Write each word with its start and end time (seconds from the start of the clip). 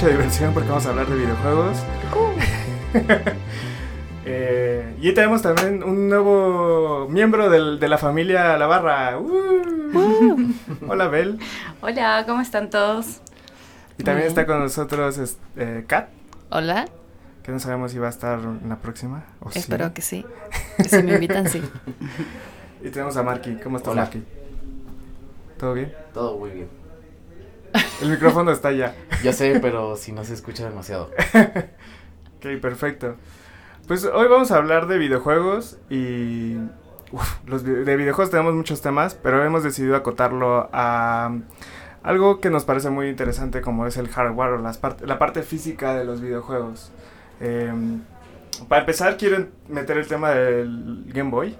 mucha 0.00 0.12
diversión 0.12 0.54
porque 0.54 0.68
vamos 0.70 0.86
a 0.86 0.90
hablar 0.90 1.06
de 1.06 1.14
videojuegos. 1.16 1.76
Eh, 4.32 4.94
y 5.00 5.12
tenemos 5.12 5.42
también 5.42 5.82
un 5.82 6.08
nuevo 6.08 7.08
miembro 7.08 7.48
del- 7.50 7.80
de 7.80 7.88
la 7.88 7.98
familia 7.98 8.56
La 8.58 8.66
Barra. 8.66 9.18
Uh. 9.18 10.52
Hola 10.86 11.08
Bel. 11.08 11.38
Hola, 11.80 12.22
¿cómo 12.28 12.40
están 12.40 12.70
todos? 12.70 13.22
Y 13.98 14.04
también 14.04 14.28
está 14.28 14.46
con 14.46 14.60
nosotros 14.60 15.18
es- 15.18 15.38
eh, 15.56 15.84
Kat, 15.88 16.10
Hola, 16.50 16.84
que 17.42 17.50
no 17.50 17.58
sabemos 17.58 17.90
si 17.92 17.98
va 17.98 18.06
a 18.06 18.10
estar 18.10 18.38
en 18.38 18.68
la 18.68 18.76
próxima. 18.76 19.24
O 19.40 19.50
sí. 19.50 19.58
espero 19.58 19.92
que 19.94 20.02
sí. 20.02 20.24
Que 20.76 20.84
si 20.88 21.02
me 21.02 21.14
invitan, 21.14 21.48
sí. 21.48 21.62
Y 22.84 22.90
tenemos 22.90 23.16
a 23.16 23.22
Marky. 23.24 23.56
¿Cómo 23.56 23.78
estás. 23.78 23.96
Marky? 23.96 24.22
¿Todo 25.58 25.72
bien? 25.74 25.92
Todo 26.12 26.38
muy 26.38 26.50
bien. 26.50 26.68
El 28.02 28.10
micrófono 28.10 28.50
está 28.50 28.72
ya. 28.72 28.94
Yo 29.22 29.32
sé, 29.32 29.58
pero 29.60 29.96
si 29.96 30.12
no 30.12 30.24
se 30.24 30.34
escucha 30.34 30.68
demasiado. 30.68 31.10
Ok, 32.42 32.58
perfecto. 32.62 33.16
Pues 33.86 34.06
hoy 34.06 34.26
vamos 34.28 34.50
a 34.50 34.56
hablar 34.56 34.86
de 34.86 34.96
videojuegos 34.96 35.76
y... 35.90 36.56
uf, 37.12 37.36
los 37.44 37.64
de 37.64 37.96
videojuegos 37.96 38.30
tenemos 38.30 38.54
muchos 38.54 38.80
temas, 38.80 39.14
pero 39.14 39.44
hemos 39.44 39.62
decidido 39.62 39.94
acotarlo 39.94 40.70
a 40.72 41.36
algo 42.02 42.40
que 42.40 42.48
nos 42.48 42.64
parece 42.64 42.88
muy 42.88 43.08
interesante 43.10 43.60
como 43.60 43.86
es 43.86 43.98
el 43.98 44.08
hardware 44.08 44.52
o 44.54 44.58
las 44.58 44.80
part- 44.80 45.02
la 45.04 45.18
parte 45.18 45.42
física 45.42 45.94
de 45.94 46.06
los 46.06 46.22
videojuegos. 46.22 46.90
Em, 47.40 48.00
para 48.68 48.80
empezar 48.80 49.18
quiero 49.18 49.46
meter 49.68 49.98
el 49.98 50.06
tema 50.08 50.30
del 50.30 51.04
Game 51.08 51.28
Boy. 51.30 51.58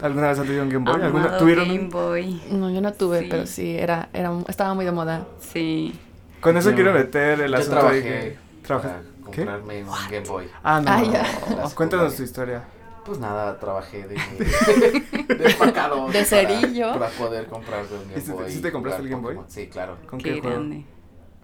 ¿Alguna 0.00 0.28
vez 0.28 0.38
han 0.38 0.46
tenido 0.46 0.62
un 0.64 0.68
Game 0.70 0.90
Boy? 0.90 1.02
¿Alguna- 1.02 1.38
¿Tuvieron 1.38 1.66
Game 1.68 1.80
un- 1.80 1.90
Boy. 1.90 2.42
No, 2.50 2.70
yo 2.70 2.80
no 2.80 2.92
tuve, 2.92 3.20
Sí. 3.20 3.26
pero 3.30 3.46
sí, 3.46 3.76
era, 3.76 4.08
era, 4.12 4.32
estaba 4.48 4.74
muy 4.74 4.84
de 4.84 4.92
moda. 4.92 5.26
Sí. 5.40 5.98
Con 6.40 6.56
eso 6.56 6.70
Yo- 6.70 6.76
quiero 6.76 6.92
meter 6.92 7.40
el 7.40 7.50
Yo 7.50 7.56
asunto 7.58 7.74
de 7.76 7.80
trabajé 7.80 8.02
que... 8.02 8.38
¿Trabajas? 8.66 8.92
para 8.92 9.30
¿Qué? 9.32 9.44
comprarme 9.44 9.82
un 9.84 9.90
Game 10.10 10.26
Boy. 10.28 10.46
Ah, 10.62 10.80
no. 10.80 10.90
Ah, 10.90 11.00
no, 11.00 11.12
ya. 11.12 11.26
no. 11.62 11.70
Cuéntanos 11.70 12.14
tu 12.16 12.22
historia. 12.22 12.62
Pues 13.04 13.18
nada, 13.18 13.58
trabajé 13.58 14.06
de, 14.06 14.14
de 15.36 15.44
empacador 15.50 16.06
De 16.12 16.12
para- 16.12 16.24
cerillo. 16.24 16.92
Para, 16.92 17.08
poder 17.10 17.46
comprarme 17.46 17.88
un 17.96 18.10
¿Y 18.10 18.14
Game 18.14 18.22
te- 18.22 18.32
Boy. 18.32 18.50
si 18.50 18.60
te 18.60 18.72
compraste 18.72 19.02
el 19.02 19.08
Game 19.08 19.22
Boy? 19.22 19.34
Pokémon. 19.34 19.50
Sí, 19.50 19.66
claro. 19.68 19.96
¿Con 20.08 20.18
Qué 20.18 20.34
qué, 20.34 20.40
juego? 20.40 20.56
grande. 20.56 20.84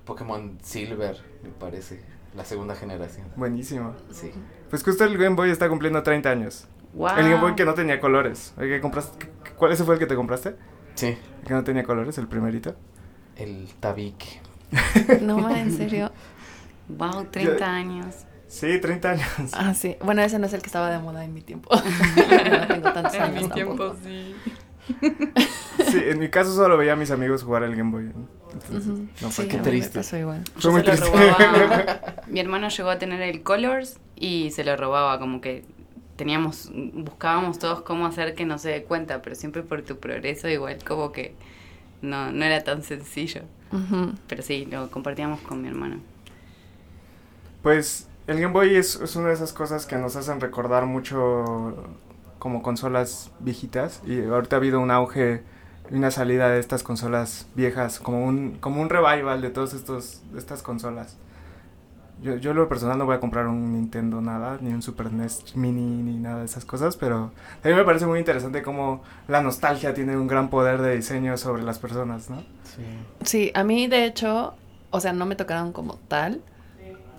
Pokémon 0.04 0.58
Silver, 0.62 1.16
me 1.42 1.50
parece. 1.50 2.00
La 2.36 2.44
segunda 2.44 2.74
generación. 2.74 3.26
Buenísimo. 3.36 3.94
Sí. 4.10 4.32
Pues 4.70 4.82
justo 4.82 5.04
el 5.04 5.16
Game 5.18 5.36
Boy 5.36 5.50
está 5.50 5.68
cumpliendo 5.68 6.02
30 6.02 6.30
años. 6.30 6.66
Wow. 6.94 7.08
El 7.16 7.28
Game 7.30 7.40
Boy 7.40 7.54
que 7.54 7.64
no 7.64 7.74
tenía 7.74 8.00
colores. 8.00 8.52
Oye, 8.58 8.68
¿qué 8.68 8.80
compraste? 8.80 9.26
¿Qué- 9.44 9.50
¿Cuál 9.52 9.72
ese 9.72 9.84
fue 9.84 9.94
el 9.94 9.98
que 10.00 10.06
te 10.06 10.14
compraste? 10.14 10.56
Sí. 10.94 11.06
El 11.42 11.46
que 11.48 11.54
no 11.54 11.64
tenía 11.64 11.84
colores, 11.84 12.18
el 12.18 12.28
primerito. 12.28 12.74
El 13.36 13.68
tabique. 13.80 14.40
No, 15.22 15.38
ma, 15.38 15.58
en 15.60 15.74
serio. 15.76 16.10
Wow, 16.88 17.24
30 17.30 17.64
años. 17.64 18.14
Sí, 18.48 18.78
30 18.78 19.10
años. 19.12 19.28
Ah, 19.54 19.72
sí. 19.72 19.96
Bueno, 20.04 20.20
ese 20.22 20.38
no 20.38 20.46
es 20.46 20.52
el 20.52 20.60
que 20.60 20.66
estaba 20.66 20.90
de 20.90 20.98
moda 20.98 21.24
en 21.24 21.32
mi 21.32 21.40
tiempo. 21.40 21.70
no 21.74 22.66
tengo 22.66 22.92
tantos 22.92 23.14
En 23.14 23.22
años 23.22 23.42
mi 23.44 23.48
tampoco. 23.48 23.92
tiempo 23.94 23.96
sí. 24.04 24.34
Sí, 25.90 26.02
en 26.06 26.18
mi 26.18 26.28
caso 26.28 26.54
solo 26.54 26.76
veía 26.76 26.92
a 26.92 26.96
mis 26.96 27.10
amigos 27.10 27.42
jugar 27.42 27.62
el 27.62 27.74
Game 27.76 27.90
Boy. 27.90 28.12
Entonces, 28.52 28.86
no 29.22 29.30
fue 29.30 29.44
Sí, 29.44 29.50
qué 29.50 29.58
triste. 29.58 29.98
pasó 29.98 30.16
igual. 30.18 30.42
Fue 30.58 30.70
muy 30.70 30.82
triste. 30.82 31.06
Mi 32.26 32.40
hermano 32.40 32.68
llegó 32.68 32.90
a 32.90 32.98
tener 32.98 33.22
el 33.22 33.42
Colors 33.42 33.98
y 34.16 34.50
se 34.50 34.64
lo 34.64 34.76
robaba, 34.76 35.18
como 35.18 35.40
que 35.40 35.64
teníamos, 36.22 36.70
buscábamos 36.72 37.58
todos 37.58 37.82
cómo 37.82 38.06
hacer 38.06 38.36
que 38.36 38.44
no 38.44 38.56
se 38.56 38.68
dé 38.68 38.84
cuenta, 38.84 39.22
pero 39.22 39.34
siempre 39.34 39.64
por 39.64 39.82
tu 39.82 39.98
progreso 39.98 40.48
igual 40.48 40.78
como 40.86 41.10
que 41.10 41.34
no, 42.00 42.30
no 42.30 42.44
era 42.44 42.62
tan 42.62 42.84
sencillo. 42.84 43.42
Pero 44.28 44.42
sí, 44.42 44.68
lo 44.70 44.88
compartíamos 44.88 45.40
con 45.40 45.60
mi 45.62 45.66
hermano. 45.66 45.96
Pues 47.64 48.06
el 48.28 48.38
Game 48.40 48.52
Boy 48.52 48.76
es, 48.76 49.00
es 49.00 49.16
una 49.16 49.28
de 49.28 49.34
esas 49.34 49.52
cosas 49.52 49.84
que 49.84 49.96
nos 49.96 50.14
hacen 50.14 50.40
recordar 50.40 50.86
mucho 50.86 51.74
como 52.38 52.62
consolas 52.62 53.32
viejitas. 53.40 54.00
Y 54.06 54.22
ahorita 54.22 54.54
ha 54.54 54.58
habido 54.58 54.78
un 54.78 54.92
auge 54.92 55.42
y 55.90 55.96
una 55.96 56.12
salida 56.12 56.50
de 56.50 56.60
estas 56.60 56.84
consolas 56.84 57.48
viejas, 57.56 57.98
como 57.98 58.24
un, 58.24 58.58
como 58.60 58.80
un 58.80 58.90
revival 58.90 59.42
de 59.42 59.50
todas 59.50 59.74
estos, 59.74 60.22
de 60.32 60.38
estas 60.38 60.62
consolas. 60.62 61.16
Yo, 62.22 62.36
yo 62.36 62.52
en 62.52 62.56
lo 62.56 62.68
personal 62.68 62.98
no 62.98 63.04
voy 63.04 63.16
a 63.16 63.20
comprar 63.20 63.46
un 63.46 63.72
Nintendo 63.72 64.20
nada, 64.20 64.58
ni 64.60 64.72
un 64.72 64.82
Super 64.82 65.12
NES 65.12 65.56
Mini, 65.56 66.02
ni 66.02 66.18
nada 66.18 66.38
de 66.40 66.44
esas 66.44 66.64
cosas, 66.64 66.96
pero 66.96 67.32
a 67.62 67.68
mí 67.68 67.74
me 67.74 67.84
parece 67.84 68.06
muy 68.06 68.18
interesante 68.18 68.62
cómo 68.62 69.02
la 69.28 69.42
nostalgia 69.42 69.92
tiene 69.92 70.16
un 70.16 70.28
gran 70.28 70.48
poder 70.48 70.80
de 70.80 70.96
diseño 70.96 71.36
sobre 71.36 71.62
las 71.62 71.78
personas, 71.78 72.30
¿no? 72.30 72.40
Sí. 72.64 72.82
Sí, 73.24 73.50
a 73.54 73.64
mí 73.64 73.88
de 73.88 74.04
hecho, 74.04 74.54
o 74.90 75.00
sea, 75.00 75.12
no 75.12 75.26
me 75.26 75.36
tocaron 75.36 75.72
como 75.72 75.96
tal, 76.08 76.40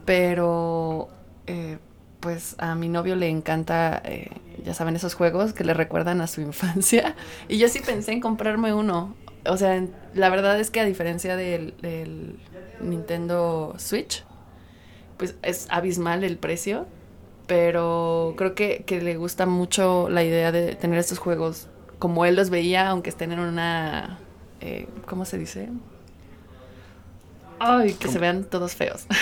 pero 0.06 1.10
eh, 1.48 1.78
pues 2.20 2.56
a 2.58 2.76
mi 2.76 2.88
novio 2.88 3.16
le 3.16 3.28
encanta, 3.28 4.02
eh, 4.06 4.30
ya 4.64 4.74
saben, 4.74 4.96
esos 4.96 5.14
juegos 5.14 5.54
que 5.54 5.66
le 5.66 5.74
recuerdan 5.74 6.22
a 6.22 6.28
su 6.28 6.42
infancia. 6.42 7.16
Y 7.50 7.58
yo 7.58 7.68
sí 7.68 7.82
pensé 7.86 8.14
en 8.14 8.22
comprarme 8.22 8.74
uno. 8.74 9.16
O 9.46 9.58
sea, 9.58 9.84
la 10.14 10.30
verdad 10.30 10.58
es 10.60 10.72
que 10.72 10.80
a 10.80 10.86
diferencia 10.86 11.36
del, 11.36 11.76
del 11.82 12.40
Nintendo 12.80 13.76
Switch, 13.78 14.24
pues 15.18 15.36
es 15.44 15.68
abismal 15.70 16.24
el 16.24 16.38
precio, 16.38 16.86
pero 17.48 18.34
creo 18.38 18.56
que, 18.56 18.84
que 18.86 19.02
le 19.02 19.18
gusta 19.18 19.46
mucho 19.46 20.10
la 20.10 20.24
idea 20.24 20.52
de 20.52 20.76
tener 20.76 21.00
estos 21.00 21.20
juegos 21.20 21.68
como 22.00 22.26
él 22.26 22.36
los 22.36 22.50
veía, 22.50 22.90
aunque 22.90 23.10
estén 23.10 23.32
en 23.32 23.40
una... 23.40 24.20
eh, 24.62 24.88
¿Cómo 25.08 25.26
se 25.26 25.38
dice? 25.38 25.70
Ay, 27.60 27.94
que 27.94 28.08
se 28.10 28.20
vean 28.20 28.44
todos 28.44 28.76
feos. 28.76 29.06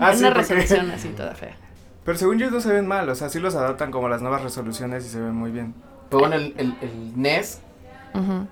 Ah, 0.00 0.12
sí, 0.14 0.20
una 0.20 0.34
porque- 0.34 0.54
resolución 0.54 0.90
así 0.90 1.08
toda 1.08 1.34
fea. 1.34 1.56
Pero 2.04 2.18
según 2.18 2.38
yo 2.38 2.50
no 2.50 2.60
se 2.60 2.72
ven 2.72 2.86
mal, 2.86 3.08
o 3.08 3.14
sea, 3.14 3.28
sí 3.28 3.38
los 3.38 3.54
adaptan 3.54 3.90
como 3.90 4.08
las 4.08 4.20
nuevas 4.22 4.42
resoluciones 4.42 5.04
y 5.06 5.08
se 5.10 5.20
ven 5.20 5.34
muy 5.34 5.50
bien. 5.50 5.74
Pero 6.08 6.20
bueno, 6.20 6.34
el, 6.34 6.54
el, 6.56 6.74
el 6.80 7.12
NES, 7.20 7.60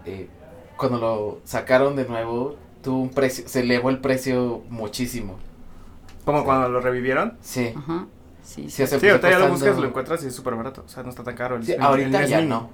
eh, 0.05 0.28
cuando 0.76 0.99
lo 0.99 1.41
sacaron 1.44 1.97
de 1.97 2.05
nuevo, 2.06 2.56
tuvo 2.82 3.00
un 3.00 3.09
precio, 3.10 3.49
se 3.49 3.60
elevó 3.60 3.91
el 3.91 3.99
precio 3.99 4.62
muchísimo. 4.69 5.37
Como 6.28 6.40
Sí. 6.40 6.44
cuando 6.44 6.68
lo 6.68 6.80
revivieron. 6.82 7.38
Sí. 7.40 7.72
Ajá. 7.74 8.04
Sí, 8.42 8.68
Sí, 8.68 8.86
sí. 8.86 9.08
ahorita 9.08 9.30
ya 9.30 9.38
lo 9.38 9.48
buscas, 9.48 9.78
lo 9.78 9.86
encuentras 9.86 10.22
y 10.24 10.26
es 10.26 10.34
súper 10.34 10.54
barato. 10.56 10.82
O 10.84 10.88
sea, 10.88 11.02
no 11.02 11.08
está 11.08 11.24
tan 11.24 11.34
caro. 11.34 11.56
El, 11.56 11.64
Sí, 11.64 11.72
el- 11.72 11.80
ahorita 11.80 12.22
el 12.24 12.28
ya 12.28 12.40
no. 12.42 12.68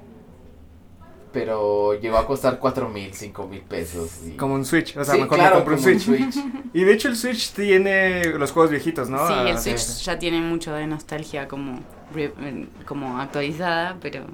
Pero 1.32 1.94
llegó 1.94 2.16
a 2.18 2.26
costar 2.26 2.58
cuatro 2.58 2.88
mil, 2.88 3.12
cinco 3.14 3.46
mil 3.46 3.60
pesos. 3.60 4.22
y- 4.26 4.36
Como 4.36 4.54
un 4.54 4.64
Switch, 4.64 4.96
o 4.96 5.04
sea, 5.04 5.14
Sí, 5.14 5.20
mejor 5.20 5.38
claro, 5.38 5.56
me 5.60 5.64
compro 5.64 5.76
un 5.76 5.82
como 5.82 6.00
Switch. 6.00 6.34
Y 6.74 6.82
de 6.82 6.92
hecho 6.92 7.06
el 7.08 7.16
Switch 7.16 7.52
tiene 7.52 8.24
los 8.38 8.50
juegos 8.50 8.72
viejitos, 8.72 9.08
¿no? 9.08 9.18
Sí, 9.28 9.34
Ah, 9.36 9.48
el 9.50 9.58
sí. 9.58 9.70
Switch 9.70 10.04
ya 10.04 10.18
tiene 10.18 10.40
mucho 10.40 10.72
de 10.74 10.88
nostalgia 10.88 11.46
como, 11.46 11.78
eh, 12.16 12.66
como 12.86 13.20
actualizada, 13.20 13.96
pero 14.00 14.24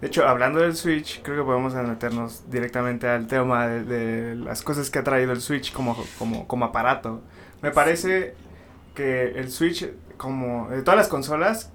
De 0.00 0.08
hecho, 0.08 0.26
hablando 0.26 0.60
del 0.60 0.74
Switch, 0.74 1.22
creo 1.22 1.36
que 1.36 1.42
podemos 1.44 1.74
meternos 1.74 2.50
directamente 2.50 3.06
al 3.06 3.26
tema 3.28 3.66
de, 3.68 3.84
de 3.84 4.34
las 4.34 4.62
cosas 4.62 4.90
que 4.90 4.98
ha 4.98 5.04
traído 5.04 5.30
el 5.32 5.40
Switch 5.42 5.72
como, 5.72 5.96
como, 6.18 6.48
como 6.48 6.64
aparato. 6.64 7.20
Me 7.62 7.70
parece 7.70 8.34
que 8.94 9.32
el 9.38 9.50
Switch, 9.50 9.88
como 10.16 10.68
de 10.70 10.82
todas 10.82 10.98
las 10.98 11.08
consolas, 11.08 11.70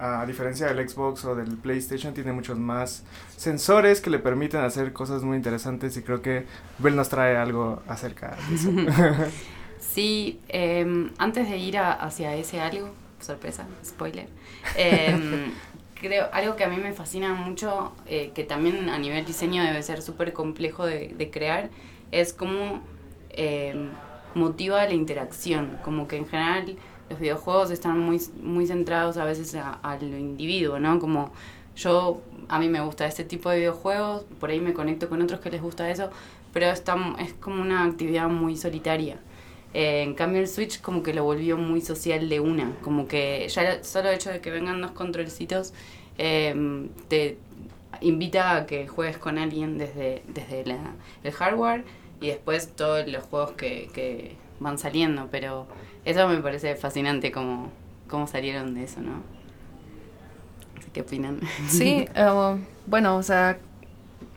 a 0.00 0.24
diferencia 0.26 0.66
del 0.72 0.88
Xbox 0.88 1.24
o 1.24 1.34
del 1.34 1.56
PlayStation, 1.58 2.14
tiene 2.14 2.32
muchos 2.32 2.56
más 2.58 3.04
sensores 3.36 4.00
que 4.00 4.10
le 4.10 4.20
permiten 4.20 4.60
hacer 4.60 4.92
cosas 4.92 5.22
muy 5.24 5.36
interesantes 5.36 5.96
y 5.96 6.02
creo 6.02 6.22
que 6.22 6.46
Bell 6.78 6.94
nos 6.94 7.08
trae 7.08 7.36
algo 7.36 7.82
acerca 7.88 8.36
de 8.48 8.54
eso. 8.54 8.70
sí, 9.80 10.40
eh, 10.48 11.10
antes 11.18 11.48
de 11.48 11.58
ir 11.58 11.78
a- 11.78 11.92
hacia 11.92 12.34
ese 12.36 12.60
algo, 12.60 12.90
sorpresa, 13.20 13.66
spoiler, 13.84 14.28
eh, 14.76 15.50
creo, 16.00 16.28
algo 16.32 16.54
que 16.56 16.64
a 16.64 16.68
mí 16.68 16.76
me 16.76 16.92
fascina 16.92 17.34
mucho, 17.34 17.92
eh, 18.06 18.30
que 18.34 18.44
también 18.44 18.88
a 18.88 18.98
nivel 18.98 19.24
diseño 19.24 19.62
debe 19.64 19.82
ser 19.82 20.02
súper 20.02 20.32
complejo 20.32 20.86
de, 20.86 21.08
de 21.16 21.30
crear, 21.30 21.70
es 22.12 22.32
cómo 22.32 22.82
eh, 23.30 23.90
motiva 24.38 24.84
la 24.84 24.94
interacción, 24.94 25.78
como 25.84 26.06
que 26.08 26.16
en 26.16 26.26
general 26.26 26.76
los 27.10 27.18
videojuegos 27.20 27.70
están 27.70 27.98
muy, 27.98 28.20
muy 28.42 28.66
centrados 28.66 29.16
a 29.16 29.24
veces 29.24 29.54
a, 29.54 29.72
a 29.82 29.96
lo 29.96 30.16
individuo, 30.18 30.78
¿no? 30.78 30.98
Como 30.98 31.30
yo, 31.76 32.20
a 32.48 32.58
mí 32.58 32.68
me 32.68 32.80
gusta 32.80 33.06
este 33.06 33.24
tipo 33.24 33.50
de 33.50 33.58
videojuegos, 33.58 34.24
por 34.40 34.50
ahí 34.50 34.60
me 34.60 34.72
conecto 34.74 35.08
con 35.08 35.22
otros 35.22 35.40
que 35.40 35.50
les 35.50 35.62
gusta 35.62 35.90
eso, 35.90 36.10
pero 36.52 36.66
es, 36.66 36.82
tan- 36.84 37.16
es 37.20 37.32
como 37.34 37.62
una 37.62 37.84
actividad 37.84 38.28
muy 38.28 38.56
solitaria. 38.56 39.18
Eh, 39.74 40.02
en 40.02 40.14
cambio 40.14 40.40
el 40.40 40.48
Switch 40.48 40.80
como 40.80 41.02
que 41.02 41.12
lo 41.12 41.24
volvió 41.24 41.56
muy 41.58 41.80
social 41.82 42.28
de 42.28 42.40
una, 42.40 42.72
como 42.82 43.06
que 43.06 43.46
ya 43.48 43.62
el 43.74 43.84
solo 43.84 44.08
hecho 44.10 44.30
de 44.30 44.40
que 44.40 44.50
vengan 44.50 44.80
dos 44.80 44.92
controlcitos 44.92 45.72
eh, 46.18 46.88
te 47.08 47.36
invita 48.00 48.56
a 48.56 48.66
que 48.66 48.86
juegues 48.88 49.18
con 49.18 49.38
alguien 49.38 49.78
desde, 49.78 50.22
desde 50.28 50.64
la- 50.66 50.94
el 51.22 51.32
hardware 51.32 51.84
y 52.20 52.28
después 52.28 52.68
todos 52.74 53.06
los 53.08 53.22
juegos 53.24 53.52
que, 53.52 53.90
que 53.94 54.36
van 54.60 54.78
saliendo, 54.78 55.28
pero 55.30 55.66
eso 56.04 56.28
me 56.28 56.38
parece 56.38 56.74
fascinante 56.76 57.30
como, 57.32 57.70
cómo 58.08 58.26
salieron 58.26 58.74
de 58.74 58.84
eso, 58.84 59.00
¿no? 59.00 59.22
¿Qué 60.92 61.02
opinan? 61.02 61.40
Sí, 61.68 62.06
eh, 62.14 62.56
bueno, 62.86 63.16
o 63.16 63.22
sea, 63.22 63.58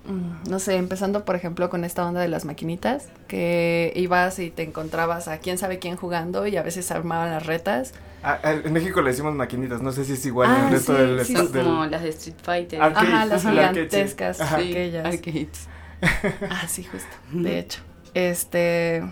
mm, 0.05 0.49
no 0.49 0.59
sé, 0.59 0.75
empezando 0.75 1.23
por 1.25 1.35
ejemplo 1.35 1.69
con 1.69 1.83
esta 1.83 2.05
onda 2.05 2.19
de 2.21 2.27
las 2.27 2.45
maquinitas, 2.45 3.07
que 3.27 3.93
ibas 3.95 4.37
y 4.39 4.51
te 4.51 4.63
encontrabas 4.63 5.27
a 5.27 5.37
quién 5.39 5.57
sabe 5.57 5.79
quién 5.79 5.95
jugando 5.95 6.45
y 6.47 6.57
a 6.57 6.63
veces 6.63 6.91
armaban 6.91 7.31
las 7.31 7.45
retas. 7.45 7.93
Ah, 8.23 8.39
en 8.43 8.71
México 8.73 9.01
le 9.01 9.09
decimos 9.11 9.33
maquinitas, 9.33 9.81
no 9.81 9.91
sé 9.91 10.05
si 10.05 10.13
es 10.13 10.23
igual 10.27 10.49
en 10.51 10.55
Ah, 10.55 10.65
el 10.65 10.71
resto 10.71 10.93
sí, 10.93 10.99
del, 11.01 11.25
sí, 11.25 11.35
Son 11.35 11.51
del- 11.51 11.65
como 11.65 11.85
las 11.87 12.03
de 12.03 12.09
Street 12.09 12.35
Fighter. 12.43 12.81
Arcade. 12.81 13.07
Ajá, 13.13 13.25
las 13.25 13.41
gigantescas, 13.43 14.41
Ajá. 14.41 14.57
Sí, 14.59 14.69
aquellas. 14.71 15.05
arcades. 15.05 15.67
Ah, 16.49 16.65
sí, 16.67 16.83
justo. 16.83 17.09
De 17.31 17.59
hecho, 17.59 17.81
este 18.13 19.03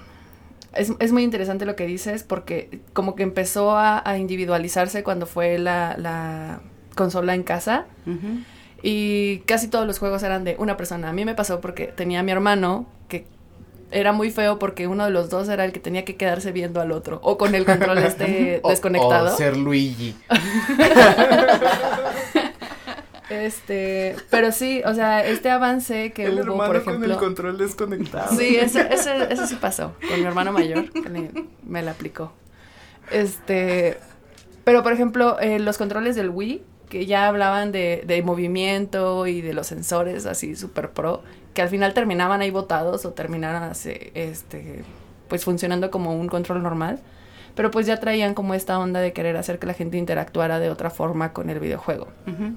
es, 0.74 0.92
es 1.00 1.12
muy 1.12 1.24
interesante 1.24 1.66
lo 1.66 1.76
que 1.76 1.86
dices 1.86 2.24
porque 2.24 2.80
como 2.94 3.16
que 3.16 3.24
empezó 3.24 3.76
a, 3.78 4.02
a 4.08 4.18
individualizarse 4.18 5.04
cuando 5.04 5.26
fue 5.26 5.58
la, 5.60 5.96
la 5.98 6.62
consola 6.96 7.34
en 7.36 7.44
casa 7.44 7.86
y 8.82 9.40
casi 9.46 9.68
todos 9.68 9.86
los 9.88 10.00
juegos 10.00 10.24
eran 10.24 10.44
de 10.44 10.56
una 10.60 10.78
persona. 10.78 11.10
A 11.10 11.14
mí 11.14 11.26
me 11.26 11.36
pasó 11.36 11.60
porque 11.62 11.88
tenía 11.88 12.20
a 12.22 12.24
mi 12.24 12.32
hermano 12.32 12.86
que 13.08 13.26
era 13.92 14.12
muy 14.14 14.30
feo 14.32 14.60
porque 14.60 14.88
uno 14.88 15.06
de 15.06 15.12
los 15.12 15.30
dos 15.32 15.50
era 15.50 15.66
el 15.66 15.72
que 15.72 15.80
tenía 15.80 16.06
que 16.06 16.16
quedarse 16.16 16.52
viendo 16.52 16.80
al 16.82 16.92
otro 16.92 17.20
o 17.24 17.38
con 17.40 17.56
el 17.56 17.66
control 17.66 17.98
este 18.00 18.60
O- 18.64 18.70
desconectado. 18.70 19.34
O, 19.34 19.38
ser 19.38 19.58
Luigi. 19.58 20.16
Este, 23.30 24.16
pero 24.30 24.52
sí, 24.52 24.82
o 24.86 24.94
sea, 24.94 25.24
este 25.26 25.50
avance 25.52 26.12
que 26.14 26.26
el 26.26 26.34
hubo, 26.34 26.42
hermano 26.42 26.66
por 26.66 26.76
ejemplo, 26.78 27.02
con 27.02 27.12
el 27.12 27.18
control 27.18 27.58
desconectado. 27.58 28.36
Sí, 28.36 28.56
eso, 28.56 28.80
eso, 28.80 29.12
eso 29.12 29.46
sí 29.48 29.56
pasó 29.56 29.94
con 30.08 30.20
mi 30.20 30.26
hermano 30.26 30.52
mayor, 30.52 30.92
que 30.92 31.10
le- 31.10 31.32
me 31.64 31.82
la 31.84 31.92
aplicó. 31.92 32.32
Este, 33.12 33.98
pero 34.64 34.84
por 34.84 34.94
ejemplo, 34.94 35.40
eh, 35.40 35.60
los 35.60 35.78
controles 35.78 36.16
del 36.16 36.30
Wii, 36.30 36.64
que 36.90 37.06
ya 37.06 37.28
hablaban 37.28 37.72
de, 37.72 38.04
de 38.06 38.22
movimiento 38.24 39.28
y 39.28 39.42
de 39.42 39.54
los 39.54 39.68
sensores 39.68 40.26
así 40.26 40.56
super 40.56 40.92
pro, 40.92 41.22
que 41.54 41.62
al 41.62 41.70
final 41.70 41.94
terminaban 41.94 42.42
ahí 42.42 42.52
botados 42.52 43.06
o 43.06 43.12
terminaran 43.12 43.64
así, 43.64 43.94
este, 44.16 44.84
pues 45.28 45.44
funcionando 45.46 45.92
como 45.92 46.16
un 46.20 46.28
control 46.28 46.64
normal. 46.64 47.00
Pero 47.56 47.72
pues 47.72 47.88
ya 47.88 48.00
traían 48.00 48.36
como 48.36 48.54
esta 48.54 48.80
onda 48.80 49.02
de 49.02 49.12
querer 49.12 49.36
hacer 49.36 49.60
que 49.60 49.68
la 49.68 49.74
gente 49.74 49.98
interactuara 49.98 50.60
de 50.60 50.70
otra 50.70 50.90
forma 50.90 51.34
con 51.34 51.50
el 51.50 51.60
videojuego. 51.60 52.08
Ujú. 52.28 52.54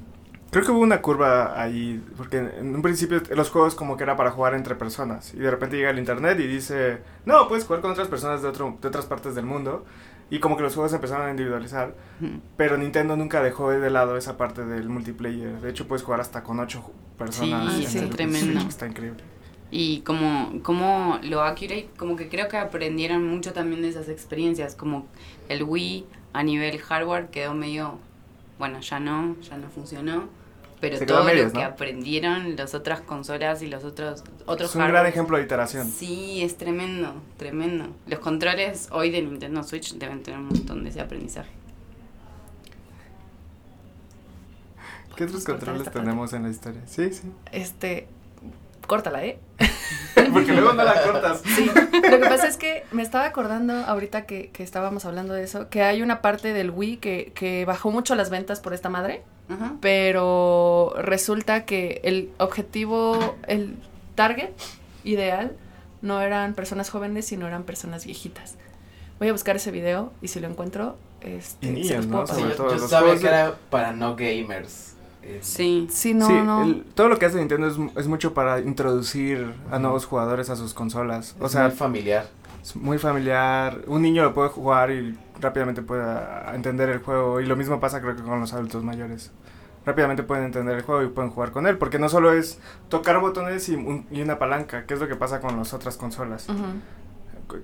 Creo 0.52 0.66
que 0.66 0.70
hubo 0.70 0.80
una 0.80 1.00
curva 1.00 1.58
ahí, 1.58 2.04
porque 2.14 2.36
en 2.36 2.74
un 2.74 2.82
principio 2.82 3.22
los 3.34 3.48
juegos 3.48 3.74
como 3.74 3.96
que 3.96 4.02
era 4.02 4.18
para 4.18 4.30
jugar 4.32 4.52
entre 4.52 4.74
personas, 4.74 5.32
y 5.32 5.38
de 5.38 5.50
repente 5.50 5.78
llega 5.78 5.88
el 5.88 5.98
internet 5.98 6.38
y 6.40 6.46
dice, 6.46 6.98
no, 7.24 7.48
puedes 7.48 7.64
jugar 7.64 7.80
con 7.80 7.92
otras 7.92 8.08
personas 8.08 8.42
de, 8.42 8.48
otro, 8.48 8.76
de 8.82 8.86
otras 8.86 9.06
partes 9.06 9.34
del 9.34 9.46
mundo, 9.46 9.86
y 10.28 10.40
como 10.40 10.58
que 10.58 10.62
los 10.62 10.74
juegos 10.74 10.92
empezaron 10.92 11.26
a 11.26 11.30
individualizar, 11.30 11.94
pero 12.58 12.76
Nintendo 12.76 13.16
nunca 13.16 13.42
dejó 13.42 13.70
de 13.70 13.88
lado 13.88 14.18
esa 14.18 14.36
parte 14.36 14.62
del 14.66 14.90
multiplayer, 14.90 15.58
de 15.58 15.70
hecho 15.70 15.88
puedes 15.88 16.02
jugar 16.02 16.20
hasta 16.20 16.42
con 16.42 16.60
ocho 16.60 16.84
personas. 17.16 17.72
Sí, 17.72 17.86
sí, 17.86 18.00
tremendo. 18.08 18.60
Switch, 18.60 18.68
Está 18.68 18.86
increíble. 18.86 19.24
Y 19.70 20.02
como, 20.02 20.62
como 20.62 21.18
lo 21.22 21.40
accurate, 21.40 21.88
como 21.96 22.14
que 22.14 22.28
creo 22.28 22.48
que 22.48 22.58
aprendieron 22.58 23.26
mucho 23.26 23.54
también 23.54 23.80
de 23.80 23.88
esas 23.88 24.10
experiencias, 24.10 24.74
como 24.74 25.06
el 25.48 25.62
Wii 25.62 26.04
a 26.34 26.42
nivel 26.42 26.78
hardware 26.78 27.28
quedó 27.28 27.54
medio, 27.54 27.98
bueno, 28.58 28.80
ya 28.80 29.00
no, 29.00 29.34
ya 29.40 29.56
no 29.56 29.70
funcionó, 29.70 30.41
pero 30.82 30.96
Se 30.96 31.06
todo 31.06 31.22
medias, 31.22 31.52
lo 31.52 31.60
que 31.60 31.62
aprendieron 31.64 32.56
las 32.56 32.74
otras 32.74 33.00
consolas 33.02 33.62
y 33.62 33.68
los 33.68 33.84
otros 33.84 34.24
otros 34.46 34.70
Es 34.70 34.74
un 34.74 34.88
gran 34.88 35.06
ejemplo 35.06 35.36
de 35.36 35.44
iteración. 35.44 35.88
Sí, 35.88 36.42
es 36.42 36.58
tremendo, 36.58 37.14
tremendo. 37.36 37.86
Los 38.08 38.18
controles 38.18 38.88
hoy 38.90 39.12
de 39.12 39.22
Nintendo 39.22 39.62
Switch 39.62 39.94
deben 39.94 40.24
tener 40.24 40.40
un 40.40 40.46
montón 40.46 40.82
de 40.82 40.90
ese 40.90 41.00
aprendizaje. 41.00 41.52
¿Qué 45.14 45.22
otros 45.22 45.44
cortar 45.44 45.68
controles 45.68 45.84
parte. 45.84 46.00
tenemos 46.00 46.32
en 46.32 46.42
la 46.42 46.48
historia? 46.48 46.80
Sí, 46.86 47.12
sí. 47.12 47.30
Este, 47.52 48.08
córtala, 48.88 49.24
¿eh? 49.24 49.38
Porque 50.32 50.50
luego 50.50 50.72
no 50.72 50.82
la 50.82 51.00
cortas. 51.00 51.42
Sí, 51.54 51.70
lo 51.92 52.18
que 52.18 52.26
pasa 52.28 52.48
es 52.48 52.56
que 52.56 52.82
me 52.90 53.04
estaba 53.04 53.26
acordando 53.26 53.72
ahorita 53.72 54.26
que, 54.26 54.50
que 54.50 54.64
estábamos 54.64 55.04
hablando 55.04 55.32
de 55.32 55.44
eso, 55.44 55.68
que 55.68 55.82
hay 55.82 56.02
una 56.02 56.22
parte 56.22 56.52
del 56.52 56.70
Wii 56.70 56.96
que, 56.96 57.30
que 57.36 57.64
bajó 57.66 57.92
mucho 57.92 58.16
las 58.16 58.30
ventas 58.30 58.58
por 58.58 58.74
esta 58.74 58.88
madre, 58.88 59.22
Ajá. 59.52 59.74
pero 59.80 60.94
resulta 60.98 61.64
que 61.64 62.00
el 62.04 62.30
objetivo, 62.38 63.36
el 63.46 63.76
target 64.14 64.50
ideal 65.04 65.52
no 66.00 66.20
eran 66.20 66.54
personas 66.54 66.90
jóvenes, 66.90 67.26
sino 67.26 67.46
eran 67.46 67.62
personas 67.64 68.04
viejitas. 68.06 68.56
Voy 69.18 69.28
a 69.28 69.32
buscar 69.32 69.56
ese 69.56 69.70
video 69.70 70.12
y 70.20 70.28
si 70.28 70.40
lo 70.40 70.48
encuentro, 70.48 70.96
este, 71.20 71.66
Y 71.78 71.84
se 71.84 71.98
niños, 71.98 72.06
los 72.06 72.06
puedo 72.06 72.20
¿no? 72.22 72.26
pasar. 72.26 72.48
Yo 72.48 72.56
todo 72.56 72.74
yo 72.74 72.76
los 72.80 72.90
sabía 72.90 73.18
que 73.18 73.26
era 73.26 73.54
para 73.70 73.92
no 73.92 74.16
gamers. 74.16 74.94
Eh, 75.22 75.38
Sí. 75.40 75.86
Sí, 75.88 76.14
no, 76.14 76.26
sí, 76.26 76.32
no. 76.32 76.62
el- 76.64 76.82
todo 76.94 77.08
lo 77.08 77.16
que 77.20 77.26
hace 77.26 77.38
Nintendo 77.38 77.68
es, 77.68 77.76
es 77.96 78.08
mucho 78.08 78.34
para 78.34 78.58
introducir 78.58 79.54
a 79.70 79.78
nuevos 79.78 80.04
jugadores 80.04 80.50
a 80.50 80.56
sus 80.56 80.74
consolas. 80.74 81.36
O 81.38 81.48
sea, 81.48 81.68
muy 81.68 81.76
familiar. 81.76 82.26
Es 82.62 82.76
muy 82.76 82.98
familiar. 82.98 83.80
Un 83.86 84.02
niño 84.02 84.22
lo 84.22 84.34
puede 84.34 84.48
jugar 84.48 84.90
y 84.90 85.18
rápidamente 85.40 85.82
puede 85.82 86.04
entender 86.54 86.88
el 86.88 86.98
juego. 86.98 87.40
Y 87.40 87.46
lo 87.46 87.56
mismo 87.56 87.80
pasa 87.80 88.00
creo 88.00 88.16
que 88.16 88.22
con 88.22 88.40
los 88.40 88.52
adultos 88.52 88.84
mayores. 88.84 89.32
Rápidamente 89.84 90.22
pueden 90.22 90.44
entender 90.44 90.76
el 90.76 90.82
juego 90.82 91.02
y 91.02 91.08
pueden 91.08 91.30
jugar 91.32 91.50
con 91.50 91.66
él. 91.66 91.76
Porque 91.76 91.98
no 91.98 92.08
solo 92.08 92.32
es 92.32 92.60
tocar 92.88 93.18
botones 93.20 93.68
y, 93.68 93.74
un- 93.74 94.06
y 94.10 94.22
una 94.22 94.38
palanca, 94.38 94.86
que 94.86 94.94
es 94.94 95.00
lo 95.00 95.08
que 95.08 95.16
pasa 95.16 95.40
con 95.40 95.56
las 95.56 95.74
otras 95.74 95.96
consolas. 95.96 96.46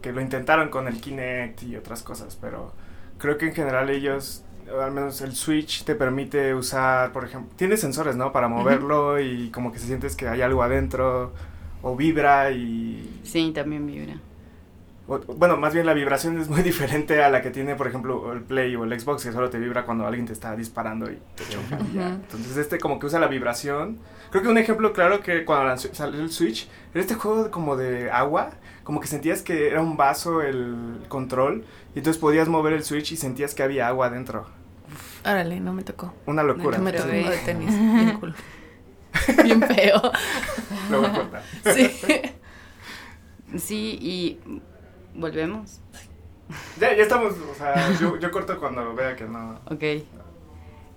Que 0.02 0.12
lo 0.12 0.20
intentaron 0.20 0.68
con 0.68 0.86
el 0.88 1.00
Kinect 1.00 1.62
y 1.62 1.76
otras 1.76 2.02
cosas. 2.02 2.36
Pero 2.40 2.72
creo 3.18 3.38
que 3.38 3.46
en 3.46 3.54
general 3.54 3.88
ellos, 3.90 4.42
al 4.82 4.90
menos 4.90 5.20
el 5.22 5.32
Switch, 5.34 5.84
te 5.84 5.94
permite 5.94 6.54
usar, 6.54 7.12
por 7.12 7.24
ejemplo, 7.24 7.52
tiene 7.56 7.76
sensores, 7.76 8.16
¿no? 8.16 8.32
Para 8.32 8.48
moverlo 8.48 9.20
y 9.20 9.50
como 9.50 9.70
que 9.72 9.78
se 9.78 9.86
sientes 9.86 10.16
que 10.16 10.28
hay 10.28 10.42
algo 10.42 10.62
adentro. 10.64 11.32
O 11.82 11.94
vibra 11.94 12.50
y 12.50 13.20
Sí, 13.22 13.52
también 13.54 13.86
vibra. 13.86 14.14
Bueno, 15.08 15.56
más 15.56 15.72
bien 15.72 15.86
la 15.86 15.94
vibración 15.94 16.38
es 16.38 16.48
muy 16.48 16.62
diferente 16.70 17.22
a 17.22 17.30
la 17.30 17.40
que 17.40 17.50
tiene, 17.50 17.74
por 17.74 17.88
ejemplo, 17.88 18.32
el 18.32 18.42
Play 18.42 18.76
o 18.76 18.84
el 18.84 19.00
Xbox, 19.00 19.24
que 19.24 19.32
solo 19.32 19.48
te 19.48 19.58
vibra 19.58 19.84
cuando 19.86 20.06
alguien 20.06 20.26
te 20.26 20.32
está 20.34 20.54
disparando 20.54 21.10
y 21.10 21.18
te 21.34 21.44
choca. 21.48 21.78
Entonces 21.78 22.56
este 22.58 22.78
como 22.78 22.98
que 22.98 23.06
usa 23.06 23.18
la 23.18 23.26
vibración. 23.28 23.98
Creo 24.30 24.42
que 24.42 24.48
un 24.50 24.58
ejemplo 24.58 24.92
claro 24.92 25.20
que 25.20 25.44
cuando 25.46 25.64
lanzó- 25.66 25.94
salió 25.94 26.20
el 26.20 26.30
Switch, 26.30 26.68
era 26.92 27.00
este 27.00 27.14
juego 27.14 27.50
como 27.50 27.76
de 27.76 28.10
agua, 28.10 28.50
como 28.84 29.00
que 29.00 29.06
sentías 29.06 29.40
que 29.40 29.68
era 29.68 29.80
un 29.80 29.96
vaso 29.96 30.42
el 30.42 31.00
control, 31.08 31.64
y 31.94 31.98
entonces 31.98 32.20
podías 32.20 32.48
mover 32.48 32.74
el 32.74 32.84
Switch 32.84 33.10
y 33.12 33.16
sentías 33.16 33.54
que 33.54 33.62
había 33.62 33.88
agua 33.88 34.06
adentro. 34.08 34.46
Órale, 35.24 35.58
no 35.60 35.72
me 35.72 35.82
tocó. 35.84 36.12
Una 36.26 36.42
locura. 36.42 36.76
No 36.76 36.84
me 36.84 36.92
tocó 36.92 37.08
de 37.08 37.38
tenis. 37.46 37.70
Bien 37.78 38.18
cool. 38.20 38.34
Bien 39.42 39.62
feo. 39.62 40.02
Lo 40.90 41.00
voy 41.00 41.06
a 41.10 41.12
cortar. 41.14 41.42
Sí. 41.74 41.90
Sí, 43.56 43.98
y 44.00 44.38
volvemos. 45.14 45.80
Ya, 46.80 46.96
ya 46.96 47.02
estamos, 47.02 47.34
o 47.34 47.54
sea, 47.54 47.92
yo, 48.00 48.18
yo 48.18 48.30
corto 48.30 48.58
cuando 48.58 48.94
vea 48.94 49.14
que 49.16 49.24
no. 49.24 49.60
Ok. 49.70 50.04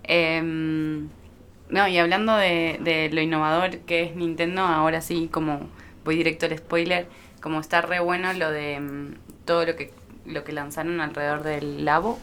Em, 0.03 1.09
no, 1.69 1.87
y 1.87 1.97
hablando 1.97 2.35
de, 2.35 2.79
de 2.81 3.09
lo 3.11 3.21
innovador 3.21 3.79
que 3.79 4.03
es 4.03 4.15
Nintendo, 4.15 4.61
ahora 4.61 5.01
sí, 5.01 5.29
como 5.31 5.69
voy 6.03 6.15
directo 6.15 6.45
al 6.45 6.57
spoiler, 6.57 7.07
como 7.41 7.59
está 7.59 7.81
re 7.81 7.99
bueno 7.99 8.31
lo 8.33 8.51
de 8.51 8.79
mm, 8.79 9.15
todo 9.45 9.65
lo 9.65 9.75
que, 9.75 9.91
lo 10.25 10.43
que 10.43 10.53
lanzaron 10.53 11.01
alrededor 11.01 11.43
del 11.43 11.83
Labo, 11.85 12.19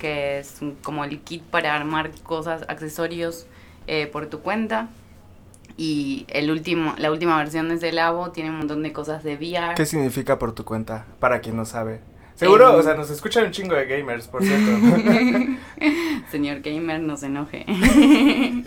que 0.00 0.38
es 0.38 0.60
como 0.82 1.04
el 1.04 1.20
kit 1.20 1.42
para 1.42 1.74
armar 1.74 2.10
cosas, 2.22 2.62
accesorios 2.68 3.46
eh, 3.86 4.06
por 4.06 4.26
tu 4.26 4.40
cuenta. 4.40 4.88
Y 5.78 6.24
el 6.28 6.50
último, 6.50 6.94
la 6.98 7.10
última 7.12 7.36
versión 7.36 7.68
de 7.68 7.74
ese 7.74 7.92
Labo 7.92 8.30
tiene 8.30 8.50
un 8.50 8.56
montón 8.58 8.82
de 8.82 8.92
cosas 8.92 9.22
de 9.22 9.34
VR. 9.36 9.74
¿Qué 9.74 9.84
significa 9.86 10.38
por 10.38 10.52
tu 10.54 10.64
cuenta? 10.64 11.04
Para 11.20 11.40
quien 11.40 11.56
no 11.56 11.64
sabe. 11.66 12.00
Seguro, 12.34 12.70
Em. 12.72 12.80
o 12.80 12.82
sea, 12.82 12.94
nos 12.94 13.10
escuchan 13.10 13.44
un 13.46 13.50
chingo 13.50 13.74
de 13.74 13.86
gamers, 13.86 14.28
por 14.28 14.42
cierto. 14.42 14.70
Señor 16.30 16.60
gamer, 16.60 17.00
no 17.00 17.16
se 17.16 17.26
enoje. 17.26 17.64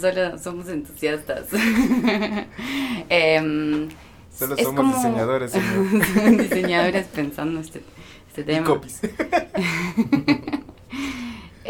Solo 0.00 0.38
somos 0.38 0.68
entusiastas. 0.68 1.46
Em, 3.08 3.88
Solo 4.36 4.56
somos 4.56 4.74
como- 4.74 4.94
diseñadores, 4.96 5.50
señor. 5.52 6.36
diseñadores 6.38 7.06
pensando 7.06 7.60
este, 7.60 7.82
este 8.28 8.40
Y 8.42 8.44
tema. 8.44 8.66
copies. 8.66 9.00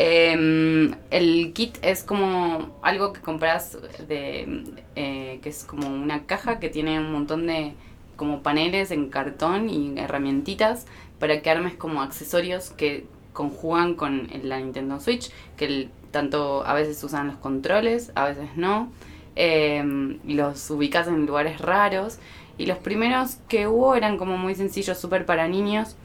Em, 0.00 0.95
el 1.11 1.52
kit 1.55 1.76
es 1.83 2.05
como 2.05 2.78
algo 2.83 3.12
que 3.12 3.21
compras 3.21 3.76
de 4.07 4.62
eh, 4.95 5.40
que 5.43 5.49
es 5.49 5.64
como 5.64 5.88
una 5.88 6.25
caja 6.25 6.61
que 6.61 6.69
tiene 6.69 7.00
un 7.00 7.11
montón 7.11 7.49
de 7.49 7.75
como 8.14 8.40
paneles 8.45 8.93
en 8.93 9.11
cartón 9.11 9.69
y 9.69 9.99
herramientitas 9.99 10.87
para 11.19 11.43
que 11.43 11.50
armes 11.50 11.75
como 11.75 12.00
accesorios 12.00 12.71
que 12.71 13.07
conjugan 13.33 13.95
con 13.95 14.28
la 14.45 14.61
Nintendo 14.61 15.00
Switch 15.00 15.33
que 15.57 15.88
tanto 16.12 16.64
a 16.64 16.75
veces 16.75 17.02
usan 17.02 17.26
los 17.26 17.37
controles 17.38 18.12
a 18.14 18.26
veces 18.26 18.50
no. 18.55 18.93
Em, 19.35 20.19
y 20.26 20.35
los 20.35 20.71
ubicas 20.71 21.09
en 21.09 21.26
lugares 21.26 21.61
raros. 21.61 22.19
Y 22.57 22.67
los 22.67 22.78
primeros 22.78 23.38
que 23.49 23.69
hubo 23.69 23.95
eran 23.95 24.17
como 24.17 24.37
muy 24.37 24.55
sencillos 24.55 24.99
súper 24.99 25.26
para 25.26 25.47
niños 25.49 25.97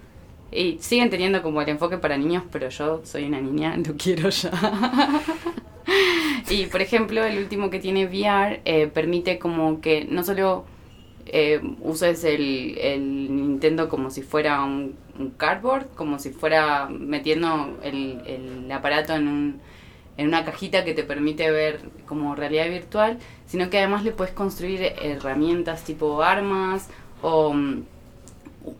y 0.55 0.77
siguen 0.79 1.09
teniendo 1.09 1.41
como 1.41 1.61
el 1.61 1.69
enfoque 1.69 1.97
para 1.97 2.17
niños, 2.17 2.43
pero 2.51 2.69
yo 2.69 3.01
soy 3.03 3.25
una 3.25 3.41
niña, 3.41 3.75
lo 3.85 3.95
quiero 3.95 4.29
ya. 4.29 4.51
Y 6.49 6.67
por 6.67 6.81
ejemplo, 6.81 7.23
el 7.23 7.37
último 7.37 7.69
que 7.69 7.79
tiene 7.79 8.05
VR 8.05 8.61
eh, 8.65 8.87
permite 8.87 9.39
como 9.39 9.81
que 9.81 10.05
no 10.05 10.23
solo 10.23 10.65
eh, 11.25 11.61
uses 11.81 12.23
el, 12.23 12.75
Nintendo 13.35 13.89
como 13.89 14.09
si 14.09 14.21
fuera 14.21 14.63
un, 14.63 14.95
un 15.17 15.31
cardboard, 15.31 15.87
como 15.95 16.19
si 16.19 16.31
fuera 16.31 16.87
metiendo 16.89 17.79
el, 17.83 18.21
el 18.25 18.71
aparato 18.71 19.13
en 19.15 19.27
un 19.27 19.61
en 20.17 20.27
una 20.27 20.45
cajita 20.45 20.83
que 20.83 20.93
te 20.93 21.03
permite 21.03 21.49
ver 21.49 21.81
como 22.05 22.35
realidad 22.35 22.69
virtual, 22.69 23.17
sino 23.47 23.69
que 23.69 23.79
además 23.79 24.03
le 24.03 24.11
puedes 24.11 24.33
construir 24.33 24.93
herramientas 25.01 25.83
tipo 25.83 26.21
armas 26.21 26.89
o 27.21 27.53
mm, 27.53 27.83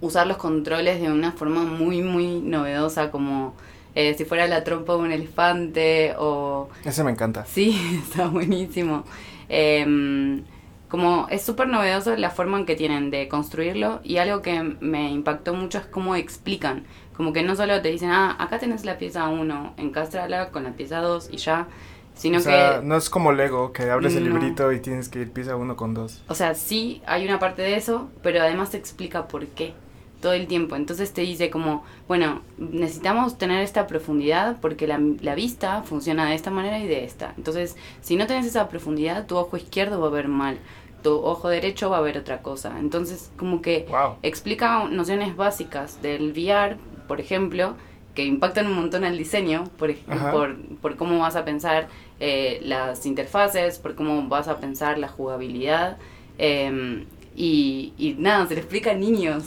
usar 0.01 0.27
los 0.27 0.37
controles 0.37 1.01
de 1.01 1.11
una 1.11 1.31
forma 1.31 1.63
muy, 1.63 2.01
muy 2.01 2.39
novedosa, 2.39 3.11
como 3.11 3.53
eh, 3.95 4.15
si 4.17 4.25
fuera 4.25 4.47
la 4.47 4.63
trompa 4.63 4.93
de 4.93 4.99
un 4.99 5.11
elefante 5.11 6.15
o... 6.17 6.69
Ese 6.83 7.03
me 7.03 7.11
encanta. 7.11 7.45
Sí, 7.53 7.79
está 8.01 8.27
buenísimo. 8.27 9.03
Em, 9.49 10.43
como 10.89 11.27
es 11.29 11.41
súper 11.41 11.67
novedoso 11.67 12.15
la 12.15 12.29
forma 12.29 12.59
en 12.59 12.65
que 12.65 12.75
tienen 12.75 13.11
de 13.11 13.27
construirlo 13.27 13.99
y 14.03 14.17
algo 14.17 14.41
que 14.41 14.61
me 14.79 15.11
impactó 15.11 15.53
mucho 15.53 15.79
es 15.79 15.85
cómo 15.85 16.15
explican. 16.15 16.83
Como 17.15 17.33
que 17.33 17.43
no 17.43 17.55
solo 17.55 17.81
te 17.81 17.89
dicen, 17.89 18.09
ah, 18.09 18.35
acá 18.39 18.59
tenés 18.59 18.85
la 18.85 18.97
pieza 18.97 19.27
1, 19.27 19.73
encástrala 19.77 20.49
con 20.49 20.63
la 20.63 20.71
pieza 20.71 20.99
2 20.99 21.29
y 21.31 21.37
ya, 21.37 21.67
sino 22.15 22.37
o 22.37 22.41
sea, 22.41 22.79
que... 22.79 22.85
no 22.85 22.95
es 22.95 23.09
como 23.09 23.31
Lego, 23.31 23.71
que 23.73 23.89
abres 23.89 24.15
el 24.15 24.25
librito 24.25 24.71
y 24.71 24.79
tienes 24.79 25.09
que 25.09 25.19
ir 25.21 25.31
pieza 25.31 25.55
uno 25.55 25.75
con 25.75 25.93
dos. 25.93 26.21
O 26.27 26.35
sea, 26.35 26.53
sí 26.55 27.01
hay 27.05 27.25
una 27.25 27.39
parte 27.39 27.61
de 27.61 27.75
eso, 27.75 28.09
pero 28.21 28.41
además 28.41 28.71
te 28.71 28.77
explica 28.77 29.27
por 29.27 29.45
qué 29.47 29.73
todo 30.21 30.33
el 30.33 30.47
tiempo. 30.47 30.75
Entonces 30.77 31.11
te 31.11 31.21
dice 31.21 31.49
como, 31.49 31.83
bueno, 32.07 32.41
necesitamos 32.57 33.37
tener 33.37 33.61
esta 33.61 33.87
profundidad 33.87 34.57
porque 34.61 34.87
la, 34.87 34.99
la 35.21 35.35
vista 35.35 35.83
funciona 35.83 36.29
de 36.29 36.35
esta 36.35 36.49
manera 36.49 36.79
y 36.79 36.87
de 36.87 37.03
esta. 37.03 37.33
Entonces, 37.37 37.75
si 38.01 38.15
no 38.15 38.25
tenés 38.25 38.45
esa 38.45 38.69
profundidad, 38.69 39.25
tu 39.27 39.35
ojo 39.35 39.57
izquierdo 39.57 39.99
va 39.99 40.07
a 40.07 40.11
ver 40.11 40.29
mal, 40.29 40.59
tu 41.01 41.11
ojo 41.15 41.49
derecho 41.49 41.89
va 41.89 41.97
a 41.97 42.01
ver 42.01 42.17
otra 42.17 42.41
cosa. 42.41 42.79
Entonces, 42.79 43.31
como 43.37 43.61
que 43.61 43.85
Wow. 43.89 44.15
explica 44.21 44.85
nociones 44.85 45.35
básicas 45.35 46.01
del 46.01 46.31
VR, 46.31 46.77
por 47.07 47.19
ejemplo, 47.19 47.75
que 48.15 48.23
impactan 48.23 48.67
un 48.67 48.75
montón 48.75 49.03
al 49.03 49.17
diseño, 49.17 49.65
por, 49.77 49.93
por, 50.31 50.55
por 50.81 50.95
cómo 50.95 51.19
vas 51.19 51.35
a 51.35 51.43
pensar 51.43 51.89
eh, 52.19 52.59
las 52.63 53.05
interfaces, 53.05 53.77
por 53.79 53.95
cómo 53.95 54.27
vas 54.27 54.47
a 54.47 54.57
pensar 54.59 54.97
la 54.97 55.07
jugabilidad. 55.07 55.97
eh, 56.37 57.05
y, 57.35 57.93
y 57.97 58.13
nada, 58.19 58.45
se 58.47 58.53
le 58.53 58.59
explica 58.61 58.91
a 58.91 58.93
niños, 58.93 59.45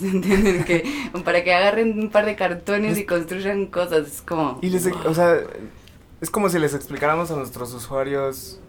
para 1.25 1.45
que 1.45 1.55
agarren 1.55 1.99
un 2.01 2.11
par 2.11 2.27
de 2.27 2.35
cartones 2.35 2.99
y 2.99 3.05
construyan 3.05 3.67
cosas. 3.67 4.09
Es 4.09 4.23
como... 4.23 4.59
Y 4.61 4.71
les, 4.71 4.87
o 4.87 5.15
sea, 5.15 5.39
es 6.21 6.29
como 6.31 6.49
si 6.49 6.59
les 6.59 6.75
explicáramos 6.75 7.31
a 7.31 7.37
nuestros 7.37 7.73
usuarios 7.75 8.61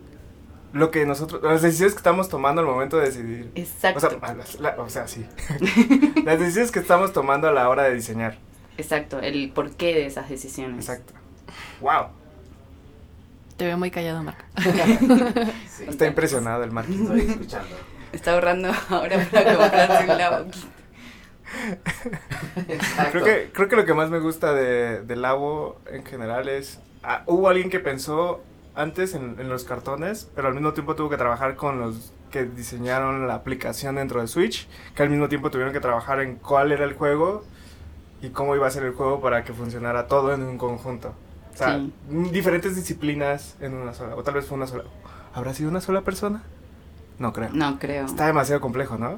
lo 0.74 0.92
que 0.92 1.06
nosotros, 1.08 1.42
las 1.42 1.63
decisiones 1.63 1.94
que 1.94 1.98
estamos 1.98 2.30
tomando 2.30 2.62
al 2.62 2.68
momento 2.68 2.98
de 2.98 3.06
decidir. 3.06 3.51
O 3.56 3.60
Exacto, 3.60 4.00
sea, 4.01 4.10
a 4.22 4.34
las- 4.36 4.60
la- 4.60 4.75
o 4.77 4.88
sea, 4.88 5.08
sí. 5.08 5.25
las 6.24 6.39
decisiones 6.39 6.72
que 6.72 6.80
estamos 6.80 7.12
tomando 7.12 7.48
a 7.48 7.51
la 7.51 7.70
hora 7.70 7.84
de 7.86 7.96
diseñar. 7.96 8.38
exacto, 8.77 9.20
el 9.20 9.50
porqué 9.51 9.96
de 9.96 10.06
esas 10.06 10.30
decisiones. 10.30 10.77
Exacto. 10.88 11.13
Wow. 11.82 12.08
Te 13.57 13.65
veo 13.65 13.77
muy 13.77 13.91
callado, 13.91 14.23
Marco. 14.23 14.43
Sí. 15.69 15.85
Está 15.87 16.07
impresionado 16.07 16.63
el 16.63 16.71
Marquis. 16.71 17.01
Estoy 17.01 17.21
escuchando. 17.21 17.75
Está 18.11 18.33
ahorrando 18.33 18.71
ahora 18.89 19.27
para 19.31 19.57
comprarse 19.57 20.43
un. 20.43 20.51
Exacto. 22.67 23.11
Creo 23.11 23.23
que, 23.23 23.51
creo 23.53 23.67
que 23.69 23.75
lo 23.75 23.85
que 23.85 23.93
más 23.93 24.09
me 24.09 24.19
gusta 24.19 24.53
de, 24.53 25.01
de 25.03 25.15
Labo 25.15 25.79
en 25.91 26.05
general 26.05 26.47
es. 26.49 26.79
ah, 27.03 27.23
hubo 27.25 27.49
alguien 27.49 27.69
que 27.69 27.79
pensó 27.79 28.41
antes 28.75 29.13
en, 29.13 29.39
en 29.39 29.49
los 29.49 29.63
cartones, 29.63 30.29
pero 30.35 30.47
al 30.49 30.53
mismo 30.53 30.73
tiempo 30.73 30.95
tuvo 30.95 31.09
que 31.09 31.17
trabajar 31.17 31.55
con 31.55 31.79
los 31.79 32.11
que 32.31 32.45
diseñaron 32.45 33.27
la 33.27 33.35
aplicación 33.35 33.95
dentro 33.95 34.21
de 34.21 34.27
Switch, 34.27 34.67
que 34.95 35.03
al 35.03 35.09
mismo 35.09 35.29
tiempo 35.29 35.49
tuvieron 35.49 35.73
que 35.73 35.79
trabajar 35.79 36.19
en 36.21 36.35
cuál 36.35 36.71
era 36.71 36.83
el 36.85 36.93
juego 36.93 37.43
y 38.21 38.29
cómo 38.29 38.55
iba 38.55 38.67
a 38.67 38.71
ser 38.71 38.83
el 38.83 38.93
juego 38.93 39.21
para 39.21 39.43
que 39.43 39.53
funcionara 39.53 40.07
todo 40.07 40.33
en 40.33 40.43
un 40.43 40.57
conjunto. 40.57 41.13
O 41.57 41.59
sea, 41.59 41.79
Sí. 41.79 41.91
diferentes 42.31 42.75
disciplinas 42.75 43.55
en 43.61 43.73
una 43.73 43.93
sola, 43.95 44.15
o 44.15 44.21
tal 44.23 44.35
vez 44.35 44.45
fue 44.45 44.57
una 44.57 44.67
sola. 44.67 44.83
¿Habrá 45.33 45.55
sido 45.55 45.69
una 45.71 45.81
sola 45.81 46.01
persona? 46.01 46.43
No 47.17 47.33
creo. 47.33 47.49
No 47.51 47.79
creo. 47.79 48.05
Está 48.05 48.27
demasiado 48.27 48.61
complejo, 48.61 48.97
¿no? 48.99 49.17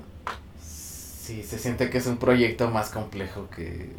Sí, 0.63 1.43
se 1.43 1.60
siente 1.60 1.89
que 1.89 1.98
es 1.98 2.08
un 2.08 2.17
proyecto 2.17 2.69
más 2.72 2.89
complejo 2.91 3.50
que 3.55 3.91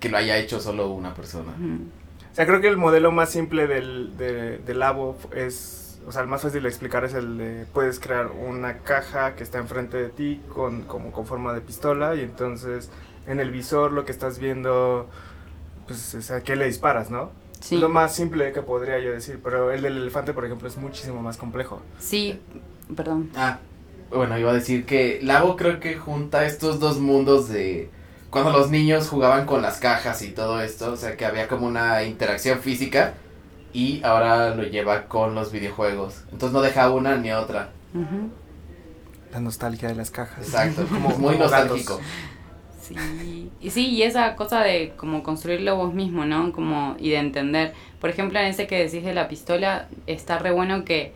que 0.00 0.08
lo 0.10 0.18
haya 0.18 0.36
hecho 0.36 0.60
solo 0.60 0.90
una 0.90 1.14
persona. 1.14 1.52
O 1.52 2.34
sea, 2.34 2.46
creo 2.46 2.60
que 2.60 2.68
el 2.68 2.76
modelo 2.76 3.10
más 3.10 3.30
simple 3.30 3.66
del, 3.66 4.14
de, 4.18 4.58
del 4.58 4.78
Labo 4.80 5.16
es, 5.34 5.98
o 6.06 6.12
sea, 6.12 6.20
el 6.20 6.28
más 6.28 6.42
fácil 6.42 6.62
de 6.62 6.68
explicar 6.68 7.04
es 7.06 7.14
el 7.14 7.38
de, 7.38 7.66
puedes 7.72 8.00
crear 8.00 8.26
una 8.32 8.78
caja 8.78 9.34
que 9.34 9.42
está 9.42 9.58
enfrente 9.58 9.96
de 9.96 10.10
ti 10.10 10.42
con, 10.52 10.82
como 10.82 11.10
con 11.10 11.24
forma 11.26 11.54
de 11.54 11.62
pistola 11.62 12.14
y 12.16 12.20
entonces 12.20 12.90
en 13.26 13.40
el 13.40 13.50
visor 13.50 13.92
lo 13.92 14.04
que 14.04 14.12
estás 14.12 14.38
viendo, 14.38 15.08
pues 15.86 16.14
es 16.14 16.30
a 16.30 16.42
qué 16.42 16.56
le 16.56 16.66
disparas, 16.66 17.10
¿no? 17.10 17.30
Sí. 17.60 17.76
Lo 17.78 17.88
más 17.88 18.14
simple 18.14 18.52
que 18.52 18.60
podría 18.62 18.98
yo 18.98 19.12
decir, 19.12 19.40
pero 19.42 19.70
el 19.70 19.82
del 19.82 19.96
elefante, 19.96 20.32
por 20.34 20.44
ejemplo, 20.44 20.68
es 20.68 20.76
muchísimo 20.76 21.22
más 21.22 21.36
complejo. 21.38 21.80
Sí, 21.98 22.38
perdón. 22.94 23.30
Ah, 23.36 23.58
bueno, 24.10 24.38
iba 24.38 24.50
a 24.50 24.54
decir 24.54 24.84
que 24.84 25.18
Labo 25.22 25.56
creo 25.56 25.80
que 25.80 25.96
junta 25.96 26.44
estos 26.46 26.78
dos 26.78 26.98
mundos 26.98 27.48
de 27.48 27.90
cuando 28.30 28.50
los 28.52 28.70
niños 28.70 29.08
jugaban 29.08 29.46
con 29.46 29.62
las 29.62 29.78
cajas 29.78 30.20
y 30.22 30.30
todo 30.32 30.60
esto, 30.60 30.92
o 30.92 30.96
sea 30.96 31.16
que 31.16 31.24
había 31.24 31.48
como 31.48 31.66
una 31.66 32.02
interacción 32.02 32.58
física 32.60 33.14
y 33.72 34.02
ahora 34.04 34.54
lo 34.54 34.64
lleva 34.64 35.04
con 35.06 35.34
los 35.34 35.50
videojuegos. 35.50 36.22
Entonces 36.32 36.52
no 36.52 36.60
deja 36.60 36.90
una 36.90 37.16
ni 37.16 37.32
otra. 37.32 37.70
Ujú. 37.94 38.30
La 39.32 39.40
nostalgia 39.40 39.88
de 39.88 39.94
las 39.94 40.10
cajas. 40.10 40.38
Exacto, 40.46 40.84
Como- 40.86 41.10
muy 41.18 41.38
nostálgico. 41.38 41.98
Sí, 42.86 43.50
y 43.60 43.70
sí, 43.70 43.86
y 43.88 44.02
esa 44.02 44.36
cosa 44.36 44.60
de 44.62 44.92
como 44.96 45.22
construirlo 45.22 45.76
vos 45.76 45.94
mismo, 45.94 46.24
¿no? 46.26 46.52
Como, 46.52 46.96
y 46.98 47.10
de 47.10 47.16
entender. 47.16 47.72
Por 48.00 48.10
ejemplo, 48.10 48.38
en 48.38 48.46
ese 48.46 48.66
que 48.66 48.78
decís 48.84 49.02
de 49.04 49.14
la 49.14 49.26
pistola, 49.28 49.88
está 50.06 50.38
re 50.38 50.50
bueno 50.52 50.84
que 50.84 51.12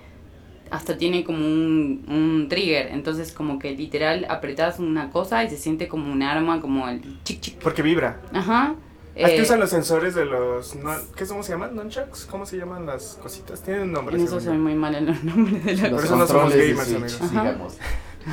hasta 0.70 0.96
tiene 0.98 1.24
como 1.24 1.38
un, 1.38 2.04
un 2.08 2.46
trigger. 2.48 2.88
Entonces, 2.92 3.32
como 3.32 3.58
que 3.58 3.72
literal 3.76 4.26
apretás 4.28 4.78
una 4.78 5.10
cosa 5.10 5.44
y 5.44 5.50
se 5.50 5.56
siente 5.56 5.88
como 5.88 6.12
un 6.12 6.22
arma, 6.22 6.60
como 6.60 6.88
el 6.88 7.00
chic 7.24 7.40
chic. 7.40 7.58
Porque 7.58 7.82
vibra. 7.82 8.20
Ajá. 8.32 8.74
Aquí 9.20 9.32
Eh, 9.34 9.42
usan 9.42 9.58
los 9.58 9.70
sensores 9.70 10.14
de 10.14 10.24
los... 10.26 10.76
no- 10.76 10.94
¿Qué 11.16 11.26
cómo 11.26 11.42
se 11.42 11.50
llaman? 11.52 11.74
¿Nunchucks? 11.74 12.26
¿Cómo 12.26 12.46
se 12.46 12.56
llaman 12.56 12.86
las 12.86 13.18
cositas? 13.20 13.62
Tienen 13.62 13.82
un 13.84 13.92
nombre. 13.92 14.14
en 14.16 14.22
eso 14.22 14.38
soy 14.40 14.56
muy 14.58 14.74
mal 14.74 14.94
en 14.94 15.06
los 15.06 15.24
nombres 15.24 15.64
de 15.64 15.74
la 15.76 15.82
Por 15.82 15.90
Los 15.90 16.04
eso 16.04 16.16
no 16.16 16.26
somos 16.26 16.42
controles 16.44 16.56
de 16.56 16.68
gamers, 16.72 16.90
amigos. 16.94 17.28
Sigamos. 17.30 17.76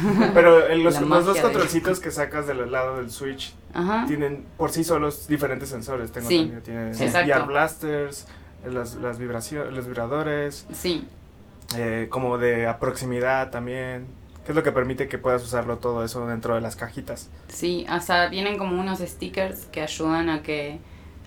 Pero 0.34 0.68
en 0.68 0.84
los, 0.84 1.00
los 1.02 1.26
dos 1.26 1.36
de- 1.36 1.42
controlcitos 1.42 2.00
que 2.02 2.12
sacas 2.12 2.48
del 2.48 2.72
lado 2.72 2.98
del 2.98 3.10
Switch 3.12 3.54
Ajá. 3.74 4.06
tienen 4.08 4.46
por 4.58 4.72
sí 4.72 4.84
solos 4.84 5.28
diferentes 5.28 5.70
sensores. 5.70 6.12
Tengo 6.12 6.28
Sí, 6.28 6.38
entendido. 6.40 6.62
Tienen. 6.62 6.92
VR 7.30 7.46
blasters, 7.46 8.28
las, 8.66 8.96
las 8.96 9.18
vibraciones, 9.20 9.74
los 9.74 9.86
vibradores, 9.88 10.66
Sí, 10.74 11.06
eh, 11.78 12.08
como 12.10 12.38
de 12.38 12.68
a 12.68 12.80
proximidad 12.80 13.52
también. 13.52 14.06
Que 14.46 14.52
es 14.52 14.56
lo 14.56 14.62
que 14.62 14.72
permite 14.72 15.08
que 15.08 15.18
puedas 15.18 15.42
usarlo 15.44 15.78
todo 15.80 16.06
eso 16.06 16.28
dentro 16.28 16.54
de 16.54 16.62
las 16.62 16.76
cajitas. 16.76 17.30
sí, 17.48 17.84
hasta 17.90 18.28
vienen 18.28 18.60
como 18.60 18.80
unos 18.80 19.00
stickers 19.00 19.66
que 19.72 19.82
ayudan 19.82 20.30
a 20.30 20.44
que 20.44 20.78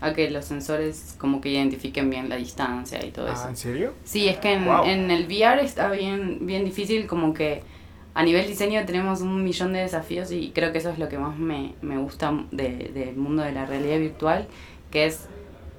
a 0.00 0.12
que 0.12 0.30
los 0.30 0.44
sensores 0.44 1.16
como 1.18 1.40
que 1.40 1.48
identifiquen 1.48 2.08
bien 2.10 2.28
la 2.28 2.36
distancia 2.36 3.04
y 3.04 3.10
todo 3.10 3.26
eso. 3.26 3.42
Ah, 3.46 3.48
¿en 3.50 3.56
serio? 3.56 3.92
Sí, 4.04 4.28
es 4.28 4.36
que 4.38 4.52
en, 4.52 4.64
Wow. 4.66 4.84
en 4.84 5.10
el 5.10 5.24
VR 5.26 5.60
está 5.64 5.90
bien, 5.90 6.46
bien 6.46 6.64
difícil, 6.64 7.08
como 7.08 7.34
que 7.34 7.64
a 8.14 8.22
nivel 8.22 8.46
diseño 8.46 8.84
tenemos 8.86 9.20
un 9.20 9.44
millón 9.44 9.72
de 9.72 9.80
desafíos 9.80 10.32
y 10.32 10.50
creo 10.54 10.72
que 10.72 10.78
eso 10.78 10.90
es 10.90 10.98
lo 10.98 11.08
que 11.08 11.18
más 11.18 11.36
me, 11.38 11.74
me 11.82 11.98
gusta 11.98 12.32
de- 12.50 12.90
del 12.94 13.16
mundo 13.16 13.42
de 13.42 13.52
la 13.52 13.64
realidad 13.66 13.98
virtual, 13.98 14.46
que 14.90 15.06
es 15.06 15.26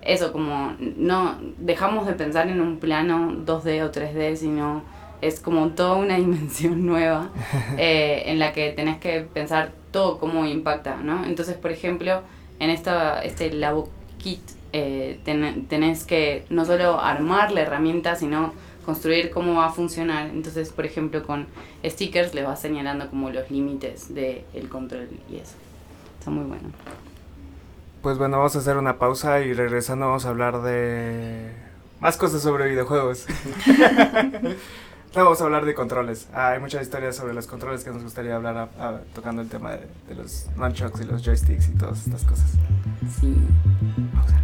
eso, 0.01 0.31
como 0.31 0.73
no 0.79 1.35
dejamos 1.57 2.07
de 2.07 2.13
pensar 2.13 2.47
en 2.47 2.61
un 2.61 2.77
plano 2.77 3.33
2D 3.45 3.83
o 3.83 3.91
3D, 3.91 4.35
sino 4.37 4.83
es 5.21 5.41
como 5.41 5.67
toda 5.69 5.95
una 5.95 6.15
dimensión 6.17 6.85
nueva 6.85 7.29
eh, 7.77 8.23
en 8.27 8.39
la 8.39 8.53
que 8.53 8.71
tenés 8.71 8.99
que 8.99 9.21
pensar 9.21 9.71
todo 9.91 10.17
cómo 10.19 10.45
impacta, 10.45 10.95
¿no? 10.97 11.25
Entonces, 11.25 11.55
por 11.57 11.71
ejemplo, 11.71 12.21
en 12.59 12.69
esta, 12.69 13.21
este 13.23 13.51
Labo 13.51 13.89
Kit 14.19 14.39
eh, 14.71 15.19
ten- 15.25 15.65
tenés 15.67 16.05
que 16.05 16.45
no 16.49 16.63
solo 16.63 17.01
armar 17.01 17.51
la 17.51 17.61
herramienta, 17.61 18.15
sino 18.15 18.53
construir 18.85 19.29
cómo 19.31 19.55
va 19.55 19.67
a 19.67 19.71
funcionar. 19.71 20.27
Entonces, 20.29 20.69
por 20.71 20.85
ejemplo, 20.85 21.23
con 21.25 21.47
stickers 21.85 22.33
le 22.33 22.43
vas 22.43 22.61
señalando 22.61 23.09
como 23.09 23.29
los 23.29 23.49
límites 23.51 24.13
del 24.13 24.69
control 24.69 25.07
y 25.29 25.35
eso. 25.37 25.55
Está 26.19 26.31
muy 26.31 26.45
bueno. 26.45 26.69
Pues 28.01 28.17
bueno, 28.17 28.37
vamos 28.37 28.55
a 28.55 28.59
hacer 28.59 28.77
una 28.77 28.97
pausa 28.97 29.41
y 29.41 29.53
regresando 29.53 30.05
vamos 30.07 30.25
a 30.25 30.29
hablar 30.29 30.61
de 30.61 31.51
más 31.99 32.15
cosas 32.17 32.41
sobre 32.41 32.69
videojuegos. 32.69 33.25
No, 35.15 35.23
vamos 35.23 35.41
a 35.41 35.45
hablar 35.45 35.65
de 35.65 35.73
controles. 35.73 36.27
Ah, 36.35 36.49
hay 36.51 36.59
muchas 36.59 36.83
historias 36.83 37.15
sobre 37.15 37.33
los 37.33 37.47
controles 37.47 37.83
que 37.83 37.89
nos 37.89 38.03
gustaría 38.03 38.35
hablar 38.35 38.55
a- 38.57 38.69
a- 38.89 38.99
tocando 39.15 39.41
el 39.41 39.49
tema 39.49 39.71
de, 39.71 39.87
de 40.07 40.13
los 40.13 40.45
nunchucks 40.55 41.01
y 41.01 41.05
los 41.05 41.23
joysticks 41.25 41.67
y 41.69 41.71
todas 41.71 42.05
estas 42.05 42.23
cosas. 42.25 42.51
Sí. 43.19 43.35
Pausa. 44.13 44.38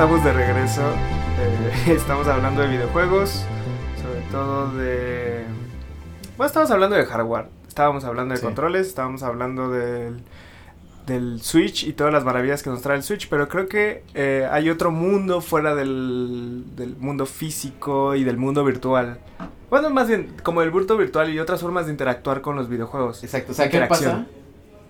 Estamos 0.00 0.24
de 0.24 0.32
regreso. 0.32 0.80
Eh, 0.80 1.92
estamos 1.94 2.26
hablando 2.26 2.62
de 2.62 2.68
videojuegos, 2.68 3.44
sobre 4.00 4.20
todo 4.30 4.70
de... 4.78 5.44
Bueno, 6.38 6.46
estamos 6.46 6.70
hablando 6.70 6.96
de 6.96 7.04
hardware. 7.04 7.48
Estábamos 7.68 8.04
hablando 8.04 8.32
de 8.32 8.40
Sí. 8.40 8.46
controles, 8.46 8.86
estábamos 8.86 9.22
hablando 9.22 9.68
del, 9.68 10.22
del 11.06 11.42
Switch 11.42 11.82
y 11.84 11.92
todas 11.92 12.14
las 12.14 12.24
maravillas 12.24 12.62
que 12.62 12.70
nos 12.70 12.80
trae 12.80 12.96
el 12.96 13.02
Switch, 13.02 13.28
pero 13.28 13.46
creo 13.50 13.68
que 13.68 14.02
eh, 14.14 14.48
hay 14.50 14.70
otro 14.70 14.90
mundo 14.90 15.42
fuera 15.42 15.74
del, 15.74 16.64
del 16.76 16.96
mundo 16.96 17.26
físico 17.26 18.14
y 18.14 18.24
del 18.24 18.38
mundo 18.38 18.64
virtual. 18.64 19.18
Bueno, 19.68 19.90
más 19.90 20.08
bien 20.08 20.34
como 20.42 20.62
el 20.62 20.70
mundo 20.72 20.96
virtual 20.96 21.28
y 21.28 21.38
otras 21.38 21.60
formas 21.60 21.84
de 21.84 21.92
interactuar 21.92 22.40
con 22.40 22.56
los 22.56 22.70
videojuegos. 22.70 23.22
Exacto, 23.22 23.52
o 23.52 23.54
sea, 23.54 23.68
¿qué 23.68 23.82
pasa? 23.82 24.24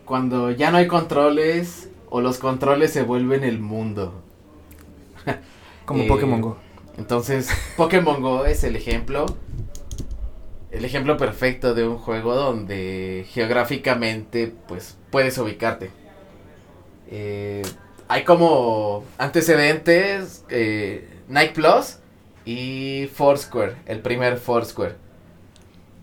Cuando 0.05 0.53
ya 0.53 0.71
no 0.71 0.77
hay 0.77 0.87
controles 0.87 1.91
o 2.11 2.21
los 2.21 2.39
controles 2.39 2.93
se 2.93 3.03
vuelven 3.03 3.43
el 3.43 3.59
mundo. 3.59 4.30
Como 5.85 6.05
Eh, 6.05 6.09
Pokémon 6.09 6.41
Go. 6.41 6.57
Entonces, 6.99 7.51
Pokémon 7.77 8.21
Go 8.21 8.45
es 8.45 8.65
el 8.65 8.77
ejemplo. 8.77 9.27
El 10.71 10.85
ejemplo 10.85 11.17
perfecto 11.17 11.75
de 11.75 11.87
un 11.87 11.99
juego 11.99 12.35
donde 12.35 13.27
geográficamente 13.29 14.55
pues 14.69 14.97
puedes 15.11 15.37
ubicarte. 15.39 15.91
Eh, 17.11 17.63
hay 18.07 18.25
como 18.25 19.05
antecedentes 19.19 20.45
eh, 20.49 21.09
Nike 21.29 21.55
Plus 21.55 21.97
y 22.45 23.09
Foursquare, 23.13 23.77
el 23.87 24.01
primer 24.01 24.39
Foursquare. 24.39 24.95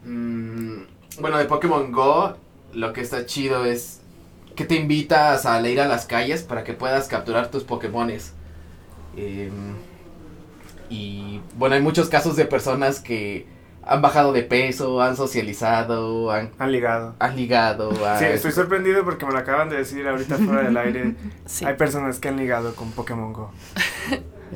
Mm, 0.04 0.82
bueno, 1.20 1.38
de 1.38 1.46
Pokémon 1.46 1.92
Go 1.92 2.36
lo 2.74 2.94
que 2.94 3.02
está 3.02 3.26
chido 3.26 3.66
es 3.66 4.02
que 4.56 4.66
te 4.66 4.76
invitas 4.76 5.46
a 5.46 5.62
ir 5.68 5.80
a 5.80 5.88
las 5.88 6.06
calles 6.06 6.44
para 6.44 6.64
que 6.64 6.74
puedas 6.74 7.08
capturar 7.08 7.52
tus 7.52 7.64
Pokémones. 7.64 8.34
Em, 9.18 9.74
y 10.90 11.42
bueno, 11.58 11.76
hay 11.76 11.82
muchos 11.82 12.08
casos 12.10 12.36
de 12.36 12.46
personas 12.46 13.00
que 13.02 13.46
han 13.84 14.02
bajado 14.02 14.34
de 14.34 14.44
peso, 14.44 15.02
han 15.02 15.16
socializado, 15.16 16.30
han, 16.32 16.52
Han 16.60 16.72
ligado. 16.72 17.16
han 17.20 17.36
ligado. 17.36 17.92
Sí, 18.20 18.26
estoy 18.26 18.52
sorprendido 18.52 19.04
porque 19.04 19.26
me 19.26 19.32
lo 19.32 19.38
acaban 19.40 19.70
de 19.70 19.78
decir 19.78 20.08
ahorita 20.08 20.38
fuera 20.38 20.64
del 20.64 20.78
aire. 20.78 21.16
Sí. 21.46 21.64
Hay 21.66 21.76
personas 21.76 22.20
que 22.20 22.28
han 22.28 22.36
ligado 22.38 22.76
con 22.76 22.92
Pokémon 22.92 23.32
Go. 23.32 23.52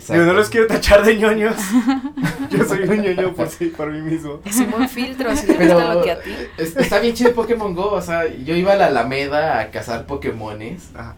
Yo 0.09 0.25
no 0.25 0.33
los 0.33 0.49
quiero 0.49 0.67
tachar 0.67 1.03
de 1.05 1.17
ñoños. 1.17 1.55
Yo 2.49 2.63
soy 2.65 2.83
un 2.83 3.01
ñoño 3.01 3.33
por 3.33 3.47
sí, 3.49 3.67
por 3.67 3.89
mí 3.91 4.01
mismo. 4.01 4.39
Es 4.45 4.57
un 4.57 4.71
buen 4.71 4.87
filtro, 4.89 5.33
si 5.35 5.47
te 5.47 5.53
Pero 5.53 5.75
gusta 5.75 5.93
lo 5.95 6.01
que 6.03 6.11
a 6.11 6.21
ti. 6.21 6.31
es- 6.57 6.75
está 6.77 6.99
bien 6.99 7.13
chido 7.13 7.33
Pokémon 7.33 7.73
Go, 7.73 7.91
o 7.93 8.01
sea, 8.01 8.25
yo 8.27 8.55
iba 8.55 8.73
a 8.73 8.75
la 8.77 8.87
Alameda 8.87 9.59
a 9.59 9.71
cazar 9.71 10.05
Pokémones 10.05 10.89
Ajá. 10.95 11.15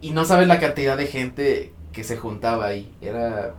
Y 0.00 0.10
no 0.12 0.24
sabes 0.24 0.48
la 0.48 0.60
cantidad 0.60 0.96
de 0.96 1.06
gente 1.06 1.72
que 1.92 2.04
se 2.04 2.16
juntaba 2.16 2.66
ahí, 2.66 2.92
era 3.00 3.54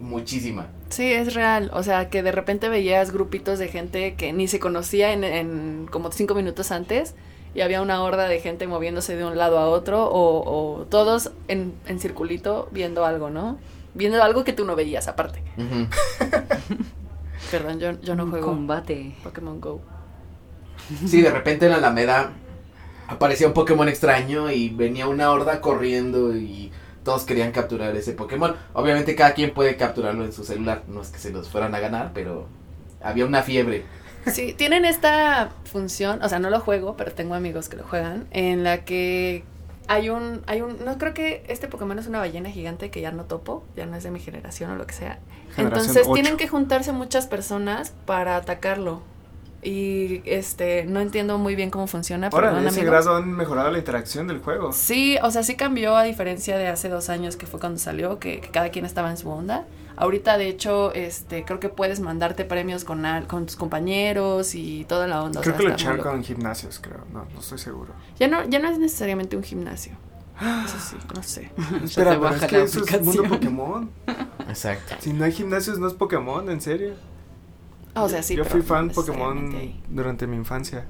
muchísima. 0.00 0.66
Sí, 0.88 1.12
es 1.12 1.34
real. 1.34 1.70
O 1.74 1.82
sea, 1.82 2.10
que 2.10 2.22
de 2.22 2.32
repente 2.32 2.68
veías 2.68 3.12
grupitos 3.12 3.58
de 3.58 3.68
gente 3.68 4.14
que 4.14 4.32
ni 4.32 4.48
se 4.48 4.58
conocía 4.58 5.12
en, 5.12 5.24
en 5.24 5.86
como 5.90 6.10
cinco 6.12 6.34
minutos 6.34 6.70
antes 6.70 7.14
y 7.54 7.60
había 7.60 7.82
una 7.82 8.02
horda 8.02 8.28
de 8.28 8.40
gente 8.40 8.66
moviéndose 8.66 9.16
de 9.16 9.24
un 9.24 9.36
lado 9.38 9.58
a 9.58 9.68
otro 9.68 10.06
o, 10.06 10.42
o 10.80 10.84
todos 10.86 11.32
en, 11.48 11.74
en 11.86 12.00
circulito 12.00 12.68
viendo 12.72 13.04
algo, 13.04 13.30
¿no? 13.30 13.58
Viendo 13.94 14.22
algo 14.22 14.42
que 14.44 14.52
tú 14.52 14.64
no 14.64 14.74
veías 14.74 15.06
aparte. 15.08 15.42
Perdón, 17.50 17.78
yo, 17.78 18.00
yo 18.00 18.14
no 18.14 18.24
Un 18.24 18.30
juego 18.30 18.46
Combate. 18.46 19.14
Pokémon 19.22 19.60
Go. 19.60 19.80
Sí, 21.06 21.20
de 21.20 21.30
repente 21.30 21.66
en 21.66 21.72
la 21.72 21.78
Alameda 21.78 22.32
aparecía 23.12 23.46
un 23.46 23.52
Pokémon 23.52 23.88
extraño 23.88 24.50
y 24.50 24.70
venía 24.70 25.06
una 25.06 25.30
horda 25.30 25.60
corriendo 25.60 26.34
y 26.36 26.72
todos 27.04 27.24
querían 27.24 27.52
capturar 27.52 27.94
ese 27.96 28.12
Pokémon. 28.12 28.56
Obviamente 28.72 29.14
cada 29.14 29.34
quien 29.34 29.52
puede 29.52 29.76
capturarlo 29.76 30.24
en 30.24 30.32
su 30.32 30.44
celular, 30.44 30.82
no 30.88 31.02
es 31.02 31.08
que 31.08 31.18
se 31.18 31.30
los 31.30 31.48
fueran 31.48 31.74
a 31.74 31.80
ganar, 31.80 32.12
pero 32.14 32.46
había 33.02 33.26
una 33.26 33.42
fiebre. 33.42 33.84
Sí, 34.26 34.54
tienen 34.56 34.84
esta 34.84 35.50
función, 35.64 36.22
o 36.22 36.28
sea, 36.28 36.38
no 36.38 36.48
lo 36.48 36.60
juego, 36.60 36.96
pero 36.96 37.12
tengo 37.12 37.34
amigos 37.34 37.68
que 37.68 37.76
lo 37.76 37.82
juegan, 37.82 38.28
en 38.30 38.62
la 38.62 38.84
que 38.84 39.42
hay 39.88 40.10
un, 40.10 40.42
hay 40.46 40.62
un, 40.62 40.84
no 40.84 40.96
creo 40.96 41.12
que 41.12 41.44
este 41.48 41.66
Pokémon 41.66 41.98
es 41.98 42.06
una 42.06 42.20
ballena 42.20 42.48
gigante 42.50 42.90
que 42.90 43.00
ya 43.00 43.10
no 43.10 43.24
topo, 43.24 43.64
ya 43.76 43.84
no 43.86 43.96
es 43.96 44.04
de 44.04 44.12
mi 44.12 44.20
generación 44.20 44.70
o 44.70 44.76
lo 44.76 44.86
que 44.86 44.94
sea. 44.94 45.18
Generación 45.56 45.88
Entonces 45.88 46.12
tienen 46.12 46.36
que 46.36 46.46
juntarse 46.46 46.92
muchas 46.92 47.26
personas 47.26 47.94
para 48.06 48.36
atacarlo. 48.36 49.02
Y 49.64 50.22
este, 50.24 50.84
no 50.86 51.00
entiendo 51.00 51.38
muy 51.38 51.54
bien 51.54 51.70
cómo 51.70 51.86
funciona, 51.86 52.28
Ahora, 52.32 52.48
perdón, 52.48 52.62
en 52.64 52.68
ese 52.68 52.80
amigos. 52.80 53.04
grado 53.04 53.16
han 53.16 53.30
mejorado 53.30 53.70
la 53.70 53.78
interacción 53.78 54.26
del 54.26 54.40
juego. 54.40 54.72
Sí, 54.72 55.16
o 55.22 55.30
sea, 55.30 55.44
sí 55.44 55.54
cambió 55.54 55.96
a 55.96 56.02
diferencia 56.02 56.58
de 56.58 56.66
hace 56.66 56.88
dos 56.88 57.08
años 57.08 57.36
que 57.36 57.46
fue 57.46 57.60
cuando 57.60 57.78
salió, 57.78 58.18
que, 58.18 58.40
que 58.40 58.48
cada 58.48 58.70
quien 58.70 58.84
estaba 58.84 59.10
en 59.10 59.16
su 59.16 59.30
onda. 59.30 59.64
Ahorita, 59.94 60.36
de 60.36 60.48
hecho, 60.48 60.92
este, 60.94 61.44
creo 61.44 61.60
que 61.60 61.68
puedes 61.68 62.00
mandarte 62.00 62.44
premios 62.44 62.82
con, 62.82 63.04
al- 63.06 63.26
con 63.28 63.46
tus 63.46 63.54
compañeros 63.56 64.54
y 64.56 64.84
toda 64.88 65.06
la 65.06 65.22
onda. 65.22 65.38
o 65.38 65.42
Creo 65.42 65.54
sea, 65.54 65.58
que 65.62 65.68
lo 65.68 65.74
echaron 65.74 65.98
con 66.00 66.24
gimnasios, 66.24 66.80
creo. 66.82 67.04
No, 67.12 67.26
no 67.32 67.38
estoy 67.40 67.58
seguro. 67.58 67.92
Ya 68.18 68.26
no, 68.26 68.42
ya 68.48 68.58
no 68.58 68.68
es 68.68 68.78
necesariamente 68.78 69.36
un 69.36 69.44
gimnasio. 69.44 69.92
Eso 70.64 70.78
sí, 70.80 70.96
no 71.14 71.22
sé. 71.22 71.52
Espera, 71.84 72.18
pero 72.18 72.34
es 72.34 72.44
que 72.46 72.62
eso 72.62 72.84
es 72.84 73.00
mundo 73.02 73.22
Pokémon. 73.28 73.90
Exacto. 74.48 74.96
Si 74.98 75.12
no 75.12 75.24
hay 75.24 75.30
gimnasios, 75.32 75.78
no 75.78 75.86
es 75.86 75.94
Pokémon, 75.94 76.50
en 76.50 76.60
serio. 76.60 76.94
O 77.94 78.08
sea, 78.08 78.22
sí. 78.22 78.36
Yo 78.36 78.44
fui 78.44 78.62
fan 78.62 78.88
necesariamente 78.88 79.56
Pokémon 79.56 79.72
durante 79.88 80.26
mi 80.26 80.36
infancia. 80.36 80.86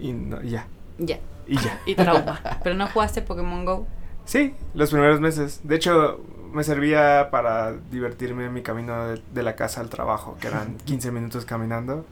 Y 0.00 0.12
no, 0.12 0.42
y 0.42 0.50
ya. 0.50 0.66
Ya. 0.98 1.20
Y 1.46 1.56
ya. 1.56 1.80
Y 1.86 1.94
trauma. 1.94 2.40
Pero 2.64 2.74
no 2.74 2.86
jugaste 2.88 3.22
Pokémon 3.22 3.64
Go. 3.64 3.86
Sí, 4.24 4.54
los 4.74 4.90
primeros 4.90 5.20
meses. 5.20 5.60
De 5.62 5.76
hecho, 5.76 6.20
me 6.52 6.64
servía 6.64 7.28
para 7.30 7.74
divertirme 7.90 8.46
en 8.46 8.52
mi 8.52 8.62
camino 8.62 9.06
de, 9.06 9.22
de 9.32 9.42
la 9.42 9.54
casa 9.54 9.80
al 9.80 9.88
trabajo, 9.88 10.36
que 10.40 10.48
eran 10.48 10.76
15 10.84 11.12
minutos 11.12 11.44
caminando. 11.44 12.04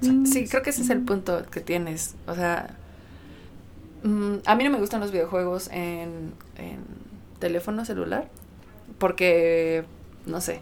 Sí, 0.00 0.48
creo 0.48 0.62
que 0.62 0.70
ese 0.70 0.82
es 0.82 0.90
el 0.90 1.02
punto 1.02 1.44
que 1.50 1.60
tienes. 1.60 2.14
O 2.26 2.34
sea, 2.34 2.74
mm, 4.02 4.36
a 4.46 4.54
mí 4.54 4.64
no 4.64 4.70
me 4.70 4.78
gustan 4.78 5.00
los 5.00 5.12
videojuegos 5.12 5.68
en, 5.68 6.32
en 6.56 6.84
teléfono 7.38 7.84
celular 7.84 8.28
porque, 8.98 9.84
no 10.26 10.40
sé. 10.40 10.60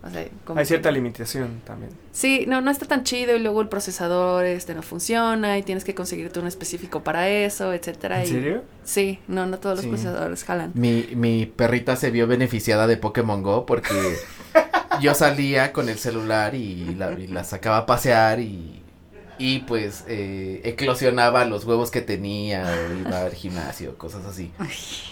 O 0.00 0.10
sea, 0.10 0.26
como 0.44 0.60
Hay 0.60 0.64
que- 0.64 0.68
cierta 0.68 0.90
limitación 0.92 1.60
también. 1.64 1.90
Sí, 2.12 2.44
no, 2.46 2.60
no 2.60 2.70
está 2.70 2.86
tan 2.86 3.02
chido 3.02 3.34
y 3.34 3.40
luego 3.40 3.60
el 3.60 3.68
procesador 3.68 4.44
este 4.44 4.74
no 4.74 4.82
funciona 4.82 5.58
y 5.58 5.62
tienes 5.64 5.82
que 5.84 5.94
conseguirte 5.94 6.38
uno 6.38 6.46
específico 6.48 7.02
para 7.02 7.28
eso, 7.28 7.72
etcétera. 7.72 8.18
¿En 8.22 8.24
y- 8.28 8.30
serio? 8.30 8.62
Sí, 8.84 9.18
no, 9.26 9.46
no 9.46 9.58
todos 9.58 9.76
los 9.76 9.82
Sí. 9.84 9.88
procesadores 9.90 10.44
jalan. 10.44 10.70
Mi, 10.74 11.08
mi 11.16 11.46
perrita 11.46 11.96
se 11.96 12.10
vio 12.12 12.26
beneficiada 12.28 12.86
de 12.86 12.96
Pokémon 12.96 13.42
Go 13.42 13.66
porque 13.66 13.90
yo 15.00 15.14
salía 15.14 15.72
con 15.72 15.88
el 15.88 15.98
celular 15.98 16.54
y 16.54 16.94
la, 16.94 17.12
y 17.12 17.26
la 17.26 17.42
sacaba 17.44 17.78
a 17.78 17.86
pasear 17.86 18.38
y, 18.40 18.82
y 19.38 19.60
pues 19.60 20.04
eh, 20.08 20.60
eclosionaba 20.64 21.44
los 21.44 21.64
huevos 21.64 21.90
que 21.90 22.00
tenía 22.02 22.64
iba 23.00 23.20
al 23.22 23.32
gimnasio, 23.32 23.96
cosas 23.96 24.24
así. 24.26 24.50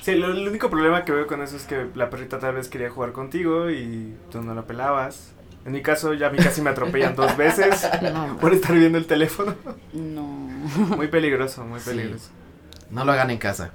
Sí, 0.02 0.14
lo, 0.16 0.32
el 0.32 0.46
único 0.48 0.68
problema 0.70 1.04
que 1.04 1.12
veo 1.12 1.26
con 1.26 1.42
eso 1.42 1.56
es 1.56 1.62
que 1.64 1.86
la 1.94 2.10
perrita 2.10 2.38
tal 2.38 2.54
vez 2.56 2.68
quería 2.68 2.90
jugar 2.90 3.12
contigo 3.12 3.70
y 3.70 4.14
tú 4.30 4.42
no 4.42 4.54
la 4.54 4.62
pelabas. 4.62 5.32
En 5.64 5.72
mi 5.72 5.82
caso, 5.82 6.14
ya 6.14 6.28
a 6.28 6.30
mí 6.30 6.38
casi 6.38 6.62
me 6.62 6.70
atropellan 6.70 7.16
dos 7.16 7.36
veces 7.36 7.88
No, 8.02 8.36
por 8.40 8.52
estar 8.54 8.76
viendo 8.76 8.98
el 8.98 9.06
teléfono. 9.06 9.54
no. 9.92 10.22
Muy 10.22 11.08
peligroso, 11.08 11.64
muy 11.64 11.80
Sí. 11.80 11.90
peligroso. 11.90 12.28
No 12.90 13.04
lo 13.04 13.12
hagan 13.12 13.30
en 13.30 13.38
casa. 13.38 13.70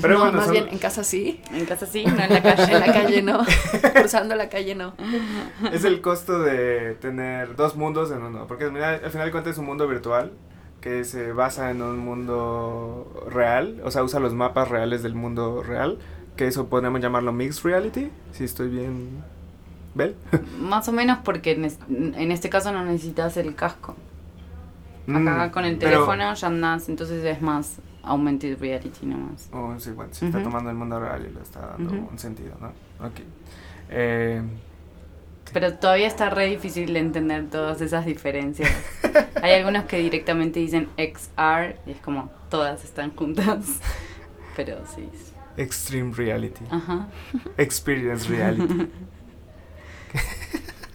Pero 0.00 0.14
no, 0.14 0.20
bueno, 0.20 0.36
más 0.38 0.44
son- 0.46 0.52
bien 0.54 0.68
en 0.70 0.78
casa 0.78 1.04
sí, 1.04 1.40
En 1.52 1.64
casa 1.66 1.86
sí, 1.86 2.04
no 2.04 2.22
en 2.22 2.32
la 2.32 2.42
calle. 2.42 2.64
en 2.74 2.80
la 2.80 2.92
calle 2.92 3.22
no, 3.22 3.40
cruzando 3.94 4.34
la 4.34 4.48
calle 4.48 4.74
no. 4.74 4.94
es 5.72 5.84
el 5.84 6.00
costo 6.00 6.40
de 6.40 6.94
tener 7.00 7.56
dos 7.56 7.76
mundos 7.76 8.10
en 8.10 8.22
uno. 8.22 8.46
Porque 8.46 8.64
al 8.64 8.72
final, 8.72 9.00
al 9.04 9.10
final 9.10 9.26
de 9.26 9.32
cuentas 9.32 9.52
es 9.52 9.58
un 9.58 9.66
mundo 9.66 9.86
virtual 9.88 10.32
que 10.80 11.04
se 11.04 11.32
basa 11.32 11.70
en 11.70 11.82
un 11.82 11.98
mundo 11.98 13.26
real. 13.30 13.80
O 13.84 13.90
sea, 13.90 14.02
usa 14.04 14.20
los 14.20 14.34
mapas 14.34 14.68
reales 14.68 15.02
del 15.02 15.14
mundo 15.14 15.62
real. 15.62 15.98
Que 16.36 16.46
eso 16.46 16.66
podemos 16.68 17.00
llamarlo 17.00 17.32
mixed 17.32 17.64
reality. 17.64 18.10
Si 18.32 18.44
estoy 18.44 18.68
bien. 18.68 19.22
¿Bel? 19.94 20.14
Más 20.60 20.86
o 20.88 20.92
menos 20.92 21.18
porque 21.24 21.52
en, 21.52 21.64
es- 21.64 21.78
en 21.88 22.30
este 22.30 22.50
caso 22.50 22.70
no 22.72 22.84
necesitas 22.84 23.36
el 23.38 23.54
casco. 23.54 23.96
Acá 25.08 25.46
Mm, 25.46 25.50
con 25.50 25.64
el 25.64 25.78
pero- 25.78 25.92
teléfono 25.92 26.34
ya 26.34 26.46
andás, 26.48 26.88
entonces 26.88 27.24
es 27.24 27.40
más 27.40 27.76
augmented 28.06 28.58
reality 28.60 29.04
nomás. 29.06 29.48
Oh, 29.52 29.74
sí, 29.78 29.90
bueno, 29.90 30.12
se 30.14 30.26
está 30.26 30.38
Ujú. 30.38 30.48
tomando 30.48 30.70
el 30.70 30.76
mundo 30.76 30.98
real 31.00 31.26
y 31.28 31.34
le 31.34 31.40
está 31.42 31.60
dando 31.76 31.90
Ujú. 31.92 32.08
un 32.12 32.18
sentido, 32.18 32.54
¿no? 32.60 32.68
Ok. 33.06 33.20
Eh, 33.90 34.42
Pero 35.52 35.74
todavía 35.74 36.06
está 36.06 36.30
re 36.30 36.46
difícil 36.46 36.92
de 36.92 36.98
entender 36.98 37.48
todas 37.50 37.80
esas 37.80 38.04
diferencias. 38.06 38.70
Hay 39.42 39.52
algunos 39.54 39.84
que 39.84 39.98
directamente 39.98 40.58
dicen 40.60 40.88
XR 40.96 41.76
y 41.86 41.92
es 41.92 41.98
como 42.00 42.30
todas 42.50 42.82
están 42.84 43.14
juntas. 43.14 43.80
Pero 44.56 44.78
sí. 44.94 45.08
extreme 45.56 46.12
reality. 46.14 46.64
Ajá. 46.70 47.08
Experience 47.58 48.28
reality. 48.28 48.88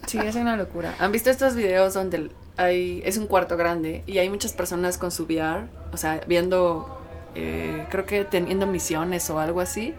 Sí, 0.08 0.17
es 0.17 0.36
una 0.36 0.58
locura. 0.58 0.93
¿Han 1.00 1.12
visto 1.13 1.30
estos 1.30 1.56
videos 1.56 1.93
donde 1.93 2.32
hay 2.58 3.02
es 3.06 3.17
un 3.17 3.28
cuarto 3.28 3.56
grande 3.56 4.04
y 4.08 4.17
hay 4.17 4.30
muchas 4.30 4.52
personas 4.52 4.97
con 4.97 5.10
su 5.10 5.24
VR, 5.24 5.67
o 5.93 5.97
sea, 5.97 6.19
viendo 6.28 7.01
eh, 7.36 7.86
creo 7.89 8.06
que 8.06 8.26
teniendo 8.26 8.67
misiones 8.67 9.30
o 9.30 9.39
algo 9.39 9.62
así. 9.62 9.96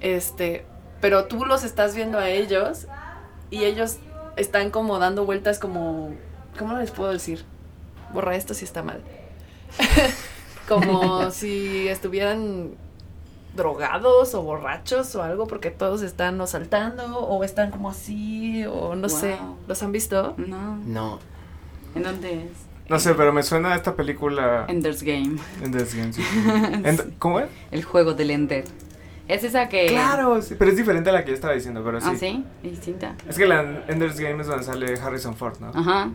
Este, 0.00 0.64
pero 1.00 1.26
tú 1.26 1.44
los 1.44 1.64
estás 1.64 1.94
viendo 1.94 2.18
a 2.18 2.28
ellos 2.28 2.86
y 3.50 3.64
ellos 3.64 3.98
están 4.36 4.70
como 4.70 4.98
dando 4.98 5.24
vueltas 5.24 5.58
como, 5.58 6.14
¿cómo 6.58 6.76
les 6.76 6.90
puedo 6.90 7.12
decir? 7.12 7.44
Borra 8.12 8.36
esto 8.36 8.54
si 8.54 8.64
está 8.64 8.82
mal. 8.82 9.02
como 10.68 11.30
si 11.30 11.88
estuvieran 11.88 12.70
drogados 13.54 14.34
o 14.34 14.42
borrachos 14.42 15.14
o 15.16 15.22
algo 15.22 15.46
porque 15.46 15.70
todos 15.70 16.02
están 16.02 16.40
o 16.40 16.46
saltando 16.46 17.18
o 17.18 17.42
están 17.42 17.70
como 17.70 17.90
así 17.90 18.64
o 18.66 18.94
no 18.94 19.08
sé. 19.08 19.36
Wow. 19.36 19.56
¿Los 19.66 19.82
han 19.82 19.92
visto? 19.92 20.34
No. 20.36 20.76
No. 20.76 21.18
¿En 21.94 22.02
dónde 22.04 22.44
es? 22.44 22.69
No 22.90 22.98
sé, 22.98 23.14
pero 23.14 23.32
me 23.32 23.44
suena 23.44 23.72
a 23.72 23.76
esta 23.76 23.94
película. 23.94 24.66
Ender's 24.68 25.02
Game. 25.04 25.36
Ender's 25.62 25.94
Game, 25.94 26.12
sí. 26.12 26.22
End- 26.84 27.14
¿Cómo 27.20 27.38
es? 27.38 27.46
El 27.70 27.84
juego 27.84 28.14
del 28.14 28.32
Ender. 28.32 28.64
Es 29.28 29.44
esa 29.44 29.68
que. 29.68 29.86
Claro, 29.86 30.42
sí, 30.42 30.56
pero 30.58 30.72
es 30.72 30.76
diferente 30.76 31.08
a 31.08 31.12
la 31.12 31.22
que 31.24 31.28
yo 31.30 31.34
estaba 31.36 31.54
diciendo, 31.54 31.82
pero 31.84 32.00
sí. 32.00 32.08
Ah, 32.10 32.16
sí, 32.18 32.44
es 32.64 32.70
distinta. 32.72 33.14
Es 33.28 33.38
que 33.38 33.46
la 33.46 33.84
Ender's 33.86 34.18
Game 34.18 34.40
es 34.40 34.48
donde 34.48 34.64
sale 34.64 34.92
Harrison 34.98 35.36
Ford, 35.36 35.58
¿no? 35.60 35.68
Ajá. 35.68 36.10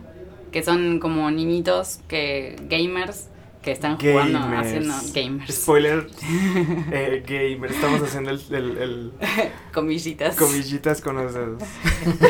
Que 0.52 0.62
son 0.62 1.00
como 1.00 1.30
niñitos 1.30 2.00
que 2.08 2.56
gamers 2.68 3.28
que 3.66 3.72
están 3.72 3.98
jugando 3.98 4.38
Gamers. 4.38 4.64
haciendo 4.64 4.94
gamers. 5.12 5.54
Spoiler, 5.56 6.06
eh, 6.92 7.24
gamer. 7.26 7.72
Estamos 7.72 8.00
haciendo 8.00 8.30
el, 8.30 8.40
el, 8.50 8.78
el 8.78 9.12
Comillitas. 9.74 10.36
comillitas 10.36 11.00
con 11.00 11.16
los 11.16 11.34
dedos. 11.34 11.60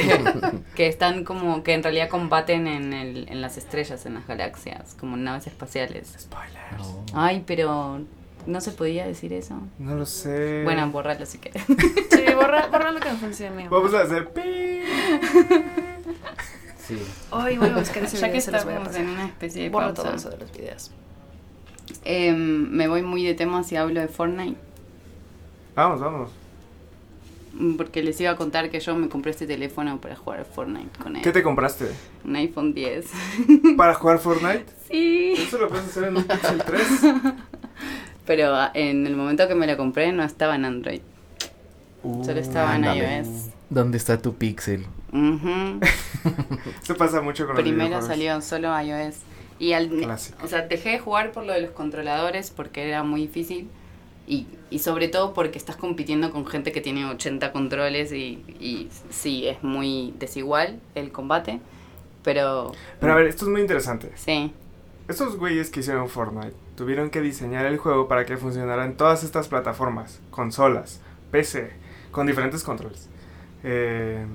que 0.75 0.87
están 0.89 1.25
como 1.25 1.63
que 1.63 1.75
en 1.75 1.83
realidad 1.83 2.09
combaten 2.09 2.67
en, 2.67 2.95
el, 2.95 3.29
en 3.29 3.43
las 3.43 3.59
estrellas, 3.59 4.07
en 4.07 4.15
las 4.15 4.27
galaxias, 4.27 4.97
como 4.99 5.19
naves 5.19 5.47
espaciales. 5.47 6.15
Spoilers. 6.19 6.79
No. 6.79 7.05
Ay, 7.13 7.45
pero 7.47 8.01
no 8.47 8.61
se 8.63 8.73
podía 8.73 9.07
decir 9.07 9.35
eso. 9.35 9.61
No 9.79 9.95
lo 9.95 10.07
sé. 10.07 10.63
Bueno, 10.65 10.91
borrarlo 10.91 11.27
si 11.27 11.37
quieres. 11.37 11.63
Sí, 11.67 12.35
borra, 12.35 12.69
borra 12.69 12.93
lo 12.93 13.01
que 13.01 13.11
no 13.11 13.19
funcione. 13.19 13.69
Vamos 13.69 13.93
a 13.93 14.01
hacer 14.01 14.31
pi. 14.33 14.41
Sí. 16.79 16.97
Hoy 17.31 17.59
voy 17.59 17.69
a 17.69 17.77
buscar 17.77 18.05
ese 18.05 18.17
ya 18.17 18.29
video 18.29 18.33
que 18.33 18.39
estamos 18.57 18.95
en 18.97 19.09
una 19.11 19.27
especie 19.27 19.65
de 19.65 19.69
Borra 19.69 19.89
pausa, 19.89 20.03
todo 20.03 20.15
eso 20.15 20.31
de 20.31 20.39
los 20.39 20.53
videos. 20.53 20.93
Em, 22.05 22.69
me 22.71 22.89
voy 22.89 23.03
muy 23.03 23.25
de 23.25 23.35
tema 23.35 23.63
si 23.65 23.77
hablo 23.77 24.01
de 24.01 24.09
Fortnite. 24.09 24.57
Vamos, 25.75 26.01
vamos. 26.01 26.31
mm, 27.55 27.75
Porque 27.77 28.03
les 28.03 28.21
iba 28.21 28.31
a 28.31 28.37
contar 28.37 28.71
que 28.71 28.81
yo 28.81 28.95
me 28.97 29.09
compré 29.09 29.31
este 29.33 29.47
teléfono 29.47 29.99
para 30.01 30.17
jugar 30.17 30.45
Fortnite 30.47 30.99
con 31.03 31.17
él. 31.17 31.23
¿Qué 31.23 31.33
te 31.33 31.43
compraste? 31.43 31.87
Un 32.25 32.37
iPhone 32.37 32.73
10. 32.75 33.07
¿Para 33.77 33.95
jugar 33.95 34.19
Fortnite? 34.19 34.67
sí. 34.89 35.35
Eso 35.37 35.59
lo 35.59 35.69
puedes 35.69 35.87
hacer 35.87 36.05
en 36.05 36.17
un 36.17 36.25
Pixel 36.25 36.63
3. 36.65 36.83
Pero 38.27 38.55
ah, 38.57 38.71
en 38.75 39.07
el 39.07 39.15
momento 39.17 39.47
que 39.47 39.55
me 39.55 39.67
lo 39.67 39.77
compré 39.77 40.11
no 40.13 40.25
estaba 40.25 40.57
en 40.57 40.65
Android. 40.65 41.01
Solo 42.03 42.41
estaba 42.41 42.77
en 42.77 42.85
ándale. 42.85 43.19
iOS. 43.21 43.29
¿Dónde 43.69 43.99
está 43.99 44.21
tu 44.21 44.35
pixel? 44.35 44.87
Esto 46.83 46.97
pasa 46.97 47.21
mucho 47.21 47.47
con 47.47 47.55
los 47.57 47.63
Primero 47.63 47.87
videojuegos. 47.87 48.07
salió 48.07 48.41
solo 48.41 48.81
iOS. 48.81 49.17
Y 49.59 49.73
al, 49.73 49.89
Clásico. 49.89 50.39
o 50.45 50.49
sea, 50.49 50.63
dejé 50.63 50.91
de 50.91 50.99
jugar 50.99 51.33
por 51.33 51.45
lo 51.45 51.53
de 51.53 51.63
los 51.63 51.71
controladores 51.71 52.51
porque 52.51 52.87
era 52.89 53.03
muy 53.03 53.23
difícil. 53.23 53.69
Y, 54.29 54.47
y 54.71 54.81
sobre 54.81 55.07
todo 55.07 55.33
porque 55.35 55.57
estás 55.57 55.77
compitiendo 55.77 56.33
con 56.33 56.47
gente 56.47 56.73
que 56.73 56.81
tiene 56.81 57.05
80 57.07 57.53
controles 57.53 58.11
y, 58.13 58.43
y 58.59 58.89
sí, 59.09 59.47
es 59.47 59.63
muy 59.63 60.13
desigual 60.19 60.81
el 60.97 61.13
combate. 61.13 61.61
Pero 62.25 62.73
Pero 62.99 63.13
a 63.13 63.17
ver, 63.17 63.27
esto 63.27 63.45
es 63.45 63.51
muy 63.53 63.61
interesante. 63.61 64.11
sí, 64.17 64.53
Estos 65.07 65.37
güeyes 65.37 65.71
que 65.71 65.79
hicieron 65.81 66.09
Fortnite 66.09 66.55
tuvieron 66.75 67.09
que 67.11 67.21
diseñar 67.21 67.67
el 67.67 67.79
juego 67.79 68.09
para 68.09 68.27
que 68.27 68.37
funcionara 68.37 68.85
en 68.85 68.97
todas 68.97 69.23
estas 69.23 69.47
plataformas, 69.47 70.19
consolas, 70.33 71.01
PC, 71.31 71.71
con 72.11 72.27
diferentes 72.27 72.65
controles, 72.65 73.09
eh, 73.63 74.27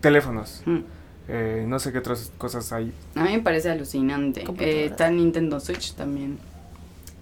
teléfonos, 0.00 0.62
Mm. 0.64 0.78
Eh, 1.28 1.64
no 1.66 1.78
sé 1.78 1.92
qué 1.92 1.98
otras 1.98 2.32
cosas 2.38 2.72
hay. 2.72 2.92
a 3.14 3.24
mí 3.24 3.32
me 3.32 3.40
parece 3.40 3.70
alucinante. 3.70 4.44
Eh, 4.58 4.86
está 4.86 5.08
en 5.08 5.16
Nintendo 5.16 5.58
Switch 5.60 5.94
también. 5.94 6.38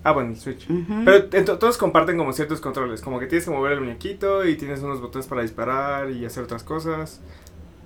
Ah, 0.02 0.12
bueno, 0.12 0.30
el 0.30 0.36
Switch. 0.36 0.66
Pero 1.04 1.30
ento- 1.30 1.58
todos 1.58 1.78
comparten 1.78 2.18
como 2.18 2.32
ciertos 2.34 2.60
controles, 2.60 3.00
como 3.00 3.18
que 3.18 3.26
tienes 3.26 3.46
que 3.46 3.50
mover 3.50 3.72
el 3.72 3.80
muñequito 3.80 4.46
y 4.46 4.56
tienes 4.56 4.80
unos 4.82 5.00
botones 5.00 5.26
para 5.26 5.40
disparar 5.42 6.10
y 6.10 6.26
hacer 6.26 6.42
otras 6.44 6.62
cosas. 6.62 7.20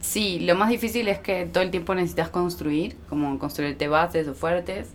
Sí, 0.01 0.41
lo 0.41 0.55
más 0.57 0.69
difícil 0.69 1.07
es 1.09 1.19
que 1.21 1.47
todo 1.47 1.63
el 1.63 1.71
tiempo 1.71 1.95
necesitas 1.95 2.29
construir, 2.29 2.97
como 3.09 3.39
construirte 3.39 3.87
bases 3.89 4.27
o 4.27 4.35
fuertes. 4.35 4.89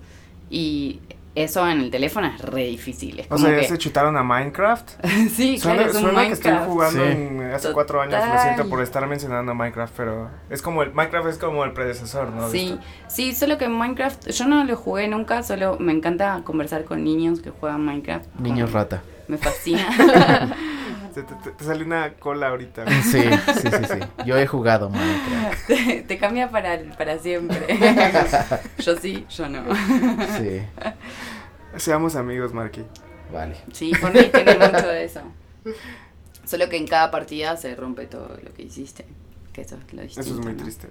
Y 0.49 0.99
eso 1.35 1.67
en 1.67 1.79
el 1.81 1.89
teléfono 1.91 2.27
es 2.27 2.39
re 2.41 2.65
difícil. 2.65 3.19
Es 3.21 3.25
O 3.27 3.29
como 3.29 3.45
sea, 3.45 3.55
ya 3.55 3.61
que... 3.61 3.67
se 3.67 3.77
chutaron 3.77 4.15
a 4.17 4.23
Minecraft. 4.23 4.89
sí, 5.35 5.57
Suena, 5.57 5.77
claro, 5.77 5.89
es 5.89 5.95
un 5.95 6.01
suena 6.03 6.27
que 6.27 6.33
estoy 6.33 6.53
jugando 6.65 7.03
Sí. 7.05 7.11
en- 7.11 7.41
hace 7.53 7.57
Total. 7.69 7.73
cuatro 7.73 8.01
años, 8.01 8.23
lo 8.33 8.41
siento 8.41 8.69
por 8.69 8.81
estar 8.81 9.05
mencionando 9.07 9.53
Minecraft, 9.55 9.93
pero 9.97 10.29
es 10.49 10.61
como 10.61 10.83
el 10.83 10.93
Minecraft 10.93 11.27
es 11.29 11.37
como 11.37 11.63
el 11.63 11.71
predecesor, 11.73 12.29
Sí, 12.51 12.77
sí, 13.07 13.33
solo 13.33 13.57
que 13.57 13.67
Minecraft, 13.67 14.29
yo 14.29 14.47
no 14.47 14.63
lo 14.63 14.75
jugué 14.75 15.07
nunca, 15.07 15.43
solo 15.43 15.77
me 15.79 15.91
encanta 15.93 16.41
conversar 16.43 16.83
con 16.85 17.03
niños 17.03 17.41
que 17.41 17.49
juegan 17.51 17.83
Minecraft. 17.85 18.27
Niños 18.39 18.71
rata. 18.71 19.01
Me 19.27 19.37
fascina. 19.37 19.85
Te, 21.13 21.23
te- 21.23 21.63
salió 21.63 21.85
una 21.85 22.13
cola 22.13 22.47
ahorita. 22.49 22.85
Sí, 23.03 23.21
sí, 23.21 23.69
sí, 23.69 23.85
sí. 23.87 23.99
Yo 24.25 24.37
he 24.37 24.47
jugado 24.47 24.89
Minecraft. 24.89 25.67
te, 25.67 26.01
te 26.07 26.17
cambia 26.17 26.49
para, 26.49 26.79
para 26.97 27.19
siempre. 27.19 27.59
yo 28.79 28.95
sí, 28.97 29.25
yo 29.29 29.47
no. 29.49 29.63
Sí. 30.37 30.61
Seamos 31.77 32.15
amigos, 32.15 32.53
Marky. 32.53 32.83
Vale. 33.31 33.55
Sí, 33.71 33.93
Fortnite 33.93 34.29
tiene 34.29 34.55
mucho 34.57 34.87
de 34.87 35.05
eso. 35.05 35.21
Solo 36.45 36.67
que 36.69 36.77
en 36.77 36.87
cada 36.87 37.09
partida 37.11 37.55
se 37.57 37.75
rompe 37.75 38.05
todo 38.05 38.37
lo 38.43 38.53
que 38.53 38.63
hiciste. 38.63 39.05
Que 39.53 39.61
eso 39.61 39.75
es 39.77 39.93
lo 39.93 40.01
distinto. 40.01 40.29
Eso 40.29 40.39
es 40.39 40.45
muy 40.45 40.53
¿no? 40.55 40.63
triste. 40.63 40.87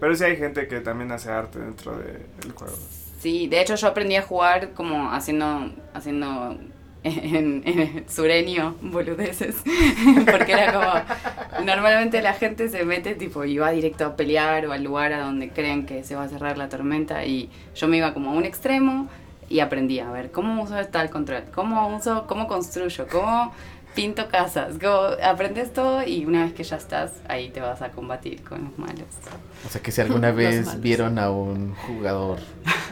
Pero 0.00 0.16
sí 0.16 0.24
hay 0.24 0.36
gente 0.36 0.66
que 0.66 0.80
también 0.80 1.12
hace 1.12 1.30
arte 1.30 1.58
dentro 1.58 1.96
de- 1.98 2.26
del 2.40 2.52
juego. 2.54 2.74
Sí, 3.20 3.48
de 3.48 3.60
hecho 3.60 3.74
yo 3.74 3.86
aprendí 3.88 4.16
a 4.16 4.22
jugar 4.22 4.70
como 4.72 5.12
haciendo, 5.12 5.70
haciendo 5.92 6.58
en, 7.02 7.62
en 7.64 8.08
sureño 8.08 8.76
boludeces. 8.80 9.56
Porque 10.30 10.52
era 10.52 10.72
como, 10.72 11.64
normalmente 11.64 12.22
la 12.22 12.34
gente 12.34 12.68
se 12.68 12.84
mete 12.84 13.14
tipo 13.14 13.44
y 13.44 13.58
va 13.58 13.70
directo 13.70 14.04
a 14.06 14.16
pelear 14.16 14.66
o 14.66 14.72
al 14.72 14.82
lugar 14.82 15.12
a 15.12 15.20
donde 15.20 15.50
creen 15.50 15.86
que 15.86 16.04
se 16.04 16.14
va 16.14 16.24
a 16.24 16.28
cerrar 16.28 16.58
la 16.58 16.68
tormenta 16.68 17.24
y 17.24 17.50
yo 17.74 17.88
me 17.88 17.98
iba 17.98 18.12
como 18.14 18.30
a 18.30 18.34
un 18.34 18.44
extremo 18.44 19.08
y 19.48 19.60
aprendí 19.60 19.98
a 19.98 20.10
ver 20.10 20.30
cómo 20.30 20.62
uso 20.62 20.74
tal 20.86 21.10
control, 21.10 21.44
cómo 21.52 21.94
uso, 21.96 22.26
cómo 22.28 22.46
construyo, 22.46 23.06
cómo 23.10 23.52
pinto 23.94 24.28
casas, 24.28 24.78
cómo 24.80 25.16
aprendes 25.22 25.72
todo 25.72 26.06
y 26.06 26.24
una 26.24 26.44
vez 26.44 26.52
que 26.54 26.62
ya 26.62 26.76
estás 26.76 27.12
ahí 27.28 27.50
te 27.50 27.60
vas 27.60 27.82
a 27.82 27.90
combatir 27.90 28.42
con 28.42 28.64
los 28.64 28.78
malos. 28.78 29.06
O 29.66 29.68
sea 29.68 29.82
que 29.82 29.90
si 29.92 30.00
alguna 30.00 30.30
vez 30.32 30.66
malos. 30.66 30.80
vieron 30.80 31.18
a 31.18 31.30
un 31.30 31.74
jugador 31.74 32.38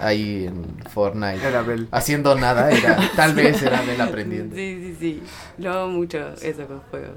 ahí 0.01 0.47
en 0.47 0.65
Fortnite 0.91 1.47
Era 1.47 1.65
haciendo 1.91 2.35
nada, 2.35 2.71
era, 2.71 2.99
tal 3.17 3.35
vez 3.37 3.63
era 3.63 3.83
él 3.83 4.01
aprendiendo. 4.01 4.55
Sí, 4.55 4.79
sí, 4.81 4.97
sí. 4.99 5.23
Lo 5.59 5.73
hago 5.73 5.89
mucho 5.89 6.35
eso 6.43 6.67
con 6.67 6.81
juegos. 6.91 7.17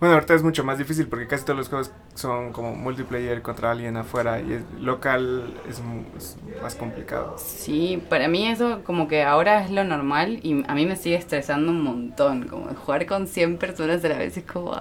Bueno, 0.00 0.14
ahorita 0.14 0.34
es 0.34 0.42
mucho 0.42 0.64
más 0.64 0.76
difícil 0.78 1.06
porque 1.06 1.26
casi 1.26 1.44
todos 1.44 1.56
los 1.58 1.68
juegos 1.68 1.90
son 2.14 2.52
como 2.52 2.74
multiplayer 2.74 3.40
contra 3.42 3.70
alguien 3.70 3.96
afuera 3.96 4.40
y 4.40 4.52
es- 4.54 4.62
local 4.80 5.54
es, 5.68 5.80
es 6.18 6.36
más 6.62 6.74
complicado. 6.74 7.36
Sí, 7.38 8.02
para 8.10 8.28
mí 8.28 8.46
eso 8.46 8.82
como 8.84 9.08
que 9.08 9.22
ahora 9.22 9.64
es 9.64 9.70
lo 9.70 9.84
normal 9.84 10.40
y 10.42 10.64
a 10.68 10.74
mí 10.74 10.84
me 10.84 10.96
sigue 10.96 11.16
estresando 11.16 11.70
un 11.72 11.82
montón, 11.82 12.48
como 12.48 12.66
jugar 12.74 13.06
con 13.06 13.26
100 13.26 13.56
personas 13.58 14.04
a 14.04 14.08
la 14.08 14.18
vez 14.18 14.36
es 14.36 14.44
como... 14.44 14.78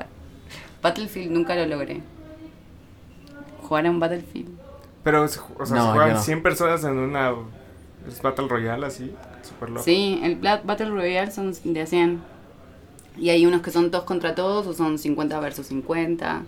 Battlefield 0.82 1.32
nunca 1.32 1.56
lo 1.56 1.66
logré. 1.66 2.02
Jugar 3.62 3.86
a 3.88 3.90
un 3.92 4.00
Battlefield. 4.00 4.50
Pero, 5.04 5.24
o 5.24 5.28
sea, 5.28 5.46
No, 5.50 5.66
se 5.66 5.92
juegan 5.94 6.14
no. 6.14 6.22
100 6.22 6.44
personas 6.44 6.84
en 6.84 6.98
una 6.98 7.34
es 8.08 8.22
Battle 8.22 8.48
Royale 8.50 8.86
así, 8.86 9.14
super 9.42 9.70
loco. 9.70 9.84
Sí, 9.84 10.20
el 10.24 10.36
Battle 10.38 10.90
Royale 10.90 11.32
son 11.32 11.54
de 11.64 11.82
a 11.82 11.86
100. 11.86 12.22
Y 13.18 13.30
hay 13.30 13.46
unos 13.46 13.62
que 13.62 13.72
son 13.72 13.92
todos 13.92 14.06
contra 14.06 14.36
todos 14.36 14.66
o 14.68 14.74
son 14.74 14.98
50 14.98 15.40
versus 15.40 15.68
50. 15.68 16.42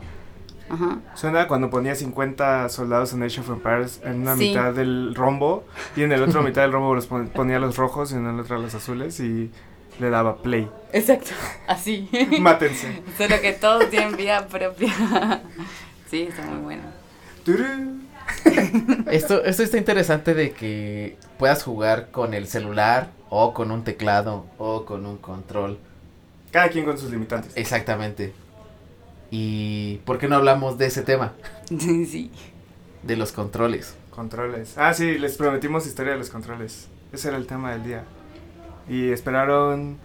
Ajá. 0.67 0.97
Suena 1.13 1.47
cuando 1.47 1.69
ponía 1.69 1.93
50 1.93 2.69
soldados 2.69 3.13
en 3.13 3.21
Age 3.21 3.41
of 3.41 3.49
Empires 3.49 4.01
en 4.04 4.21
una 4.21 4.36
Sí. 4.36 4.49
mitad 4.49 4.73
del 4.73 5.13
rombo 5.13 5.63
y 5.95 6.01
en 6.01 6.12
el 6.12 6.23
otro 6.23 6.41
mitad 6.41 6.63
del 6.63 6.71
rombo 6.71 6.95
los 6.95 7.06
pon- 7.06 7.28
ponía 7.28 7.60
los 7.60 7.78
rojos 7.78 8.12
y 8.12 8.15
en 8.15 8.25
el 8.25 8.39
otro 8.39 8.58
los 8.58 8.73
azules 8.73 9.19
y 9.19 9.51
le 9.99 10.10
daba 10.10 10.38
play. 10.38 10.67
Exacto, 10.91 11.30
así. 11.67 12.10
Mátense. 12.39 13.04
Solo 13.15 13.39
que 13.41 13.54
todos 13.54 13.89
tienen 13.91 14.17
vida 14.17 14.47
propia. 14.47 14.91
sí, 16.10 16.23
está 16.23 16.41
muy 16.43 16.62
bueno. 16.63 16.84
Turú. 17.45 17.63
Esto, 19.12 19.43
esto 19.43 19.62
está 19.63 19.78
interesante 19.78 20.34
de 20.34 20.51
que 20.51 21.17
puedas 21.38 21.63
jugar 21.63 22.10
con 22.12 22.34
el 22.34 22.47
celular 22.47 23.10
o 23.30 23.54
con 23.54 23.69
un 23.71 23.84
teclado 23.84 24.47
o 24.58 24.84
con 24.86 25.06
un 25.06 25.17
control. 25.17 25.78
Cada 26.55 26.69
quien 26.69 26.85
con 26.85 26.97
sus 26.97 27.11
limitantes. 27.11 27.51
Exactamente. 27.57 28.31
¿Y 29.29 29.97
por 30.05 30.17
qué 30.17 30.29
no 30.29 30.37
hablamos 30.37 30.77
de 30.77 30.85
ese 30.85 31.01
tema? 31.01 31.33
sí. 31.67 32.31
De 33.03 33.17
los 33.17 33.33
controles. 33.33 33.97
Controles. 34.09 34.77
Ah, 34.77 34.93
sí, 34.93 35.17
les 35.17 35.35
prometimos 35.35 35.85
historia 35.85 36.13
de 36.13 36.17
los 36.19 36.29
controles. 36.29 36.87
Ese 37.11 37.27
era 37.27 37.35
el 37.35 37.45
tema 37.45 37.73
del 37.73 37.83
día. 37.83 38.03
Y 38.87 39.09
esperaron 39.09 39.97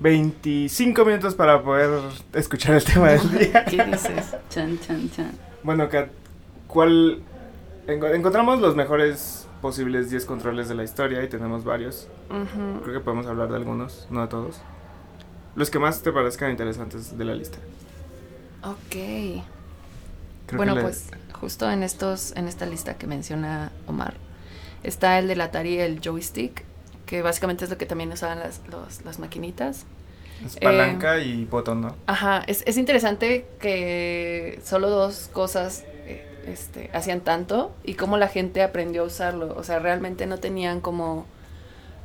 25 0.00 1.04
minutos 1.04 1.36
para 1.36 1.62
poder 1.62 2.00
escuchar 2.32 2.74
el 2.74 2.82
tema 2.82 3.10
del 3.12 3.30
día. 3.38 3.64
¿Qué 3.64 3.84
dices? 3.84 4.34
Chan, 4.50 4.76
chan, 4.80 5.08
chan. 5.14 5.30
Bueno, 5.62 5.88
Kat, 5.88 6.08
¿cuál 6.66 7.20
enco- 7.86 8.12
encontramos 8.12 8.60
los 8.60 8.74
mejores 8.74 9.46
posibles 9.62 10.10
10 10.10 10.24
controles 10.26 10.68
de 10.68 10.74
la 10.74 10.82
historia 10.82 11.22
y 11.22 11.28
tenemos 11.28 11.62
varios. 11.62 12.08
Creo 12.82 12.92
que 12.92 12.98
podemos 13.00 13.26
hablar 13.28 13.48
de 13.50 13.56
algunos, 13.56 14.08
no 14.10 14.22
de 14.22 14.26
todos. 14.26 14.60
Los 15.56 15.70
que 15.70 15.78
más 15.78 16.02
te 16.02 16.12
parezcan 16.12 16.50
interesantes 16.50 17.16
de 17.16 17.24
la 17.24 17.34
lista. 17.34 17.58
Ok. 18.62 18.94
Creo 20.46 20.56
bueno, 20.56 20.74
pues 20.80 21.06
justo 21.40 21.70
en 21.70 21.82
estos, 21.82 22.32
en 22.36 22.48
esta 22.48 22.66
lista 22.66 22.94
que 22.94 23.06
menciona 23.06 23.70
Omar, 23.86 24.14
está 24.82 25.18
el 25.18 25.28
del 25.28 25.40
Atari, 25.40 25.78
el 25.78 26.00
joystick, 26.00 26.64
que 27.06 27.22
básicamente 27.22 27.64
es 27.64 27.70
lo 27.70 27.78
que 27.78 27.86
también 27.86 28.12
usaban 28.12 28.38
las, 28.40 28.60
los- 28.70 29.04
las 29.04 29.18
maquinitas. 29.18 29.84
es 30.44 30.56
eh, 30.56 30.60
palanca 30.62 31.18
y 31.20 31.44
botón, 31.44 31.80
¿no? 31.82 31.96
Ajá, 32.06 32.42
es, 32.46 32.62
es 32.66 32.76
interesante 32.76 33.46
que 33.60 34.60
solo 34.64 34.90
dos 34.90 35.28
cosas 35.32 35.84
eh, 36.06 36.26
este, 36.46 36.90
hacían 36.92 37.20
tanto 37.20 37.72
y 37.84 37.94
cómo 37.94 38.16
la 38.18 38.28
gente 38.28 38.62
aprendió 38.62 39.02
a 39.02 39.06
usarlo. 39.06 39.54
O 39.56 39.62
sea, 39.64 39.78
realmente 39.78 40.26
no 40.26 40.38
tenían 40.38 40.80
como, 40.80 41.26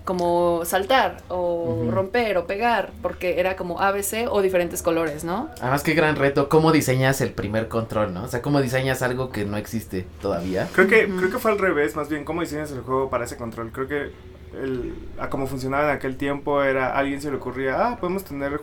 como 0.10 0.66
saltar 0.66 1.18
o 1.30 1.86
romper 1.92 2.36
o 2.40 2.48
pegar, 2.48 2.90
porque 3.04 3.40
era 3.40 3.56
como 3.56 3.80
ABC 3.80 4.26
o 4.28 4.42
diferentes 4.42 4.82
colores, 4.82 5.24
¿no? 5.24 5.52
Además, 5.62 5.84
qué 5.84 5.94
gran 5.94 6.16
reto, 6.16 6.50
cómo 6.50 6.72
diseñas 6.72 7.22
el 7.22 7.32
primer 7.32 7.68
control, 7.68 8.12
¿no? 8.12 8.24
O 8.24 8.28
sea, 8.28 8.42
cómo 8.42 8.60
diseñas 8.60 9.04
algo 9.04 9.30
que 9.30 9.46
no 9.46 9.56
existe 9.56 10.08
todavía. 10.20 10.68
Creo 10.74 10.88
que, 10.88 11.08
creo 11.08 11.30
que 11.30 11.38
fue 11.38 11.52
al 11.52 11.60
revés, 11.60 11.96
más 11.96 12.10
bien, 12.10 12.26
cómo 12.26 12.42
diseñas 12.42 12.72
el 12.72 12.82
juego 12.82 13.12
para 13.12 13.26
ese 13.26 13.38
control. 13.38 13.72
Creo 13.72 13.88
que 13.88 14.12
el, 14.60 14.96
a 15.20 15.30
cómo 15.30 15.46
funcionaba 15.46 15.84
en 15.92 15.98
aquel 15.98 16.18
tiempo 16.18 16.64
era, 16.64 16.88
a 16.94 16.98
alguien 16.98 17.22
se 17.22 17.30
le 17.30 17.38
ocurría, 17.38 17.88
ah, 17.90 17.98
podemos 18.00 18.24
tener, 18.24 18.60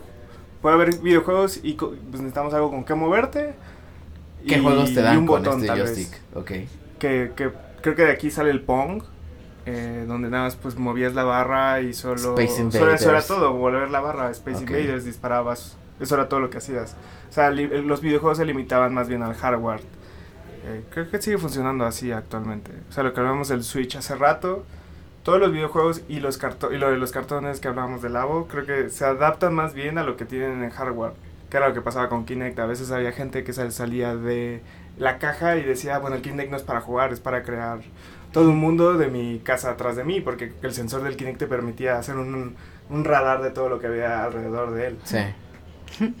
puede 0.61 0.75
haber 0.75 0.97
videojuegos 0.97 1.61
y 1.63 1.75
co- 1.75 1.91
pues 1.91 2.19
necesitamos 2.21 2.53
algo 2.53 2.69
con 2.71 2.83
qué 2.83 2.93
moverte. 2.93 3.53
¿Qué 4.45 4.57
y- 4.57 4.61
juegos 4.61 4.93
te 4.93 4.99
y 4.99 5.03
dan 5.03 5.19
un 5.19 5.25
con 5.27 5.41
botón, 5.43 5.55
este 5.61 5.67
tal 5.67 5.79
vez. 5.79 5.93
joystick? 5.93 6.21
Ok. 6.35 6.51
Que, 6.99 7.31
que 7.37 7.51
creo 7.81 7.95
que 7.95 8.03
de 8.03 8.11
aquí 8.11 8.29
sale 8.31 8.51
el 8.51 8.59
Pong, 8.63 9.01
eh, 9.67 10.05
donde 10.07 10.29
nada 10.29 10.45
más 10.45 10.55
pues 10.55 10.77
movías 10.77 11.13
la 11.13 11.23
barra 11.25 11.81
y 11.81 11.93
solo... 11.93 12.37
Space 12.39 12.71
solo 12.71 12.93
eso 12.93 13.09
era 13.09 13.21
todo, 13.21 13.53
volver 13.53 13.89
la 13.91 13.99
barra, 13.99 14.31
Space. 14.31 14.59
Invaders, 14.63 15.03
disparabas, 15.05 15.77
eso 15.99 16.15
era 16.15 16.29
todo 16.29 16.39
lo 16.39 16.49
que 16.49 16.57
hacías. 16.59 16.95
O 17.29 17.33
sea, 17.33 17.51
li- 17.51 17.67
los 17.83 18.01
videojuegos 18.01 18.37
se 18.37 18.45
limitaban 18.45 18.93
más 18.93 19.07
bien 19.09 19.21
al 19.23 19.33
hardware. 19.35 19.81
Eh, 20.65 20.83
creo 20.89 21.09
que 21.09 21.21
sigue 21.21 21.37
funcionando 21.37 21.85
así 21.85 22.11
actualmente. 22.11 22.71
O 22.89 22.91
sea, 22.93 23.03
lo 23.03 23.13
que 23.13 23.19
hablábamos 23.19 23.49
del 23.49 23.63
Switch 23.63 23.95
hace 23.97 24.15
rato, 24.15 24.63
todos 25.23 25.39
los 25.39 25.51
videojuegos 25.51 26.01
y, 26.07 26.19
los 26.21 26.37
carto 26.37 26.71
y 26.71 26.77
lo 26.77 26.89
de 26.89 26.97
los 26.97 27.11
cartones 27.11 27.59
que 27.59 27.67
hablábamos 27.67 28.01
del 28.01 28.13
Labo, 28.13 28.47
creo 28.47 28.65
que 28.65 28.89
se 28.89 29.03
adaptan 29.05 29.53
más 29.53 29.73
bien 29.73 29.97
a 29.97 30.03
lo 30.03 30.15
que 30.15 30.23
tienen 30.25 30.63
en 30.63 30.69
hardware. 30.69 31.11
Que 31.49 31.57
era 31.57 31.67
lo 31.69 31.73
que 31.73 31.81
pasaba 31.81 32.07
con 32.09 32.25
Kinect. 32.25 32.57
A 32.59 32.65
veces 32.65 32.91
había 32.91 33.11
gente 33.11 33.43
que 33.43 33.51
sal- 33.53 33.71
salía 33.71 34.15
de 34.15 34.61
la 34.97 35.17
caja 35.17 35.57
y 35.57 35.63
decía, 35.63 35.95
"Ah, 35.95 35.99
bueno, 35.99 36.15
el 36.15 36.21
Kinect 36.21 36.51
no 36.51 36.57
es 36.57 36.63
para 36.63 36.81
jugar, 36.81 37.11
es 37.13 37.19
para 37.19 37.43
crear 37.43 37.79
todo 38.37 38.51
un 38.51 38.59
mundo 38.59 38.93
de 38.93 39.07
mi 39.07 39.39
casa 39.39 39.71
atrás 39.71 39.95
de 39.95 40.03
mí, 40.03 40.21
porque 40.21 40.53
el 40.61 40.71
sensor 40.71 41.01
del 41.01 41.17
Kinect 41.17 41.39
te 41.39 41.47
permitía 41.47 41.97
hacer 41.97 42.17
un, 42.17 42.55
un 42.87 43.03
radar 43.03 43.41
de 43.41 43.49
todo 43.49 43.67
lo 43.67 43.79
que 43.79 43.87
había 43.87 44.23
alrededor 44.23 44.75
de 44.75 44.87
él. 44.87 44.97
Sí. 45.03 45.17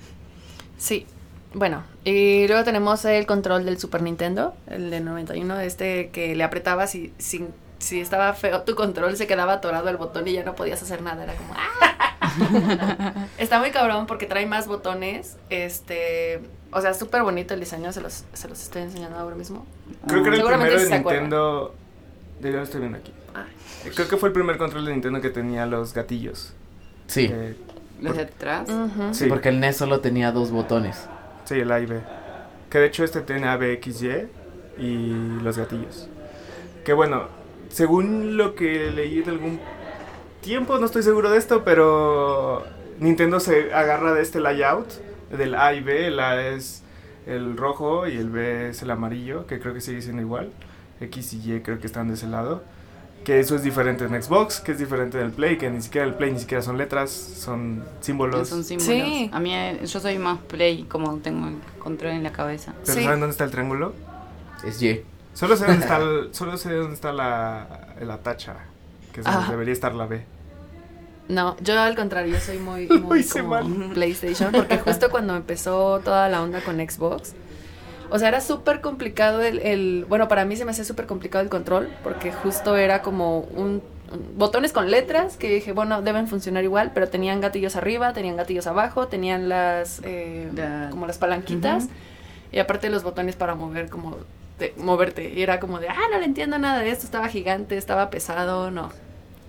Sí. 0.79 1.07
Bueno, 1.55 1.83
y 2.03 2.47
luego 2.47 2.63
tenemos 2.63 3.03
el 3.05 3.25
control 3.25 3.65
del 3.65 3.79
Super 3.79 4.03
Nintendo, 4.03 4.53
el 4.67 4.91
de 4.91 4.99
91, 4.99 5.59
este 5.61 6.09
que 6.11 6.35
le 6.35 6.43
apretabas 6.43 6.93
y 6.93 7.11
sin, 7.17 7.49
si 7.79 7.99
estaba 7.99 8.31
feo 8.33 8.61
tu 8.61 8.75
control 8.75 9.17
se 9.17 9.25
quedaba 9.25 9.53
atorado 9.53 9.89
el 9.89 9.97
botón 9.97 10.27
y 10.27 10.33
ya 10.33 10.43
no 10.43 10.53
podías 10.53 10.83
hacer 10.83 11.01
nada, 11.01 11.23
era 11.23 11.33
como 11.33 11.55
¡ah! 11.55 13.25
Está 13.39 13.59
muy 13.59 13.71
cabrón 13.71 14.05
porque 14.05 14.27
trae 14.27 14.45
más 14.45 14.67
botones, 14.67 15.37
este, 15.49 16.41
o 16.71 16.79
sea, 16.79 16.93
súper 16.93 17.23
bonito 17.23 17.55
el 17.55 17.59
diseño, 17.59 17.91
se 17.91 18.01
los, 18.01 18.25
se 18.33 18.47
los 18.47 18.61
estoy 18.61 18.83
enseñando 18.83 19.17
ahora 19.17 19.35
mismo. 19.35 19.65
Creo 20.07 20.21
que 20.21 20.29
era 20.29 20.37
el 20.37 20.43
primero 20.43 20.79
de 20.79 20.85
se. 20.85 20.99
Nintendo. 20.99 21.73
Ya 21.73 21.86
lo 22.41 22.61
estoy 22.61 22.79
viendo 22.81 22.97
aquí. 22.97 23.11
Ah. 23.35 23.45
Creo 23.95 24.07
que 24.07 24.17
fue 24.17 24.29
el 24.29 24.33
primer 24.33 24.57
control 24.57 24.85
de 24.85 24.91
Nintendo 24.91 25.21
que 25.21 25.29
tenía 25.29 25.65
los 25.65 25.93
gatillos. 25.93 26.53
Sí. 27.07 27.29
Eh, 27.31 27.55
Los 28.01 28.15
de 28.15 28.23
atrás. 28.23 28.67
Sí, 29.11 29.25
Porque 29.27 29.49
el 29.49 29.59
NES 29.59 29.77
solo 29.77 30.01
tenía 30.01 30.31
dos 30.31 30.51
botones. 30.51 31.07
sí, 31.45 31.55
el 31.55 31.71
A 31.71 31.79
y 31.79 31.85
B. 31.85 32.01
Que 32.69 32.79
de 32.79 32.87
hecho 32.87 33.03
este 33.03 33.21
tiene 33.21 33.47
A, 33.47 33.55
B, 33.57 33.73
X, 33.73 34.01
Y 34.03 34.09
y 34.81 35.39
los 35.41 35.57
gatillos. 35.57 36.07
Que 36.83 36.93
bueno, 36.93 37.27
según 37.69 38.37
lo 38.37 38.55
que 38.55 38.91
leí 38.91 39.19
en 39.19 39.29
algún 39.29 39.59
tiempo, 40.41 40.77
no 40.77 40.85
estoy 40.85 41.01
seguro 41.03 41.29
de 41.31 41.37
esto, 41.37 41.63
pero 41.63 42.65
Nintendo 42.99 43.39
se 43.39 43.73
agarra 43.73 44.13
de 44.13 44.21
este 44.21 44.39
layout 44.39 44.87
del 45.31 45.55
A 45.55 45.73
y 45.73 45.81
B. 45.81 46.07
El 46.07 46.19
A 46.19 46.47
es 46.49 46.83
el 47.25 47.57
rojo 47.57 48.07
y 48.07 48.17
el 48.17 48.29
B 48.29 48.69
es 48.69 48.81
el 48.83 48.91
amarillo, 48.91 49.47
que 49.47 49.59
creo 49.59 49.73
que 49.73 49.81
sigue 49.81 50.01
siendo 50.01 50.21
igual. 50.21 50.51
X 51.01 51.33
y 51.33 51.53
Y 51.53 51.61
creo 51.61 51.79
que 51.79 51.87
están 51.87 52.07
de 52.07 52.13
ese 52.15 52.27
lado. 52.27 52.63
Que 53.23 53.39
eso 53.41 53.55
es 53.57 53.63
diferente 53.63 54.05
en 54.05 54.21
Xbox, 54.23 54.61
que 54.61 54.71
es 54.71 54.79
diferente 54.79 55.19
en 55.19 55.25
el 55.25 55.31
Play, 55.31 55.57
que 55.57 55.69
ni 55.69 55.81
siquiera 55.81 56.07
el 56.07 56.13
Play 56.13 56.31
ni 56.31 56.39
siquiera 56.39 56.61
son 56.63 56.77
letras, 56.77 57.11
son 57.11 57.83
símbolos. 57.99 58.47
Son 58.47 58.63
símbolos. 58.63 58.87
Sí. 58.93 59.29
A 59.33 59.39
mí, 59.41 59.53
eh, 59.53 59.81
yo 59.85 59.99
soy 59.99 60.17
más 60.17 60.39
play, 60.47 60.83
como 60.83 61.17
tengo 61.17 61.47
el 61.49 61.55
control 61.79 62.11
en 62.13 62.23
la 62.23 62.31
cabeza. 62.31 62.73
¿Pero 62.85 62.97
Sí. 62.97 63.03
saben 63.03 63.19
dónde 63.19 63.31
está 63.31 63.43
el 63.43 63.51
triángulo? 63.51 63.93
Es 64.63 64.81
Y. 64.81 65.01
Solo 65.33 65.57
sé 65.57 65.65
dónde 65.65 65.81
está, 65.83 65.97
el- 65.97 66.29
solo 66.33 66.55
sé 66.57 66.71
dónde 66.73 66.93
está 66.95 67.11
la, 67.11 67.95
la 68.01 68.17
tacha, 68.19 68.55
que 69.11 69.19
es 69.19 69.25
donde 69.25 69.39
Ajá. 69.41 69.51
debería 69.51 69.73
estar 69.73 69.93
la 69.93 70.05
B. 70.05 70.23
No, 71.27 71.57
yo 71.59 71.77
al 71.77 71.95
contrario, 71.97 72.33
yo 72.33 72.39
soy 72.39 72.57
muy, 72.59 72.87
muy 73.01 73.25
como 73.25 73.49
mal. 73.49 73.89
PlayStation, 73.93 74.53
porque 74.53 74.77
justo 74.77 75.09
cuando 75.11 75.35
empezó 75.35 75.99
toda 75.99 76.29
la 76.29 76.41
onda 76.41 76.61
con 76.61 76.77
Xbox, 76.77 77.33
o 78.09 78.19
sea, 78.19 78.27
era 78.29 78.41
súper 78.41 78.81
complicado 78.81 79.41
el, 79.41 79.59
el- 79.59 80.05
bueno, 80.07 80.27
para 80.27 80.45
mí 80.45 80.55
se 80.55 80.65
me 80.65 80.71
hacía 80.71 80.83
súper 80.83 81.05
complicado 81.05 81.43
el 81.43 81.49
control, 81.49 81.89
porque 82.03 82.31
justo 82.31 82.75
era 82.77 83.01
como 83.01 83.39
un, 83.39 83.81
un- 84.11 84.37
botones 84.37 84.71
con 84.73 84.89
letras 84.91 85.37
que 85.37 85.53
dije, 85.53 85.71
bueno, 85.73 86.01
deben 86.01 86.27
funcionar 86.27 86.63
igual, 86.63 86.91
pero 86.93 87.09
tenían 87.09 87.41
gatillos 87.41 87.75
arriba, 87.75 88.13
tenían 88.13 88.37
gatillos 88.37 88.67
abajo, 88.67 89.07
tenían 89.07 89.49
las, 89.49 90.01
eh, 90.03 90.49
La- 90.55 90.87
como 90.91 91.05
las 91.07 91.17
palanquitas, 91.17 91.87
y 92.51 92.59
aparte 92.59 92.89
los 92.89 93.03
botones 93.03 93.35
para 93.35 93.55
mover, 93.55 93.89
como, 93.89 94.17
de, 94.59 94.73
moverte, 94.77 95.33
y 95.35 95.41
era 95.41 95.59
como 95.59 95.79
de, 95.79 95.89
ah, 95.89 95.97
no 96.11 96.17
le 96.19 96.25
entiendo 96.25 96.57
nada 96.57 96.79
de 96.79 96.89
esto, 96.89 97.05
estaba 97.05 97.27
gigante, 97.27 97.77
estaba 97.77 98.09
pesado, 98.09 98.71
no. 98.71 98.89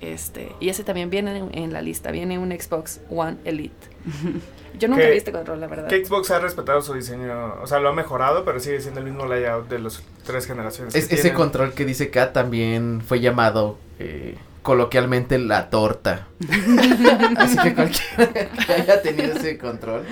Este, 0.01 0.53
y 0.61 0.69
ese 0.69 0.85
también 0.85 1.11
viene 1.11 1.37
en, 1.39 1.51
en 1.59 1.73
la 1.73 1.83
lista, 1.83 2.11
viene 2.13 2.39
un 2.39 2.51
Xbox 2.53 3.01
One 3.11 3.37
Elite. 3.45 3.75
Yo 4.79 4.87
nunca 4.87 5.03
¿Qué- 5.03 5.11
vi 5.11 5.17
este 5.17 5.33
control, 5.33 5.61
la 5.61 5.67
verdad. 5.67 5.89
Que 5.89 6.05
Xbox 6.05 6.31
ha 6.31 6.39
respetado 6.39 6.81
su 6.83 6.95
diseño, 6.95 7.55
o 7.61 7.67
sea, 7.67 7.81
lo 7.81 7.89
ha 7.89 7.93
mejorado, 7.93 8.45
pero 8.45 8.61
sigue 8.61 8.81
siendo 8.81 9.01
el 9.01 9.07
mismo 9.07 9.27
layout 9.27 9.69
de 9.69 9.81
las 9.81 10.03
tres 10.25 10.47
generaciones. 10.47 10.95
Es- 10.95 11.09
que 11.09 11.15
ese 11.17 11.23
tienen. 11.25 11.37
control 11.37 11.73
que 11.75 11.85
dice 11.85 12.11
Kat 12.11 12.33
también 12.33 13.01
fue 13.05 13.19
llamado 13.21 13.77
eh, 13.99 14.37
coloquialmente 14.63 15.39
la 15.41 15.69
torta. 15.71 16.29
Así 17.37 17.57
que 17.59 17.75
cualquiera 17.75 18.33
que 18.67 18.73
haya 18.73 19.03
tenido 19.03 19.33
ese 19.35 19.59
control. 19.59 20.05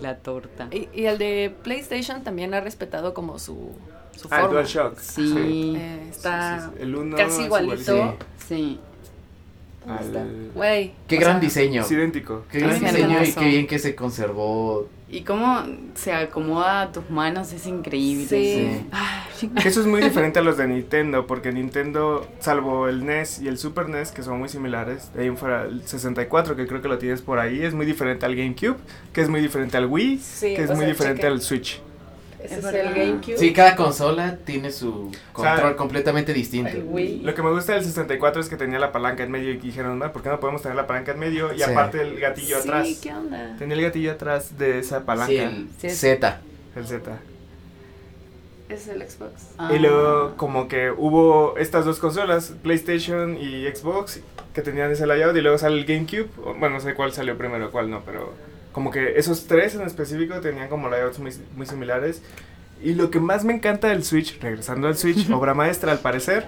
la 0.00 0.16
torta. 0.18 0.68
Y, 0.70 0.88
y 0.94 1.04
el 1.06 1.18
de 1.18 1.54
PlayStation 1.62 2.22
también 2.24 2.54
ha 2.54 2.60
respetado 2.60 3.12
como 3.12 3.38
su, 3.38 3.72
su 4.16 4.28
Ah, 4.30 4.40
forma. 4.40 4.48
DualShock. 4.54 4.98
Sí. 4.98 5.74
Eh, 5.76 6.06
está 6.08 6.60
Sí, 6.60 6.64
sí, 6.64 6.70
sí. 6.76 6.82
El 6.82 6.94
uno 6.96 7.16
casi 7.16 7.40
es 7.40 7.46
igualito. 7.46 8.16
Sí. 8.48 8.80
Al- 9.86 10.50
Güey. 10.54 10.92
Qué 11.08 11.16
gran 11.16 11.32
sea, 11.32 11.40
diseño. 11.40 11.82
Es 11.82 11.90
idéntico. 11.90 12.44
Qué 12.50 12.60
gran 12.60 12.78
diseño 12.78 13.22
y 13.22 13.32
qué 13.32 13.44
bien 13.46 13.66
que 13.66 13.78
se 13.78 13.94
conservó. 13.94 14.88
Y 15.08 15.24
cómo 15.24 15.62
se 15.94 16.14
acomoda 16.14 16.82
a 16.82 16.92
tus 16.92 17.10
manos 17.10 17.52
es 17.52 17.66
increíble. 17.66 18.26
Sí. 18.26 18.80
Sí. 19.36 19.50
Eso 19.64 19.80
es 19.80 19.86
muy 19.86 20.00
diferente 20.00 20.38
a 20.38 20.42
los 20.42 20.56
de 20.56 20.66
Nintendo, 20.66 21.26
porque 21.26 21.52
Nintendo, 21.52 22.26
salvo 22.38 22.88
el 22.88 23.04
NES 23.04 23.40
y 23.42 23.48
el 23.48 23.58
Super 23.58 23.88
NES, 23.90 24.10
que 24.12 24.22
son 24.22 24.38
muy 24.38 24.48
similares, 24.48 25.12
de 25.14 25.24
ahí 25.24 25.30
fuera 25.36 25.64
el 25.64 25.86
64, 25.86 26.56
que 26.56 26.66
creo 26.66 26.80
que 26.80 26.88
lo 26.88 26.96
tienes 26.96 27.20
por 27.20 27.40
ahí, 27.40 27.62
es 27.62 27.74
muy 27.74 27.84
diferente 27.84 28.24
al 28.24 28.36
GameCube, 28.36 28.76
que 29.12 29.20
es 29.20 29.28
muy 29.28 29.40
diferente 29.40 29.76
al 29.76 29.86
Wii, 29.86 30.18
Sí, 30.18 30.54
que 30.54 30.62
es 30.62 30.70
muy 30.70 30.78
sea, 30.78 30.88
diferente 30.88 31.26
al 31.26 31.40
Switch. 31.42 31.82
Ese 32.44 32.58
Es 32.58 32.64
el 32.64 32.94
GameCube. 32.94 33.36
Sí, 33.38 33.52
cada 33.52 33.76
consola 33.76 34.36
tiene 34.44 34.70
su 34.70 35.10
control 35.32 35.58
sea, 35.58 35.76
completamente 35.76 36.32
distinto. 36.32 36.70
Lo 37.22 37.34
que 37.34 37.42
me 37.42 37.50
gusta 37.50 37.74
del 37.74 37.84
64 37.84 38.40
es 38.40 38.48
que 38.48 38.56
tenía 38.56 38.78
la 38.78 38.92
palanca 38.92 39.22
en 39.22 39.30
medio 39.30 39.50
y 39.50 39.56
dijeron, 39.58 40.02
"Ah, 40.02 40.12
¿por 40.12 40.22
qué 40.22 40.28
no 40.28 40.40
podemos 40.40 40.62
tener 40.62 40.76
la 40.76 40.86
palanca 40.86 41.12
en 41.12 41.18
medio? 41.18 41.52
Y 41.52 41.58
Sí. 41.58 41.62
aparte 41.64 42.00
el 42.02 42.18
gatillo 42.20 42.56
sí, 42.60 42.68
atrás. 42.68 42.88
¿qué 43.02 43.12
onda? 43.14 43.54
Tenía 43.58 43.76
el 43.76 43.82
gatillo 43.82 44.12
atrás 44.12 44.58
de 44.58 44.78
esa 44.78 45.04
palanca, 45.04 45.28
Sí, 45.32 45.36
el 45.38 45.68
Sí, 45.78 45.86
es- 45.86 45.98
Z. 46.00 46.40
el 46.76 46.86
Z. 46.86 47.18
Es 48.68 48.88
el 48.88 49.02
Xbox. 49.02 49.32
ah. 49.58 49.70
Y 49.74 49.78
luego 49.78 50.34
como 50.36 50.66
que 50.66 50.90
hubo 50.90 51.56
estas 51.58 51.84
dos 51.84 51.98
consolas, 51.98 52.54
PlayStation 52.62 53.36
y 53.36 53.66
Xbox, 53.66 54.20
que 54.54 54.62
tenían 54.62 54.90
ese 54.90 55.06
layout 55.06 55.36
y 55.36 55.42
luego 55.42 55.58
sale 55.58 55.76
el 55.78 55.84
GameCube. 55.84 56.28
Bueno, 56.58 56.70
no 56.76 56.80
sé 56.80 56.94
cuál 56.94 57.12
salió 57.12 57.36
primero, 57.36 57.70
cuál 57.70 57.90
no, 57.90 58.00
pero 58.06 58.32
como 58.72 58.90
que 58.90 59.18
esos 59.18 59.46
tres 59.46 59.74
en 59.74 59.82
específico 59.82 60.40
tenían 60.40 60.68
como 60.68 60.88
layouts 60.88 61.18
muy, 61.18 61.32
muy 61.56 61.66
similares. 61.66 62.22
Y 62.82 62.94
lo 62.94 63.10
que 63.10 63.20
más 63.20 63.44
me 63.44 63.52
encanta 63.54 63.88
del 63.88 64.02
Switch, 64.02 64.40
regresando 64.40 64.88
al 64.88 64.96
Switch, 64.96 65.30
obra 65.32 65.54
maestra 65.54 65.92
al 65.92 66.00
parecer, 66.00 66.44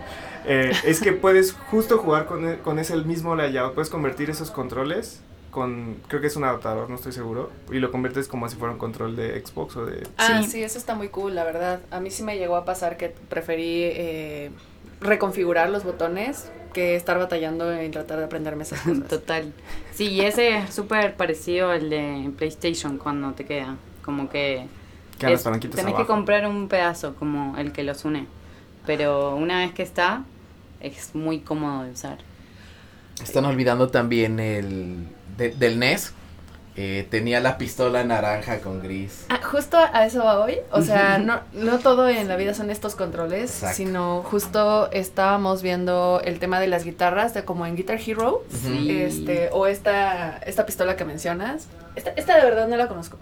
eh, 0.46 0.72
es 0.84 1.00
que 1.00 1.12
puedes 1.12 1.52
justo 1.52 1.98
jugar 1.98 2.26
con, 2.26 2.48
e- 2.48 2.58
con 2.58 2.78
ese 2.80 2.96
mismo 2.96 3.36
layout. 3.36 3.74
Puedes 3.74 3.88
convertir 3.90 4.30
esos 4.30 4.50
controles 4.50 5.20
con, 5.52 5.98
creo 6.08 6.20
que 6.20 6.26
es 6.26 6.34
un 6.34 6.42
adaptador, 6.42 6.90
no 6.90 6.96
estoy 6.96 7.12
seguro, 7.12 7.52
y 7.70 7.78
lo 7.78 7.92
conviertes 7.92 8.26
como 8.26 8.48
si 8.48 8.56
fuera 8.56 8.72
un 8.72 8.78
control 8.80 9.14
de 9.14 9.40
Xbox 9.40 9.76
o 9.76 9.86
de... 9.86 10.02
Ah, 10.18 10.40
Sí. 10.42 10.50
sí. 10.50 10.62
eso 10.64 10.78
está 10.78 10.96
muy 10.96 11.08
cool, 11.10 11.36
la 11.36 11.44
verdad. 11.44 11.78
A 11.92 12.00
mí 12.00 12.10
sí 12.10 12.24
me 12.24 12.36
llegó 12.36 12.56
a 12.56 12.64
pasar 12.64 12.96
que 12.96 13.14
preferí 13.28 13.82
eh, 13.84 14.50
reconfigurar 15.04 15.70
los 15.70 15.84
botones 15.84 16.50
que 16.72 16.96
estar 16.96 17.16
batallando 17.18 17.72
en 17.72 17.92
tratar 17.92 18.18
de 18.18 18.24
aprenderme 18.24 18.64
esas 18.64 18.80
cosas. 18.82 19.06
Total. 19.08 19.52
Sí, 19.92 20.08
y 20.08 20.22
ese 20.22 20.56
es 20.58 20.74
súper 20.74 21.14
parecido 21.14 21.70
al 21.70 21.88
de 21.90 22.30
PlayStation 22.36 22.98
cuando 22.98 23.32
te 23.32 23.44
queda. 23.44 23.76
Como 24.04 24.28
que 24.28 24.66
Que 25.18 25.26
a 25.26 25.30
las 25.30 25.40
es- 25.40 25.44
palanquitas 25.44 25.76
tenés 25.76 25.92
que 25.94 25.98
abajo. 26.02 26.12
comprar 26.12 26.46
un 26.48 26.68
pedazo 26.68 27.14
como 27.14 27.56
el 27.58 27.70
que 27.72 27.84
los 27.84 28.04
une. 28.04 28.26
Pero 28.86 29.36
una 29.36 29.58
vez 29.60 29.72
que 29.72 29.82
está, 29.82 30.24
es 30.80 31.14
muy 31.14 31.38
cómodo 31.40 31.84
de 31.84 31.92
usar. 31.92 32.18
Están 33.22 33.44
olvidando 33.44 33.88
también 33.88 34.40
el 34.40 35.06
de- 35.38 35.50
del 35.50 35.78
NES. 35.78 36.12
Eh, 36.76 37.06
tenía 37.10 37.40
la 37.40 37.56
pistola 37.58 38.02
naranja 38.04 38.58
con 38.60 38.82
gris. 38.82 39.26
Ah, 39.28 39.40
justo 39.42 39.76
a 39.78 40.06
eso 40.06 40.24
va 40.24 40.40
hoy. 40.40 40.56
O 40.72 40.82
sea, 40.82 41.18
no, 41.18 41.40
no 41.52 41.78
todo 41.78 42.08
en 42.08 42.26
la 42.26 42.36
vida 42.36 42.52
son 42.54 42.70
estos 42.70 42.94
controles, 42.96 43.50
Exacto. 43.50 43.76
sino 43.76 44.22
justo 44.24 44.90
estábamos 44.90 45.62
viendo 45.62 46.20
el 46.24 46.38
tema 46.40 46.58
de 46.58 46.66
las 46.66 46.84
guitarras, 46.84 47.32
de 47.34 47.44
como 47.44 47.64
en 47.66 47.76
Guitar 47.76 48.00
Hero. 48.04 48.44
Sí. 48.50 48.90
Este, 49.02 49.50
o 49.52 49.66
esta, 49.66 50.38
esta 50.38 50.66
pistola 50.66 50.96
que 50.96 51.04
mencionas. 51.04 51.66
Esta, 51.94 52.10
esta 52.10 52.36
de 52.36 52.42
verdad 52.44 52.66
no 52.68 52.76
la 52.76 52.88
conozco. 52.88 53.18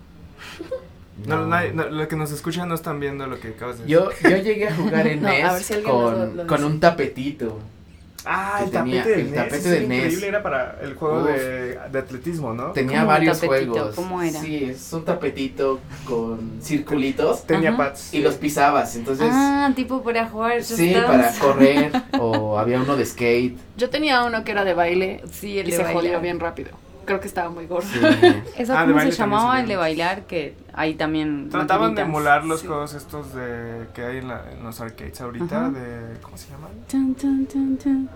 No, 1.27 1.47
nadie- 1.47 1.73
no, 1.73 1.85
lo 1.89 2.09
que 2.09 2.17
nos 2.17 2.33
escuchan 2.33 2.69
no 2.69 2.75
están 2.75 2.99
viendo 2.99 3.27
lo 3.27 3.39
que 3.39 3.49
acabas 3.49 3.79
de 3.79 3.85
decir. 3.85 3.97
Yo, 3.97 4.11
yo 4.29 4.37
llegué 4.39 4.69
a 4.69 4.75
jugar 4.75 5.07
en 5.07 5.23
NES 5.23 5.63
si 5.63 5.75
lo- 5.75 5.83
con, 5.83 6.37
lo 6.39 6.47
con 6.47 6.57
dice. 6.57 6.65
un 6.71 6.81
tapetito. 6.81 7.59
Ah, 8.25 8.61
el 8.65 8.71
tenía- 8.71 9.03
tapete 9.03 9.17
del 9.19 9.27
el 9.29 9.35
tapete 9.35 9.69
era 9.77 9.87
NES. 9.89 9.99
increíble, 10.05 10.29
era 10.29 10.43
para 10.43 10.79
el 10.83 10.95
juego 10.95 11.21
Uf. 11.23 11.27
de, 11.29 11.79
de 11.91 11.99
atletismo, 11.99 12.53
¿no? 12.55 12.73
Tenía 12.73 12.91
¿Cómo 12.99 13.03
un 13.03 13.09
varios 13.09 13.41
tapetito? 13.41 13.73
juegos. 13.73 13.95
¿Cómo 13.97 14.23
era? 14.23 14.41
Sí, 14.41 14.65
es 14.65 14.93
un 14.93 15.05
tapetito 15.05 15.81
con 16.07 16.59
circulitos 16.63 17.45
Tenía 17.47 17.71
Ajá. 17.71 17.79
pads. 17.79 18.15
y 18.15 18.21
los 18.21 18.35
pisabas. 18.37 18.95
Entonces, 18.97 19.29
ah, 19.31 19.71
tipo 19.75 20.03
para 20.03 20.27
jugar 20.29 20.63
sí, 20.63 20.93
Dance. 20.93 21.07
para 21.09 21.33
correr. 21.39 21.93
o 22.21 22.59
había 22.59 22.81
uno 22.81 22.97
de 22.97 23.05
skate. 23.07 23.57
Yo 23.77 23.91
tenía 23.91 24.25
uno 24.25 24.45
que 24.45 24.53
era 24.53 24.65
de 24.65 24.75
baile 24.75 25.23
Sí, 25.31 25.59
el 25.59 25.69
y 25.69 25.71
de 25.71 25.77
se 25.77 25.83
bailar. 25.83 26.03
jodió 26.03 26.21
bien 26.21 26.39
rápido. 26.41 26.71
Creo 27.05 27.21
que 27.21 27.29
estaba 27.29 27.51
muy 27.51 27.67
gordo. 27.67 27.87
Sí. 27.89 27.99
¿Eso 28.57 28.75
Ah, 28.77 28.85
cómo 28.87 29.01
se 29.01 29.11
llamaba 29.11 29.61
el 29.61 29.69
de 29.69 29.77
bailar? 29.77 30.23
Que 30.27 30.55
hay 30.73 30.95
también. 30.95 31.49
Trataban 31.51 31.95
de 31.95 32.03
emular 32.03 32.45
los 32.45 32.61
Sí. 32.61 32.67
juegos 32.67 32.95
estos 32.95 33.35
de 33.35 33.87
que 33.95 34.05
hay 34.05 34.17
en, 34.19 34.29
la- 34.29 34.53
en 34.53 34.63
los 34.63 34.81
arcades 34.81 35.21
ahorita 35.21 35.67
Ajá. 35.67 35.71
de 35.71 36.21
¿cómo 36.21 36.37
se 36.37 36.49
llaman? 36.51 36.71
Tun. 36.89 38.09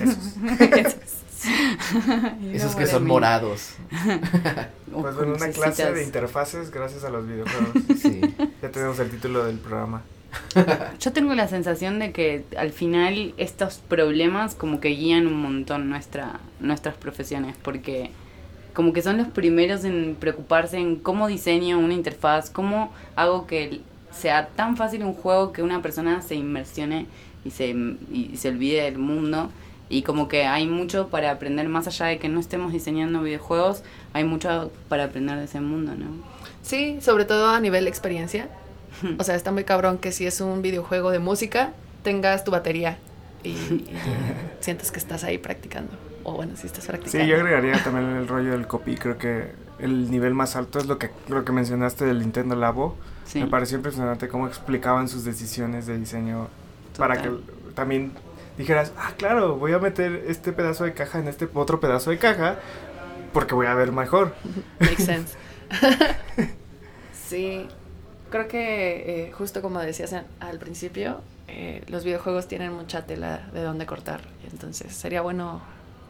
Esos. 0.00 0.36
Esos 2.52 2.76
que 2.76 2.86
son 2.86 3.06
morados. 3.06 3.74
Pues 4.92 5.16
bueno, 5.16 5.34
una 5.34 5.48
clase 5.48 5.92
de 5.92 6.04
interfaces 6.04 6.70
gracias 6.70 7.02
a 7.04 7.10
los 7.10 7.26
videojuegos. 7.26 7.72
Sí. 8.00 8.20
ya 8.62 8.70
tenemos 8.70 8.98
el 9.00 9.10
título 9.10 9.44
del 9.44 9.58
programa. 9.58 10.02
Yo 11.00 11.12
tengo 11.12 11.34
la 11.34 11.48
sensación 11.48 11.98
de 11.98 12.12
que 12.12 12.44
al 12.56 12.70
final 12.70 13.34
estos 13.36 13.76
problemas 13.76 14.54
como 14.54 14.80
que 14.80 14.88
guían 14.90 15.26
un 15.26 15.40
montón 15.40 15.88
nuestra, 15.88 16.40
nuestras 16.60 16.94
profesiones, 16.96 17.56
porque 17.62 18.10
como 18.74 18.92
que 18.92 19.02
son 19.02 19.18
los 19.18 19.28
primeros 19.28 19.84
en 19.84 20.16
preocuparse 20.18 20.78
en 20.78 20.96
cómo 20.96 21.26
diseño 21.28 21.78
una 21.78 21.94
interfaz, 21.94 22.50
cómo 22.50 22.92
hago 23.16 23.46
que 23.46 23.80
sea 24.10 24.48
tan 24.48 24.76
fácil 24.76 25.04
un 25.04 25.14
juego 25.14 25.52
que 25.52 25.62
una 25.62 25.82
persona 25.82 26.22
se 26.22 26.34
inmersione 26.34 27.06
y 27.44 27.50
se, 27.50 27.74
y 28.12 28.32
se 28.36 28.48
olvide 28.48 28.82
del 28.82 28.98
mundo. 28.98 29.50
Y 29.88 30.02
como 30.02 30.26
que 30.26 30.44
hay 30.44 30.66
mucho 30.66 31.08
para 31.08 31.30
aprender, 31.30 31.68
más 31.68 31.86
allá 31.86 32.06
de 32.06 32.18
que 32.18 32.28
no 32.30 32.40
estemos 32.40 32.72
diseñando 32.72 33.20
videojuegos, 33.20 33.82
hay 34.14 34.24
mucho 34.24 34.70
para 34.88 35.04
aprender 35.04 35.36
de 35.36 35.44
ese 35.44 35.60
mundo, 35.60 35.94
¿no? 35.94 36.06
Sí, 36.62 36.98
sobre 37.02 37.26
todo 37.26 37.50
a 37.50 37.60
nivel 37.60 37.86
experiencia. 37.86 38.48
O 39.18 39.24
sea, 39.24 39.34
está 39.34 39.52
muy 39.52 39.64
cabrón 39.64 39.98
que 39.98 40.12
si 40.12 40.26
es 40.26 40.40
un 40.40 40.62
videojuego 40.62 41.10
de 41.10 41.18
música, 41.18 41.72
tengas 42.02 42.44
tu 42.44 42.50
batería 42.50 42.98
y, 43.42 43.50
y 43.50 43.84
sientes 44.60 44.90
que 44.90 44.98
estás 44.98 45.24
ahí 45.24 45.38
practicando. 45.38 45.92
O 46.24 46.34
bueno, 46.34 46.56
si 46.56 46.66
estás 46.66 46.86
practicando. 46.86 47.24
Sí, 47.24 47.30
yo 47.30 47.36
agregaría 47.36 47.82
también 47.82 48.16
el 48.16 48.28
rollo 48.28 48.52
del 48.52 48.66
copy. 48.66 48.96
Creo 48.96 49.18
que 49.18 49.52
el 49.78 50.10
nivel 50.10 50.34
más 50.34 50.54
alto 50.56 50.78
es 50.78 50.86
lo 50.86 50.98
que 50.98 51.10
lo 51.28 51.44
que 51.44 51.52
mencionaste 51.52 52.04
del 52.04 52.20
Nintendo 52.20 52.54
Labo. 52.54 52.96
Sí. 53.26 53.40
Me 53.40 53.46
pareció 53.46 53.76
impresionante 53.76 54.28
cómo 54.28 54.46
explicaban 54.46 55.08
sus 55.08 55.24
decisiones 55.24 55.86
de 55.86 55.98
diseño 55.98 56.48
para 56.98 57.20
que 57.20 57.30
también 57.74 58.12
dijeras, 58.58 58.92
ah, 58.98 59.12
claro, 59.16 59.56
voy 59.56 59.72
a 59.72 59.78
meter 59.78 60.24
este 60.28 60.52
pedazo 60.52 60.84
de 60.84 60.92
caja 60.92 61.18
en 61.18 61.28
este 61.28 61.48
otro 61.54 61.80
pedazo 61.80 62.10
de 62.10 62.18
caja 62.18 62.56
porque 63.32 63.54
voy 63.54 63.66
a 63.66 63.74
ver 63.74 63.92
mejor. 63.92 64.34
Makes 64.80 65.04
sense. 65.04 65.36
sí, 67.28 67.66
creo 68.32 68.48
que 68.48 69.26
eh, 69.28 69.32
justo 69.32 69.62
como 69.62 69.78
decías 69.78 70.12
en- 70.12 70.24
al 70.40 70.58
principio, 70.58 71.20
eh, 71.46 71.84
los 71.86 72.02
videojuegos 72.04 72.48
tienen 72.48 72.72
mucha 72.72 73.06
tela 73.06 73.48
de 73.52 73.62
dónde 73.62 73.86
cortar. 73.86 74.22
Entonces 74.50 74.92
sería 74.92 75.22
bueno 75.22 75.60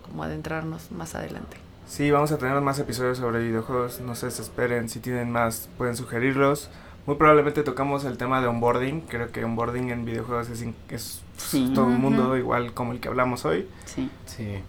como 0.08 0.22
adentrarnos 0.24 0.90
más 0.92 1.14
adelante. 1.14 1.58
Sí, 1.86 2.10
vamos 2.10 2.32
a 2.32 2.38
tener 2.38 2.58
más 2.62 2.78
episodios 2.78 3.18
sobre 3.18 3.40
videojuegos, 3.40 4.00
no 4.00 4.14
se 4.14 4.26
desesperen, 4.26 4.88
si 4.88 5.00
tienen 5.00 5.30
más 5.30 5.68
pueden 5.76 5.96
sugerirlos. 5.96 6.70
Muy 7.04 7.16
probablemente 7.16 7.62
tocamos 7.64 8.04
el 8.04 8.16
tema 8.16 8.40
de 8.40 8.46
onboarding, 8.46 9.00
creo 9.02 9.30
que 9.32 9.44
onboarding 9.44 9.90
en 9.90 10.04
videojuegos 10.04 10.48
es, 10.48 10.62
in- 10.62 10.76
es 10.88 11.20
Sí. 11.36 11.72
todo 11.74 11.86
un 11.86 12.00
mundo 12.00 12.36
igual 12.36 12.72
como 12.72 12.92
el 12.92 13.00
que 13.00 13.08
hablamos 13.08 13.44
hoy. 13.44 13.68
Sí. 13.84 14.08
Sí. 14.26 14.62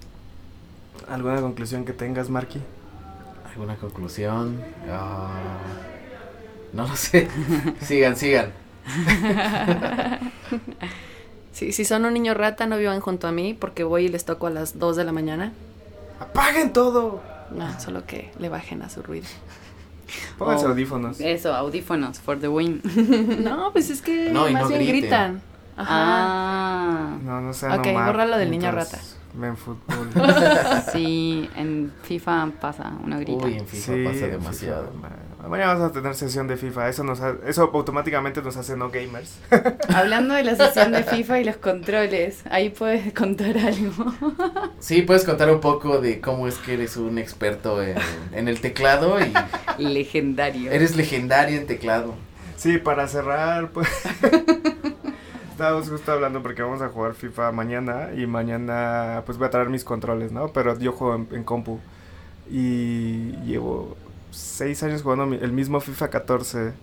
¿Alguna 1.07 1.39
conclusión 1.41 1.85
que 1.85 1.93
tengas, 1.93 2.29
Marky? 2.29 2.59
¿Alguna 3.51 3.75
conclusión? 3.75 4.59
Ah, 4.89 5.29
no 6.77 6.87
lo 6.87 6.95
sé. 6.95 7.27
sigan, 7.81 8.15
sigan. 8.15 8.51
Sí, 11.51 11.71
si 11.71 11.85
son 11.85 12.05
un 12.05 12.13
niño 12.15 12.33
rata, 12.33 12.65
no 12.65 12.77
vivan 12.77 12.99
junto 12.99 13.27
a 13.27 13.31
mí 13.31 13.53
porque 13.53 13.83
voy 13.83 14.05
y 14.05 14.07
les 14.07 14.25
toco 14.25 14.47
a 14.47 14.49
las 14.49 14.79
2 14.79 14.95
de 14.95 15.03
la 15.03 15.11
mañana. 15.11 15.53
¡Apaguen 16.19 16.73
todo! 16.73 17.21
No, 17.51 17.79
solo 17.79 18.05
que 18.07 18.31
le 18.39 18.49
bajen 18.49 18.81
a 18.81 18.89
su 18.89 19.03
ruido. 19.03 19.27
Pónganse 20.39 20.65
Oh. 20.65 20.69
audífonos. 20.69 21.19
Eso, 21.21 21.53
audífonos 21.53 22.19
for 22.19 22.39
the 22.39 22.47
win. 22.47 22.81
No, 23.43 23.71
pues 23.71 23.91
es 23.91 24.01
que 24.01 24.31
No, 24.31 24.49
más 24.49 24.63
no 24.63 24.67
bien 24.69 24.81
griten. 24.81 24.99
gritan. 25.01 25.41
Ajá. 25.77 25.87
Ah, 25.89 27.17
No, 27.23 27.39
no 27.41 27.53
sean 27.53 27.79
Ok, 27.79 27.85
borra 27.93 28.25
lo 28.25 28.37
del 28.37 28.49
niño 28.49 28.71
mientras 28.71 29.17
Ven 29.35 29.55
fútbol. 29.57 30.09
sí, 30.91 31.47
en 31.55 31.91
FIFA 32.03 32.49
pasa, 32.59 32.93
uno 33.03 33.19
grita. 33.19 33.45
Uy, 33.45 33.57
en 33.57 33.67
FIFA 33.67 33.93
Sí, 33.93 34.03
pasa 34.03 34.25
en 34.25 34.31
demasiado. 34.31 34.91
FIFA, 34.91 35.09
Mañana 35.47 35.73
vamos 35.73 35.89
a 35.89 35.93
tener 35.93 36.15
sesión 36.15 36.47
de 36.47 36.55
FIFA. 36.57 36.89
Eso 36.89 37.03
nos 37.03 37.19
ha- 37.21 37.35
eso 37.45 37.69
automáticamente 37.73 38.41
nos 38.41 38.55
hace 38.57 38.77
no 38.77 38.89
gamers. 38.89 39.37
Hablando 39.93 40.33
de 40.35 40.43
la 40.43 40.55
sesión 40.55 40.91
de 40.93 41.03
FIFA 41.03 41.39
y 41.41 41.43
los 41.43 41.57
controles, 41.57 42.43
ahí 42.49 42.69
puedes 42.69 43.13
contar 43.13 43.57
algo. 43.57 44.13
Sí, 44.79 45.01
puedes 45.01 45.23
contar 45.23 45.49
un 45.49 45.61
poco 45.61 45.99
de 46.01 46.19
cómo 46.19 46.45
es 46.47 46.55
que 46.57 46.73
eres 46.73 46.97
un 46.97 47.17
experto 47.17 47.81
en, 47.81 47.95
en 48.33 48.49
el 48.49 48.59
teclado 48.59 49.17
y 49.77 49.83
Legendario. 49.83 50.71
eres 50.71 50.97
legendario 50.97 51.57
en 51.57 51.67
teclado. 51.67 52.15
Sí, 52.57 52.77
para 52.79 53.07
cerrar, 53.07 53.69
pues. 53.69 53.87
Estábamos 55.51 55.89
justo 55.89 56.11
hablando 56.11 56.41
porque 56.43 56.61
vamos 56.63 56.81
a 56.81 56.89
jugar 56.89 57.13
FIFA 57.13 57.51
mañana 57.53 58.09
y 58.17 58.25
mañana 58.27 59.21
pues 59.25 59.37
voy 59.37 59.47
a 59.47 59.51
traer 59.51 59.69
mis 59.69 59.83
controles, 59.85 60.31
¿no? 60.33 60.49
Pero 60.49 60.77
yo 60.77 60.91
juego 60.91 61.15
en, 61.15 61.27
en 61.31 61.43
compu 61.45 61.79
y 62.51 63.31
llevo 63.45 63.95
seis 64.37 64.83
años 64.83 65.01
jugando 65.01 65.23
el 65.35 65.51
mismo 65.51 65.79
FIFA 65.79 66.09
14 66.09 66.73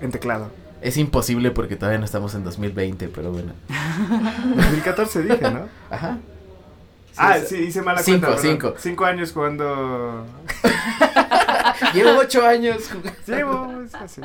en 0.00 0.10
teclado. 0.10 0.50
Es 0.80 0.96
imposible 0.96 1.50
porque 1.52 1.76
todavía 1.76 1.98
no 1.98 2.04
estamos 2.04 2.34
en 2.34 2.42
2020, 2.44 3.08
pero 3.08 3.30
bueno. 3.30 3.52
2014 4.56 5.22
dije, 5.22 5.50
¿no? 5.50 5.68
Ajá. 5.90 6.18
ah, 7.16 7.38
sí, 7.38 7.56
hice 7.58 7.82
mala 7.82 8.02
Cinco, 8.02 8.26
cuenta. 8.26 8.36
perdón. 8.42 8.50
cinco. 8.60 8.74
Cinco 8.78 9.04
años 9.04 9.32
jugando 9.32 10.26
Llevo 11.94 12.18
ocho 12.18 12.44
años. 12.46 12.88
jugando. 12.90 13.12
Llevo 13.26 13.82
es 13.84 13.94
así. 13.94 14.20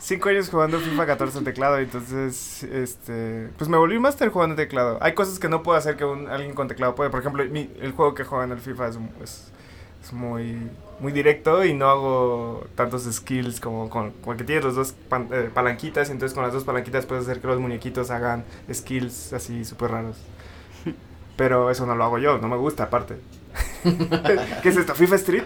cinco 0.00 0.28
años 0.28 0.48
jugando 0.50 0.78
FIFA 0.80 1.06
14 1.06 1.38
en 1.38 1.44
teclado, 1.44 1.78
entonces, 1.78 2.62
este, 2.64 3.48
pues 3.56 3.70
me 3.70 3.76
volví 3.76 3.98
máster 3.98 4.28
jugando 4.30 4.54
en 4.54 4.56
teclado. 4.66 4.98
Hay 5.00 5.14
cosas 5.14 5.38
que 5.38 5.48
no 5.48 5.62
puedo 5.62 5.78
hacer 5.78 5.96
que 5.96 6.04
un- 6.04 6.28
alguien 6.28 6.54
con 6.54 6.68
teclado 6.68 6.94
puede. 6.94 7.10
Por 7.10 7.20
ejemplo, 7.20 7.44
mi- 7.46 7.70
el 7.80 7.92
juego 7.92 8.14
que 8.14 8.24
juego 8.24 8.44
en 8.44 8.52
el 8.52 8.58
FIFA 8.58 8.88
es, 8.88 8.98
es, 9.22 9.52
es 10.02 10.12
muy, 10.12 10.56
muy 11.00 11.12
directo 11.12 11.64
y 11.64 11.74
no 11.74 11.88
hago 11.88 12.66
tantos 12.74 13.04
skills 13.10 13.60
como 13.60 13.88
con, 13.88 14.10
con 14.12 14.36
que 14.36 14.44
tienes 14.44 14.64
los 14.64 14.74
dos 14.74 14.94
pan- 15.08 15.28
eh, 15.32 15.50
palanquitas, 15.52 16.08
y 16.08 16.12
entonces 16.12 16.34
con 16.34 16.42
las 16.44 16.52
dos 16.52 16.64
palanquitas 16.64 17.06
puedes 17.06 17.24
hacer 17.24 17.40
que 17.40 17.46
los 17.46 17.60
muñequitos 17.60 18.10
hagan 18.10 18.44
skills 18.72 19.32
así 19.32 19.64
súper 19.64 19.92
raros. 19.92 20.16
Pero 21.36 21.70
eso 21.70 21.86
no 21.86 21.94
lo 21.94 22.04
hago 22.04 22.18
yo, 22.18 22.38
no 22.38 22.48
me 22.48 22.56
gusta 22.56 22.84
aparte. 22.84 23.16
¿Qué 24.62 24.68
es 24.68 24.76
esto? 24.76 24.94
¿FIFA 24.94 25.16
Street? 25.16 25.44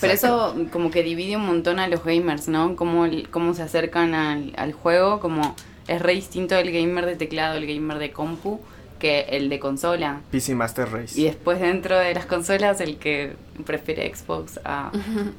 Pero 0.00 0.12
eso 0.12 0.54
como 0.72 0.90
que 0.90 1.02
divide 1.02 1.36
un 1.36 1.46
montón 1.46 1.78
a 1.78 1.88
los 1.88 2.04
gamers, 2.04 2.48
¿no? 2.48 2.76
Cómo, 2.76 3.06
cómo 3.30 3.54
se 3.54 3.62
acercan 3.62 4.14
al, 4.14 4.52
al 4.56 4.72
juego, 4.72 5.20
como 5.20 5.54
es 5.86 6.00
re 6.00 6.12
distinto 6.14 6.56
el 6.56 6.72
gamer 6.72 7.06
de 7.06 7.16
teclado, 7.16 7.56
el 7.56 7.66
gamer 7.66 7.98
de 7.98 8.12
compu, 8.12 8.60
que 9.04 9.26
el 9.36 9.50
de 9.50 9.60
consola. 9.60 10.22
PC 10.30 10.54
Master 10.54 10.90
Race. 10.90 11.20
Y 11.20 11.24
después 11.24 11.60
dentro 11.60 11.98
de 11.98 12.14
las 12.14 12.24
consolas 12.24 12.80
el 12.80 12.96
que 12.96 13.36
prefiere 13.66 14.10
Xbox 14.14 14.58
a 14.64 14.90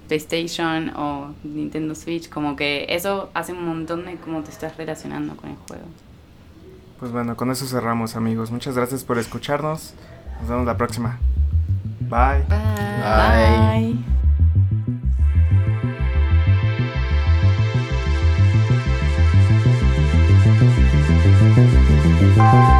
PlayStation 0.07 0.89
o 0.95 1.33
Nintendo 1.43 1.95
Switch, 1.95 2.29
como 2.29 2.55
que 2.55 2.85
eso 2.89 3.31
hace 3.33 3.53
un 3.53 3.65
montón 3.65 4.05
de 4.05 4.17
cómo 4.17 4.43
te 4.43 4.51
estás 4.51 4.77
relacionando 4.77 5.35
con 5.35 5.49
el 5.49 5.55
juego. 5.67 5.85
Pues 6.99 7.11
bueno, 7.11 7.35
con 7.35 7.49
eso 7.49 7.65
cerramos 7.65 8.15
amigos. 8.15 8.51
Muchas 8.51 8.75
gracias 8.75 9.03
por 9.03 9.17
escucharnos. 9.17 9.95
Nos 10.41 10.47
vemos 10.47 10.67
la 10.67 10.77
próxima. 10.77 11.17
Bye. 12.01 12.45
Bye. 22.37 22.74